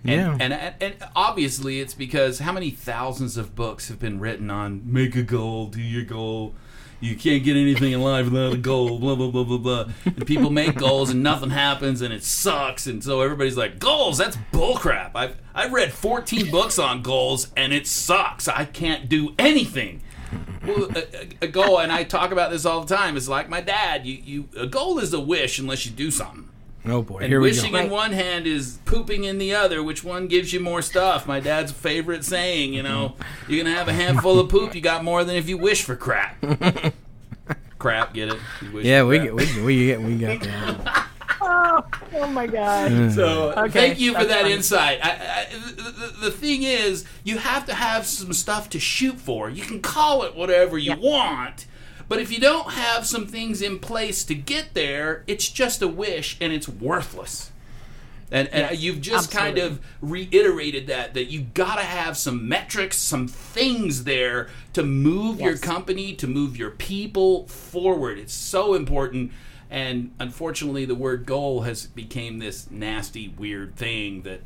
And, 0.02 0.10
Yeah. 0.12 0.36
and, 0.40 0.52
and 0.54 0.74
and 0.80 0.94
obviously 1.14 1.80
it's 1.80 1.92
because 1.94 2.38
how 2.38 2.52
many 2.52 2.70
thousands 2.70 3.36
of 3.36 3.54
books 3.54 3.88
have 3.88 3.98
been 3.98 4.18
written 4.18 4.50
on 4.50 4.80
make 4.84 5.14
a 5.14 5.22
goal, 5.22 5.66
do 5.66 5.80
your 5.80 6.04
goal. 6.04 6.54
You 7.02 7.16
can't 7.16 7.42
get 7.44 7.56
anything 7.56 7.92
in 7.92 8.00
life 8.02 8.26
without 8.26 8.52
a 8.52 8.58
goal, 8.58 8.98
blah 8.98 9.14
blah 9.14 9.30
blah 9.30 9.44
blah 9.44 9.58
blah. 9.58 9.84
And 10.04 10.26
people 10.26 10.50
make 10.50 10.74
goals 10.76 11.10
and 11.10 11.22
nothing 11.22 11.50
happens 11.50 12.00
and 12.02 12.12
it 12.14 12.22
sucks, 12.24 12.86
and 12.86 13.02
so 13.04 13.20
everybody's 13.22 13.56
like, 13.58 13.78
goals, 13.78 14.16
that's 14.18 14.36
bullcrap. 14.52 15.10
I've 15.14 15.36
I've 15.54 15.72
read 15.72 15.92
14 15.92 16.50
books 16.50 16.78
on 16.78 17.02
goals 17.02 17.48
and 17.56 17.72
it 17.74 17.86
sucks. 17.86 18.48
I 18.48 18.64
can't 18.66 19.08
do 19.08 19.34
anything 19.38 20.02
a, 20.76 20.98
a- 20.98 21.28
a 21.42 21.48
goal, 21.48 21.78
and 21.80 21.90
I 21.92 22.04
talk 22.04 22.30
about 22.32 22.50
this 22.50 22.64
all 22.64 22.82
the 22.84 22.94
time. 22.94 23.16
It's 23.16 23.28
like 23.28 23.48
my 23.48 23.60
dad. 23.60 24.06
You, 24.06 24.18
you, 24.24 24.48
a 24.56 24.66
goal 24.66 24.98
is 24.98 25.12
a 25.12 25.20
wish 25.20 25.58
unless 25.58 25.84
you 25.86 25.92
do 25.92 26.10
something. 26.10 26.48
Oh 26.86 27.02
boy, 27.02 27.18
And 27.18 27.26
here 27.28 27.40
we 27.40 27.48
wishing 27.50 27.68
in 27.74 27.74
Right. 27.74 27.90
one 27.90 28.12
hand 28.12 28.46
is 28.46 28.78
pooping 28.86 29.24
in 29.24 29.36
the 29.36 29.54
other. 29.54 29.82
Which 29.82 30.02
one 30.02 30.28
gives 30.28 30.52
you 30.54 30.60
more 30.60 30.80
stuff? 30.80 31.26
My 31.26 31.38
dad's 31.38 31.72
favorite 31.72 32.24
saying. 32.24 32.72
You 32.72 32.82
know, 32.82 33.16
you're 33.48 33.62
gonna 33.62 33.76
have 33.76 33.88
a 33.88 33.92
handful 33.92 34.38
of 34.40 34.48
poop. 34.48 34.74
You 34.74 34.80
got 34.80 35.04
more 35.04 35.22
than 35.22 35.36
if 35.36 35.46
you 35.46 35.58
wish 35.58 35.82
for 35.82 35.94
crap. 35.94 36.36
crap, 37.78 38.14
get 38.14 38.28
it? 38.30 38.38
You 38.62 38.72
wish 38.72 38.86
Yeah, 38.86 39.04
we 39.04 39.18
get 39.18 39.34
we 39.34 39.62
we 39.62 39.86
get 39.86 40.00
we 40.00 40.16
got 40.16 40.40
that. 40.40 40.99
Oh, 41.50 41.84
oh 42.14 42.26
my 42.28 42.46
gosh 42.46 42.90
So 43.14 43.52
Okay, 43.52 43.70
thank 43.70 44.00
you 44.00 44.14
for 44.14 44.24
that 44.24 44.46
insight. 44.46 45.00
I, 45.04 45.10
I, 45.10 45.46
the, 45.74 46.14
the, 46.22 46.30
thing 46.30 46.62
is, 46.62 47.04
you 47.24 47.38
have 47.38 47.66
to 47.66 47.74
have 47.74 48.06
some 48.06 48.32
stuff 48.32 48.70
to 48.70 48.80
shoot 48.80 49.18
for. 49.18 49.50
You 49.50 49.62
can 49.62 49.80
call 49.80 50.22
it 50.22 50.34
whatever 50.36 50.78
you 50.78 50.92
Yeah. 50.92 50.96
want, 50.96 51.66
but 52.08 52.20
if 52.20 52.32
you 52.32 52.40
don't 52.40 52.72
have 52.72 53.06
some 53.06 53.26
things 53.26 53.62
in 53.62 53.78
place 53.78 54.24
to 54.24 54.34
get 54.34 54.74
there, 54.74 55.24
it's 55.26 55.48
just 55.48 55.82
a 55.82 55.88
wish 55.88 56.36
and 56.40 56.52
it's 56.52 56.68
worthless. 56.68 57.50
And, 58.32 58.46
and 58.48 58.70
Yes, 58.70 58.80
you've 58.80 59.00
just 59.00 59.32
kind 59.32 59.58
of 59.58 59.80
reiterated 60.00 60.86
that 60.86 61.14
that 61.14 61.24
you 61.24 61.40
got 61.54 61.76
to 61.76 61.82
have 61.84 62.16
some 62.16 62.48
metrics, 62.48 62.96
some 62.96 63.26
things 63.26 64.04
there 64.04 64.48
to 64.72 64.84
move 64.84 65.40
your 65.40 65.56
company, 65.56 66.14
to 66.14 66.28
move 66.28 66.56
your 66.56 66.70
people 66.70 67.48
forward. 67.48 68.18
It's 68.18 68.32
so 68.34 68.74
important. 68.74 69.32
And 69.70 70.12
unfortunately, 70.18 70.84
the 70.84 70.96
word 70.96 71.26
goal 71.26 71.62
has 71.62 71.86
became 71.86 72.40
this 72.40 72.70
nasty, 72.70 73.28
weird 73.28 73.76
thing 73.76 74.22
that, 74.22 74.40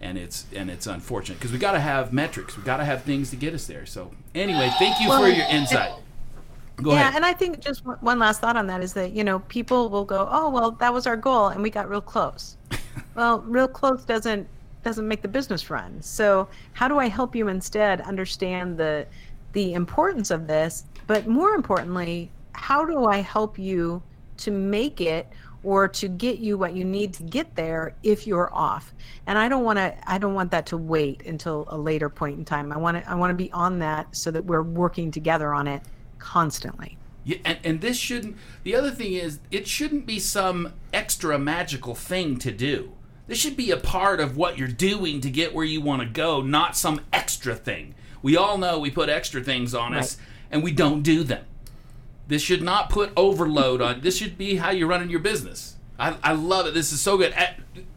and 0.00 0.16
it's 0.16 0.46
and 0.54 0.70
it's 0.70 0.86
unfortunate 0.86 1.38
because 1.38 1.50
we 1.50 1.58
got 1.58 1.72
to 1.72 1.80
have 1.80 2.12
metrics. 2.12 2.56
We 2.56 2.62
got 2.62 2.76
to 2.76 2.84
have 2.84 3.02
things 3.02 3.30
to 3.30 3.36
get 3.36 3.54
us 3.54 3.66
there. 3.66 3.86
So 3.86 4.12
anyway, 4.36 4.70
thank 4.78 5.00
you 5.00 5.08
for 5.08 5.26
your 5.26 5.46
insight. 5.46 5.92
Go 6.76 6.92
yeah, 6.92 7.00
ahead. 7.00 7.16
and 7.16 7.24
I 7.24 7.32
think 7.32 7.58
just 7.58 7.84
one 7.84 8.20
last 8.20 8.40
thought 8.40 8.56
on 8.56 8.68
that 8.68 8.84
is 8.84 8.92
that 8.92 9.10
you 9.10 9.24
know 9.24 9.40
people 9.40 9.88
will 9.88 10.04
go, 10.04 10.28
oh 10.30 10.48
well, 10.48 10.70
that 10.72 10.94
was 10.94 11.08
our 11.08 11.16
goal, 11.16 11.48
and 11.48 11.60
we 11.60 11.70
got 11.70 11.90
real 11.90 12.00
close. 12.00 12.56
well, 13.16 13.40
real 13.40 13.66
close 13.66 14.04
doesn't 14.04 14.46
doesn't 14.84 15.08
make 15.08 15.22
the 15.22 15.28
business 15.28 15.70
run. 15.70 16.00
So 16.00 16.46
how 16.72 16.86
do 16.86 16.98
I 16.98 17.08
help 17.08 17.34
you 17.34 17.48
instead 17.48 18.00
understand 18.02 18.78
the 18.78 19.06
the 19.54 19.74
importance 19.74 20.30
of 20.30 20.46
this, 20.46 20.84
but 21.08 21.26
more 21.26 21.54
importantly, 21.54 22.30
how 22.52 22.84
do 22.84 23.06
I 23.06 23.16
help 23.22 23.58
you 23.58 24.02
to 24.38 24.50
make 24.50 25.00
it 25.00 25.28
or 25.62 25.88
to 25.88 26.08
get 26.08 26.38
you 26.38 26.56
what 26.56 26.74
you 26.74 26.84
need 26.84 27.12
to 27.14 27.22
get 27.24 27.54
there 27.56 27.94
if 28.02 28.26
you're 28.26 28.52
off? 28.54 28.94
And 29.26 29.38
I 29.38 29.48
don't 29.48 29.64
want 29.64 29.78
to 29.78 29.94
I 30.10 30.18
don't 30.18 30.34
want 30.34 30.50
that 30.52 30.66
to 30.66 30.76
wait 30.76 31.26
until 31.26 31.66
a 31.68 31.78
later 31.78 32.08
point 32.08 32.38
in 32.38 32.44
time. 32.44 32.72
I 32.72 32.76
want 32.76 33.02
to 33.02 33.10
I 33.10 33.14
want 33.14 33.30
to 33.30 33.34
be 33.34 33.50
on 33.52 33.78
that 33.80 34.14
so 34.16 34.30
that 34.30 34.44
we're 34.44 34.62
working 34.62 35.10
together 35.10 35.52
on 35.52 35.66
it 35.66 35.82
constantly. 36.18 36.96
Yeah, 37.24 37.36
and, 37.44 37.58
and 37.62 37.80
this 37.80 37.98
shouldn't. 37.98 38.36
The 38.62 38.74
other 38.74 38.90
thing 38.90 39.12
is, 39.12 39.40
it 39.50 39.68
shouldn't 39.68 40.06
be 40.06 40.18
some 40.18 40.72
extra 40.94 41.38
magical 41.38 41.94
thing 41.94 42.38
to 42.38 42.50
do. 42.50 42.92
This 43.26 43.38
should 43.38 43.56
be 43.56 43.70
a 43.70 43.76
part 43.76 44.20
of 44.20 44.38
what 44.38 44.56
you're 44.56 44.66
doing 44.68 45.20
to 45.20 45.30
get 45.30 45.54
where 45.54 45.66
you 45.66 45.82
want 45.82 46.00
to 46.00 46.08
go, 46.08 46.40
not 46.40 46.74
some 46.74 47.02
extra 47.12 47.54
thing. 47.54 47.94
We 48.22 48.36
all 48.38 48.56
know 48.56 48.78
we 48.78 48.90
put 48.90 49.10
extra 49.10 49.42
things 49.42 49.74
on 49.74 49.92
us, 49.92 50.16
and 50.50 50.62
we 50.62 50.72
don't 50.72 51.02
do 51.02 51.22
them. 51.22 51.44
This 52.28 52.42
should 52.42 52.62
not 52.62 52.90
put 52.90 53.10
overload 53.16 53.80
on. 53.80 54.02
This 54.02 54.16
should 54.18 54.36
be 54.38 54.56
how 54.56 54.70
you're 54.70 54.86
running 54.88 55.10
your 55.10 55.20
business. 55.20 55.76
I, 55.98 56.16
I 56.22 56.32
love 56.32 56.66
it. 56.66 56.74
This 56.74 56.92
is 56.92 57.00
so 57.00 57.16
good. 57.18 57.32
Uh, 57.36 57.46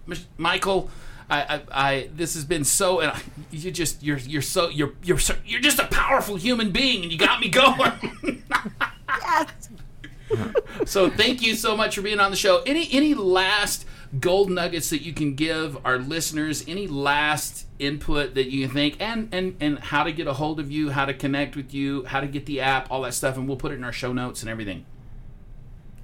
Mich- 0.07 0.25
Michael, 0.37 0.89
I, 1.29 1.41
I, 1.41 1.61
I 1.71 2.09
this 2.15 2.33
has 2.33 2.45
been 2.45 2.63
so, 2.63 2.99
and 3.01 3.11
I, 3.11 3.21
you 3.51 3.69
just 3.71 4.01
you're 4.01 4.17
you're 4.17 4.41
so 4.41 4.69
you're 4.69 4.93
you're 5.03 5.19
so, 5.19 5.35
you're 5.45 5.59
just 5.61 5.79
a 5.79 5.87
powerful 5.87 6.35
human 6.37 6.71
being, 6.71 7.03
and 7.03 7.11
you 7.11 7.17
got 7.17 7.39
me 7.39 7.49
going. 7.49 8.43
Yes. 9.23 9.69
so 10.85 11.09
thank 11.09 11.41
you 11.41 11.53
so 11.55 11.75
much 11.75 11.95
for 11.95 12.01
being 12.01 12.19
on 12.21 12.31
the 12.31 12.37
show. 12.37 12.63
Any 12.65 12.87
any 12.91 13.13
last 13.13 13.85
gold 14.19 14.50
nuggets 14.52 14.89
that 14.89 15.02
you 15.02 15.13
can 15.13 15.36
give 15.36 15.78
our 15.86 15.97
listeners? 15.97 16.63
Any 16.67 16.88
last 16.88 17.67
input 17.80 18.36
that 18.36 18.52
you 18.52 18.67
think, 18.67 18.97
and 19.00 19.30
and 19.32 19.56
and 19.60 19.80
how 19.80 20.04
to 20.04 20.12
get 20.12 20.28
a 20.28 20.34
hold 20.34 20.60
of 20.60 20.71
you, 20.71 20.89
how 20.89 21.06
to 21.06 21.13
connect 21.13 21.56
with 21.56 21.74
you, 21.74 22.06
how 22.06 22.19
to 22.19 22.28
get 22.28 22.45
the 22.45 22.62
app, 22.62 22.89
all 22.91 23.02
that 23.02 23.13
stuff, 23.13 23.38
and 23.38 23.47
we'll 23.47 23.58
put 23.58 23.71
it 23.71 23.76
in 23.76 23.84
our 23.84 23.91
show 23.91 24.13
notes 24.13 24.41
and 24.41 24.50
everything. 24.50 24.86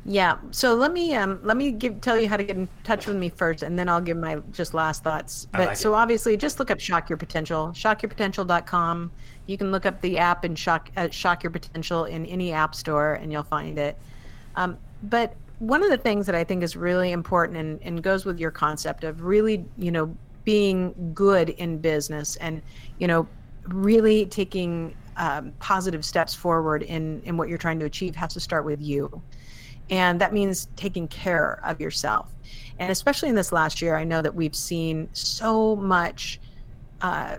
Yeah. 0.10 0.38
So 0.52 0.74
let 0.74 0.94
me 0.94 1.14
um 1.16 1.40
let 1.44 1.58
me 1.58 1.72
give 1.72 2.00
tell 2.00 2.18
you 2.18 2.30
how 2.30 2.38
to 2.38 2.44
get 2.44 2.56
in 2.56 2.70
touch 2.86 3.08
with 3.08 3.18
me 3.18 3.28
first, 3.28 3.62
and 3.62 3.78
then 3.78 3.90
I'll 3.90 4.02
give 4.02 4.16
my 4.16 4.38
just 4.54 4.74
last 4.74 5.04
thoughts. 5.04 5.48
But 5.52 5.68
like 5.68 5.78
so 5.78 5.94
obviously, 5.94 6.38
just 6.38 6.60
look 6.60 6.72
up 6.72 6.80
Shock 6.80 7.10
Your 7.10 7.18
Potential, 7.18 7.74
shockyourpotential.com. 7.76 9.12
You 9.48 9.58
can 9.58 9.72
look 9.72 9.86
up 9.86 10.00
the 10.00 10.18
app 10.18 10.46
and 10.46 10.58
shock 10.58 10.90
uh, 10.96 11.10
Shock 11.10 11.44
Your 11.44 11.52
Potential 11.52 12.06
in 12.06 12.26
any 12.26 12.54
app 12.54 12.74
store, 12.74 13.16
and 13.16 13.34
you'll 13.34 13.44
find 13.44 13.78
it. 13.78 13.98
Um, 14.56 14.78
but 15.04 15.36
one 15.60 15.84
of 15.84 15.90
the 15.90 15.98
things 15.98 16.26
that 16.28 16.36
I 16.36 16.44
think 16.44 16.64
is 16.64 16.76
really 16.76 17.12
important 17.12 17.58
and, 17.58 17.82
and 17.82 18.04
goes 18.04 18.26
with 18.26 18.40
your 18.40 18.52
concept 18.52 19.04
of 19.04 19.24
really, 19.24 19.66
you 19.78 19.92
know, 19.92 20.16
being 20.44 21.12
good 21.14 21.50
in 21.50 21.78
business 21.80 22.36
and, 22.38 22.62
you 23.00 23.08
know, 23.08 23.28
really 23.68 24.26
taking 24.28 24.96
um, 25.18 25.52
positive 25.60 26.06
steps 26.06 26.34
forward 26.34 26.84
in, 26.84 27.22
in 27.26 27.38
what 27.38 27.50
you're 27.50 27.58
trying 27.58 27.80
to 27.80 27.86
achieve 27.86 28.16
has 28.16 28.34
to 28.34 28.40
start 28.40 28.66
with 28.66 28.82
you. 28.82 29.22
And 29.90 30.22
that 30.22 30.34
means 30.34 30.68
taking 30.76 31.08
care 31.08 31.60
of 31.66 31.82
yourself. 31.82 32.34
And 32.80 32.92
especially 32.92 33.30
in 33.30 33.36
this 33.36 33.52
last 33.52 33.82
year, 33.82 33.96
I 33.96 34.04
know 34.04 34.22
that 34.22 34.34
we've 34.34 34.56
seen 34.56 35.10
so 35.14 35.76
much 35.76 36.40
uh, 37.02 37.38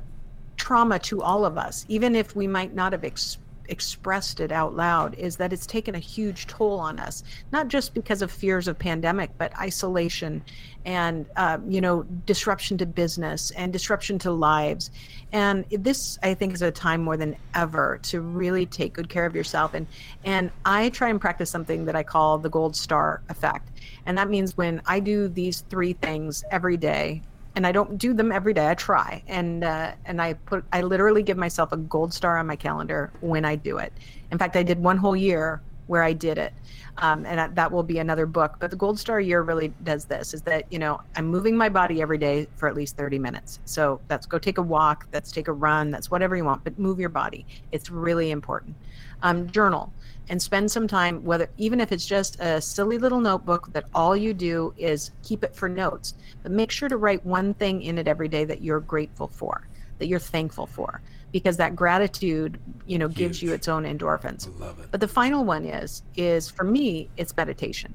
trauma 0.57 0.99
to 0.99 1.23
all 1.23 1.45
of 1.45 1.57
us, 1.57 1.87
even 1.89 2.17
if 2.17 2.35
we 2.35 2.47
might 2.47 2.75
not 2.75 2.93
have 2.93 3.05
ex- 3.05 3.39
expressed 3.69 4.41
it 4.41 4.51
out 4.53 4.75
loud, 4.75 5.15
is 5.15 5.37
that 5.37 5.53
it's 5.53 5.67
taken 5.67 5.95
a 5.95 5.99
huge 5.99 6.47
toll 6.47 6.79
on 6.79 6.99
us, 6.99 7.25
not 7.53 7.69
just 7.69 7.95
because 7.95 8.23
of 8.23 8.31
fears 8.31 8.69
of 8.69 8.79
pandemic, 8.79 9.31
but 9.39 9.57
isolation 9.59 10.43
and, 10.85 11.27
uh, 11.37 11.59
you 11.69 11.81
know, 11.81 12.03
disruption 12.25 12.79
to 12.79 12.87
business 12.87 13.51
and 13.53 13.73
disruption 13.73 14.19
to 14.19 14.31
lives. 14.31 14.91
And 15.33 15.65
this, 15.71 16.19
I 16.23 16.35
think, 16.35 16.55
is 16.55 16.63
a 16.63 16.71
time 16.71 17.03
more 17.03 17.17
than 17.17 17.37
ever 17.55 17.99
to 18.05 18.21
really 18.21 18.65
take 18.65 18.95
good 18.95 19.09
care 19.09 19.27
of 19.27 19.35
yourself. 19.35 19.75
And, 19.75 19.87
and 20.25 20.51
I 20.65 20.89
try 20.91 21.11
and 21.11 21.21
practice 21.21 21.51
something 21.51 21.85
that 21.85 21.95
I 21.95 22.03
call 22.03 22.39
the 22.39 22.49
gold 22.49 22.75
star 22.75 23.23
effect. 23.29 23.69
And 24.07 24.17
that 24.17 24.31
means 24.31 24.57
when 24.57 24.81
I 24.87 25.01
do 25.01 25.29
these 25.29 25.61
three 25.69 25.93
things 25.93 26.45
every 26.51 26.77
day, 26.79 27.23
and 27.59 27.66
I 27.66 27.73
don't 27.73 27.99
do 27.99 28.14
them 28.14 28.31
every 28.31 28.55
day. 28.55 28.68
I 28.68 28.75
try, 28.75 29.21
and 29.27 29.64
uh, 29.64 29.90
and 30.05 30.23
I 30.23 30.35
put 30.35 30.64
I 30.73 30.83
literally 30.83 31.25
give 31.25 31.37
myself 31.37 31.73
a 31.73 31.77
gold 31.77 32.14
star 32.14 32.38
on 32.38 32.47
my 32.47 32.55
calendar 32.55 33.11
when 33.21 33.44
I 33.44 33.57
do 33.57 33.79
it. 33.79 33.92
In 34.31 34.38
fact, 34.38 34.55
I 34.55 34.62
did 34.62 34.79
one 34.79 34.97
whole 34.97 35.16
year 35.16 35.61
where 35.88 36.05
I 36.05 36.12
did 36.12 36.38
it, 36.38 36.53
um, 36.99 37.27
and 37.27 37.37
that- 37.37 37.57
that 37.57 37.73
will 37.73 37.83
be 37.83 37.99
another 37.99 38.27
book. 38.27 38.59
But 38.61 38.71
the 38.71 38.77
gold 38.77 38.97
star 39.01 39.18
year 39.21 39.42
really 39.42 39.75
does 39.83 40.05
this: 40.05 40.35
is 40.35 40.42
that 40.42 40.73
you 40.73 40.79
know 40.79 41.01
I'm 41.16 41.27
moving 41.27 41.57
my 41.57 41.68
body 41.68 42.01
every 42.01 42.16
day 42.18 42.47
for 42.55 42.68
at 42.68 42.77
least 42.77 42.97
30 42.97 43.18
minutes. 43.18 43.59
So 43.64 44.01
that's 44.07 44.25
go 44.25 44.38
take 44.38 44.59
a 44.59 44.62
walk, 44.62 45.09
that's 45.11 45.33
take 45.33 45.49
a 45.49 45.53
run, 45.53 45.90
that's 45.90 46.12
whatever 46.12 46.37
you 46.37 46.44
want, 46.44 46.62
but 46.62 46.79
move 46.79 47.01
your 47.01 47.09
body. 47.09 47.44
It's 47.73 47.90
really 47.90 48.31
important. 48.31 48.77
Um, 49.25 49.51
journal 49.51 49.92
and 50.29 50.41
spend 50.41 50.71
some 50.71 50.87
time 50.87 51.25
whether 51.25 51.49
even 51.57 51.81
if 51.81 51.93
it's 51.93 52.07
just 52.07 52.38
a 52.41 52.61
silly 52.61 52.99
little 52.99 53.21
notebook 53.21 53.73
that 53.73 53.85
all 53.95 54.17
you 54.17 54.35
do 54.35 54.75
is 54.77 55.11
keep 55.23 55.43
it 55.45 55.55
for 55.55 55.69
notes. 55.69 56.14
But 56.43 56.53
make 56.53 56.71
sure 56.71 56.88
to 56.88 56.97
write 56.97 57.25
one 57.25 57.55
thing 57.55 57.83
in 57.83 57.99
it 57.99 58.09
every 58.09 58.29
day 58.29 58.45
that 58.45 58.62
you're 58.62 58.81
grateful 58.81 59.29
for 59.29 59.67
that 59.99 60.07
you're 60.07 60.19
thankful 60.19 60.67
for 60.67 61.01
because 61.33 61.57
that 61.59 61.77
gratitude 61.77 62.59
you 62.87 62.99
know 62.99 63.09
gives 63.09 63.43
you 63.43 63.53
its 63.53 63.69
own 63.69 63.85
endorphins. 63.85 64.49
Love 64.59 64.79
it. 64.81 64.91
but 64.91 65.01
the 65.01 65.09
final 65.09 65.45
one 65.45 65.64
is 65.64 66.03
is 66.17 66.51
for 66.51 66.64
me 66.64 67.09
it's 67.17 67.37
meditation. 67.37 67.95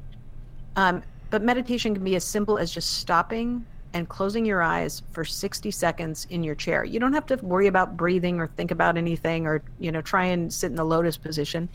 Um, 0.75 1.03
but 1.29 1.41
meditation 1.41 1.95
can 1.95 2.03
be 2.03 2.15
as 2.15 2.23
simple 2.23 2.57
as 2.57 2.71
just 2.71 2.97
stopping 2.97 3.65
and 3.93 4.09
closing 4.09 4.45
your 4.45 4.61
eyes 4.61 5.03
for 5.11 5.23
60 5.23 5.69
seconds 5.71 6.25
in 6.29 6.43
your 6.43 6.55
chair. 6.55 6.83
You 6.83 6.99
don't 6.99 7.13
have 7.13 7.27
to 7.27 7.35
worry 7.37 7.67
about 7.67 7.95
breathing 7.95 8.39
or 8.39 8.47
think 8.47 8.71
about 8.71 8.97
anything 8.97 9.45
or 9.45 9.61
you 9.79 9.91
know 9.91 10.01
try 10.01 10.25
and 10.25 10.53
sit 10.53 10.67
in 10.67 10.75
the 10.75 10.83
lotus 10.83 11.17
position 11.17 11.69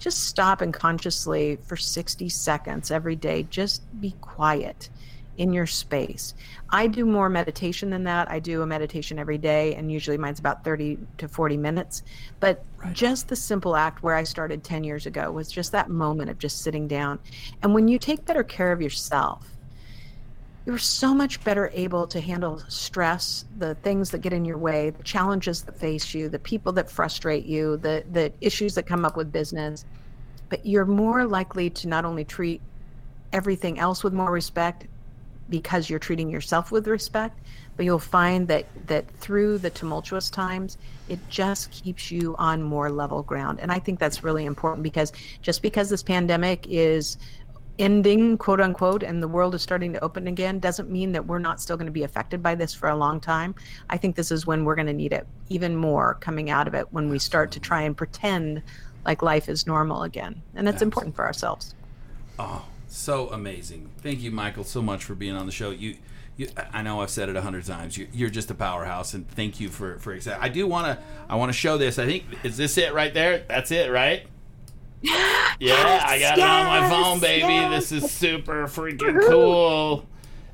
just 0.00 0.26
stop 0.26 0.60
and 0.60 0.74
consciously 0.74 1.58
for 1.62 1.76
60 1.76 2.28
seconds 2.28 2.90
every 2.90 3.14
day 3.14 3.44
just 3.44 3.82
be 4.00 4.12
quiet 4.20 4.88
in 5.36 5.52
your 5.52 5.66
space. 5.66 6.34
I 6.68 6.86
do 6.86 7.06
more 7.06 7.30
meditation 7.30 7.88
than 7.88 8.04
that. 8.04 8.30
I 8.30 8.40
do 8.40 8.60
a 8.60 8.66
meditation 8.66 9.18
every 9.18 9.38
day 9.38 9.74
and 9.74 9.90
usually 9.90 10.18
mine's 10.18 10.38
about 10.38 10.64
30 10.64 10.98
to 11.16 11.28
40 11.28 11.56
minutes. 11.56 12.02
But 12.40 12.62
just 12.92 13.28
the 13.28 13.36
simple 13.36 13.74
act 13.74 14.02
where 14.02 14.14
i 14.16 14.22
started 14.22 14.62
10 14.62 14.84
years 14.84 15.06
ago 15.06 15.30
was 15.32 15.50
just 15.50 15.72
that 15.72 15.88
moment 15.88 16.28
of 16.28 16.38
just 16.38 16.60
sitting 16.60 16.86
down. 16.86 17.18
And 17.62 17.72
when 17.72 17.88
you 17.88 17.98
take 17.98 18.26
better 18.26 18.44
care 18.44 18.72
of 18.72 18.82
yourself 18.82 19.46
you're 20.66 20.78
so 20.78 21.14
much 21.14 21.42
better 21.42 21.70
able 21.74 22.06
to 22.08 22.20
handle 22.20 22.58
stress, 22.68 23.44
the 23.58 23.74
things 23.76 24.10
that 24.10 24.18
get 24.18 24.32
in 24.32 24.44
your 24.44 24.58
way, 24.58 24.90
the 24.90 25.02
challenges 25.02 25.62
that 25.62 25.78
face 25.78 26.14
you, 26.14 26.28
the 26.28 26.38
people 26.38 26.72
that 26.72 26.90
frustrate 26.90 27.44
you, 27.44 27.76
the 27.78 28.04
the 28.12 28.32
issues 28.40 28.74
that 28.74 28.84
come 28.84 29.04
up 29.04 29.16
with 29.16 29.32
business. 29.32 29.84
But 30.48 30.66
you're 30.66 30.84
more 30.84 31.24
likely 31.24 31.70
to 31.70 31.88
not 31.88 32.04
only 32.04 32.24
treat 32.24 32.60
everything 33.32 33.78
else 33.78 34.02
with 34.04 34.12
more 34.12 34.30
respect 34.30 34.86
because 35.48 35.88
you're 35.90 35.98
treating 35.98 36.30
yourself 36.30 36.70
with 36.70 36.86
respect, 36.86 37.40
but 37.76 37.84
you'll 37.84 37.98
find 37.98 38.46
that 38.48 38.66
that 38.86 39.10
through 39.18 39.58
the 39.58 39.70
tumultuous 39.70 40.28
times, 40.28 40.76
it 41.08 41.18
just 41.28 41.70
keeps 41.70 42.10
you 42.10 42.36
on 42.38 42.62
more 42.62 42.90
level 42.90 43.22
ground. 43.22 43.60
And 43.60 43.72
I 43.72 43.78
think 43.78 43.98
that's 43.98 44.22
really 44.22 44.44
important 44.44 44.82
because 44.82 45.12
just 45.40 45.62
because 45.62 45.88
this 45.88 46.02
pandemic 46.02 46.66
is 46.68 47.16
ending, 47.80 48.38
quote 48.38 48.60
unquote, 48.60 49.02
and 49.02 49.22
the 49.22 49.26
world 49.26 49.54
is 49.54 49.62
starting 49.62 49.92
to 49.94 50.04
open 50.04 50.28
again 50.28 50.60
doesn't 50.60 50.90
mean 50.90 51.12
that 51.12 51.26
we're 51.26 51.38
not 51.38 51.60
still 51.60 51.76
going 51.76 51.86
to 51.86 51.92
be 51.92 52.04
affected 52.04 52.42
by 52.42 52.54
this 52.54 52.74
for 52.74 52.88
a 52.88 52.96
long 52.96 53.18
time. 53.18 53.54
I 53.88 53.96
think 53.96 54.14
this 54.14 54.30
is 54.30 54.46
when 54.46 54.64
we're 54.64 54.76
going 54.76 54.86
to 54.86 54.92
need 54.92 55.12
it 55.12 55.26
even 55.48 55.74
more 55.74 56.14
coming 56.20 56.50
out 56.50 56.68
of 56.68 56.74
it 56.74 56.92
when 56.92 57.08
we 57.08 57.18
start 57.18 57.50
to 57.52 57.60
try 57.60 57.82
and 57.82 57.96
pretend 57.96 58.62
like 59.04 59.22
life 59.22 59.48
is 59.48 59.66
normal 59.66 60.02
again. 60.02 60.42
And 60.54 60.68
it's 60.68 60.82
important 60.82 61.16
for 61.16 61.24
ourselves. 61.24 61.74
Oh, 62.38 62.66
so 62.88 63.28
amazing! 63.28 63.90
Thank 63.98 64.20
you, 64.20 64.30
Michael, 64.30 64.64
so 64.64 64.82
much 64.82 65.04
for 65.04 65.14
being 65.14 65.34
on 65.34 65.46
the 65.46 65.52
show. 65.52 65.70
You, 65.70 65.96
you 66.36 66.48
I 66.72 66.82
know 66.82 67.00
I've 67.00 67.10
said 67.10 67.28
it 67.28 67.36
a 67.36 67.42
hundred 67.42 67.64
times. 67.64 67.96
You, 67.96 68.08
you're 68.12 68.30
just 68.30 68.50
a 68.50 68.54
powerhouse, 68.54 69.14
and 69.14 69.28
thank 69.30 69.58
you 69.60 69.68
for 69.68 69.98
for 69.98 70.14
exa- 70.14 70.38
I 70.40 70.48
do 70.48 70.66
want 70.66 70.86
to. 70.86 71.04
I 71.28 71.36
want 71.36 71.50
to 71.50 71.56
show 71.56 71.78
this. 71.78 71.98
I 71.98 72.06
think 72.06 72.24
is 72.42 72.56
this 72.56 72.76
it 72.78 72.92
right 72.92 73.14
there? 73.14 73.44
That's 73.48 73.70
it, 73.70 73.90
right? 73.90 74.26
Yeah, 75.62 76.02
I 76.06 76.18
got 76.18 76.38
it 76.38 76.42
on 76.42 76.66
my 76.66 76.88
phone, 76.88 77.20
baby. 77.20 77.52
yes. 77.52 77.90
This 77.90 78.02
is 78.02 78.10
super 78.10 78.64
freaking 78.66 79.20
cool. 79.28 80.06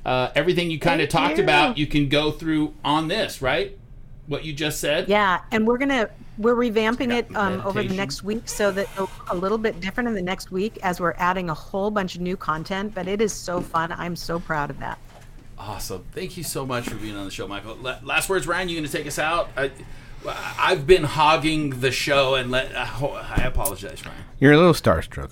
Uh, 0.05 0.31
everything 0.35 0.69
you 0.69 0.79
kind 0.79 0.99
of 0.99 1.07
talked 1.07 1.37
you. 1.37 1.43
about, 1.43 1.77
you 1.77 1.87
can 1.87 2.09
go 2.09 2.29
through 2.31 2.73
on 2.83 3.07
this, 3.07 3.41
right? 3.41 3.77
What 4.25 4.43
you 4.43 4.51
just 4.51 4.81
said. 4.81 5.07
Yeah, 5.07 5.41
and 5.51 5.65
we're 5.65 5.77
gonna 5.77 6.09
we're 6.37 6.55
revamping 6.55 7.13
it 7.13 7.33
um, 7.35 7.61
over 7.65 7.81
the 7.81 7.95
next 7.95 8.23
week 8.23 8.47
so 8.49 8.71
that 8.71 8.87
a 9.29 9.35
little 9.35 9.57
bit 9.57 9.79
different 9.79 10.09
in 10.09 10.15
the 10.15 10.21
next 10.21 10.51
week 10.51 10.77
as 10.83 10.99
we're 10.99 11.15
adding 11.17 11.49
a 11.49 11.53
whole 11.53 11.89
bunch 11.89 12.15
of 12.15 12.21
new 12.21 12.35
content. 12.37 12.93
But 12.93 13.07
it 13.07 13.21
is 13.21 13.33
so 13.33 13.61
fun. 13.61 13.91
I'm 13.93 14.15
so 14.15 14.39
proud 14.39 14.69
of 14.69 14.79
that. 14.79 14.99
Awesome. 15.57 16.05
Thank 16.11 16.37
you 16.37 16.43
so 16.43 16.65
much 16.65 16.87
for 16.87 16.95
being 16.95 17.15
on 17.15 17.25
the 17.25 17.31
show, 17.31 17.47
Michael. 17.47 17.75
Last 17.75 18.29
words, 18.29 18.45
Ryan. 18.45 18.69
You 18.69 18.75
going 18.75 18.85
to 18.85 18.91
take 18.91 19.07
us 19.07 19.17
out? 19.17 19.49
I, 19.57 19.71
I've 20.25 20.85
been 20.87 21.03
hogging 21.03 21.79
the 21.81 21.91
show, 21.91 22.35
and 22.35 22.51
let 22.51 22.75
I 22.75 22.87
I 23.37 23.43
apologize, 23.43 24.05
Ryan. 24.05 24.17
You're 24.39 24.53
a 24.53 24.57
little 24.57 24.73
starstruck. 24.73 25.31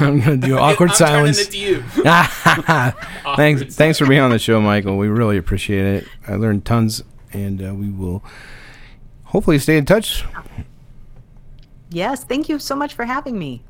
I'm 0.00 0.20
gonna 0.20 0.36
do 0.36 0.58
awkward 0.58 0.90
I'm 0.90 0.96
silence. 0.96 1.46
turning 1.46 1.48
it 1.48 1.52
to 1.52 2.02
you. 2.02 2.02
thanks, 3.36 3.74
thanks 3.74 3.98
for 3.98 4.06
being 4.06 4.20
on 4.20 4.30
the 4.30 4.38
show, 4.38 4.60
Michael. 4.60 4.98
We 4.98 5.08
really 5.08 5.36
appreciate 5.36 5.84
it. 5.84 6.08
I 6.28 6.34
learned 6.36 6.64
tons, 6.64 7.02
and 7.32 7.62
uh, 7.66 7.74
we 7.74 7.90
will 7.90 8.22
hopefully 9.24 9.58
stay 9.58 9.76
in 9.76 9.84
touch. 9.84 10.24
Yes, 11.90 12.24
thank 12.24 12.48
you 12.48 12.58
so 12.58 12.74
much 12.76 12.94
for 12.94 13.04
having 13.04 13.38
me. 13.38 13.62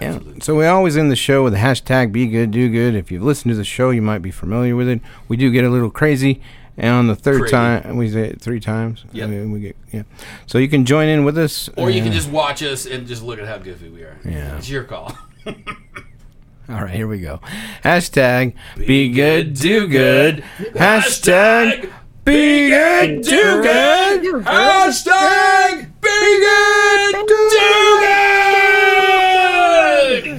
Yeah. 0.00 0.18
So 0.40 0.56
we 0.56 0.66
always 0.66 0.96
end 0.96 1.10
the 1.10 1.16
show 1.16 1.44
with 1.44 1.52
the 1.52 1.58
hashtag 1.60 2.12
Be 2.12 2.26
Good 2.26 2.50
Do 2.50 2.68
Good. 2.70 2.94
If 2.94 3.12
you've 3.12 3.22
listened 3.22 3.50
to 3.52 3.56
the 3.56 3.64
show, 3.64 3.90
you 3.90 4.02
might 4.02 4.18
be 4.22 4.30
familiar 4.30 4.74
with 4.74 4.88
it. 4.88 5.00
We 5.28 5.36
do 5.36 5.50
get 5.52 5.64
a 5.64 5.70
little 5.70 5.90
crazy, 5.90 6.40
and 6.76 6.88
on 6.92 7.06
the 7.06 7.14
third 7.14 7.40
Crazy. 7.42 7.52
time, 7.52 7.96
we 7.96 8.08
say 8.10 8.30
it 8.30 8.40
three 8.40 8.58
times. 8.58 9.04
Yep. 9.12 9.28
I 9.28 9.30
mean, 9.30 9.52
we 9.52 9.60
get 9.60 9.76
yeah. 9.92 10.02
So 10.46 10.58
you 10.58 10.68
can 10.68 10.84
join 10.84 11.08
in 11.08 11.24
with 11.24 11.36
us, 11.38 11.68
Or 11.76 11.90
you 11.90 12.00
can 12.02 12.10
uh, 12.10 12.14
just 12.14 12.30
watch 12.30 12.62
us 12.62 12.86
and 12.86 13.06
just 13.06 13.22
look 13.22 13.38
at 13.38 13.46
how 13.46 13.58
goofy 13.58 13.88
we 13.90 14.02
are. 14.02 14.18
Yeah. 14.24 14.56
It's 14.56 14.68
your 14.68 14.84
call. 14.84 15.16
All 15.46 16.76
right, 16.80 16.90
here 16.94 17.06
we 17.08 17.20
go. 17.20 17.40
Hashtag 17.84 18.54
Be 18.76 19.10
Good 19.12 19.54
Do 19.54 19.86
Good. 19.88 20.42
Hashtag 20.74 21.90
Be 22.24 22.70
Good 22.70 23.22
Do 23.22 23.62
Good. 23.62 24.22
Hashtag 24.44 25.90
Be 26.00 26.40
Good 26.40 27.26
Do 27.26 27.98
Good. 28.00 28.22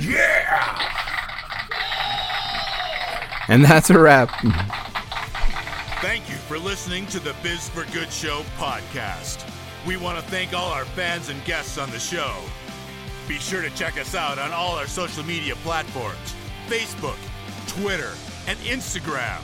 Yeah! 0.04 0.80
And 3.50 3.64
that's 3.66 3.90
a 3.90 4.00
wrap. 4.00 4.30
Thank 6.02 6.30
you 6.30 6.36
for 6.36 6.58
listening 6.58 7.06
to 7.08 7.20
the 7.20 7.36
Biz 7.44 7.70
for 7.70 7.84
Good 7.92 8.12
Show 8.12 8.44
podcast. 8.58 9.46
We 9.86 9.98
want 9.98 10.18
to 10.18 10.24
thank 10.32 10.54
all 10.54 10.72
our 10.72 10.86
fans 10.86 11.28
and 11.28 11.44
guests 11.44 11.78
on 11.78 11.90
the 11.92 12.00
show. 12.00 12.34
Be 13.28 13.40
sure 13.40 13.62
to 13.62 13.70
check 13.72 14.00
us 14.00 14.16
out 14.16 14.40
on 14.40 14.52
all 14.54 14.78
our 14.78 14.88
social 14.88 15.24
media 15.26 15.56
platforms 15.58 16.36
Facebook, 16.68 17.18
Twitter, 17.68 18.14
and 18.48 18.58
Instagram. 18.60 19.40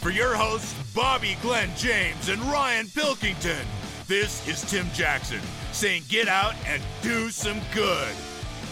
For 0.00 0.10
your 0.10 0.34
hosts, 0.34 0.74
Bobby 0.94 1.36
Glenn 1.42 1.70
James 1.76 2.28
and 2.28 2.40
Ryan 2.42 2.88
Pilkington, 2.88 3.66
this 4.08 4.46
is 4.48 4.62
Tim 4.62 4.86
Jackson 4.92 5.40
saying 5.72 6.02
get 6.08 6.28
out 6.28 6.54
and 6.66 6.82
do 7.02 7.30
some 7.30 7.60
good. 7.72 8.14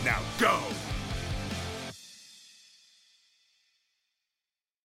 Now 0.04 0.20
go. 0.38 0.60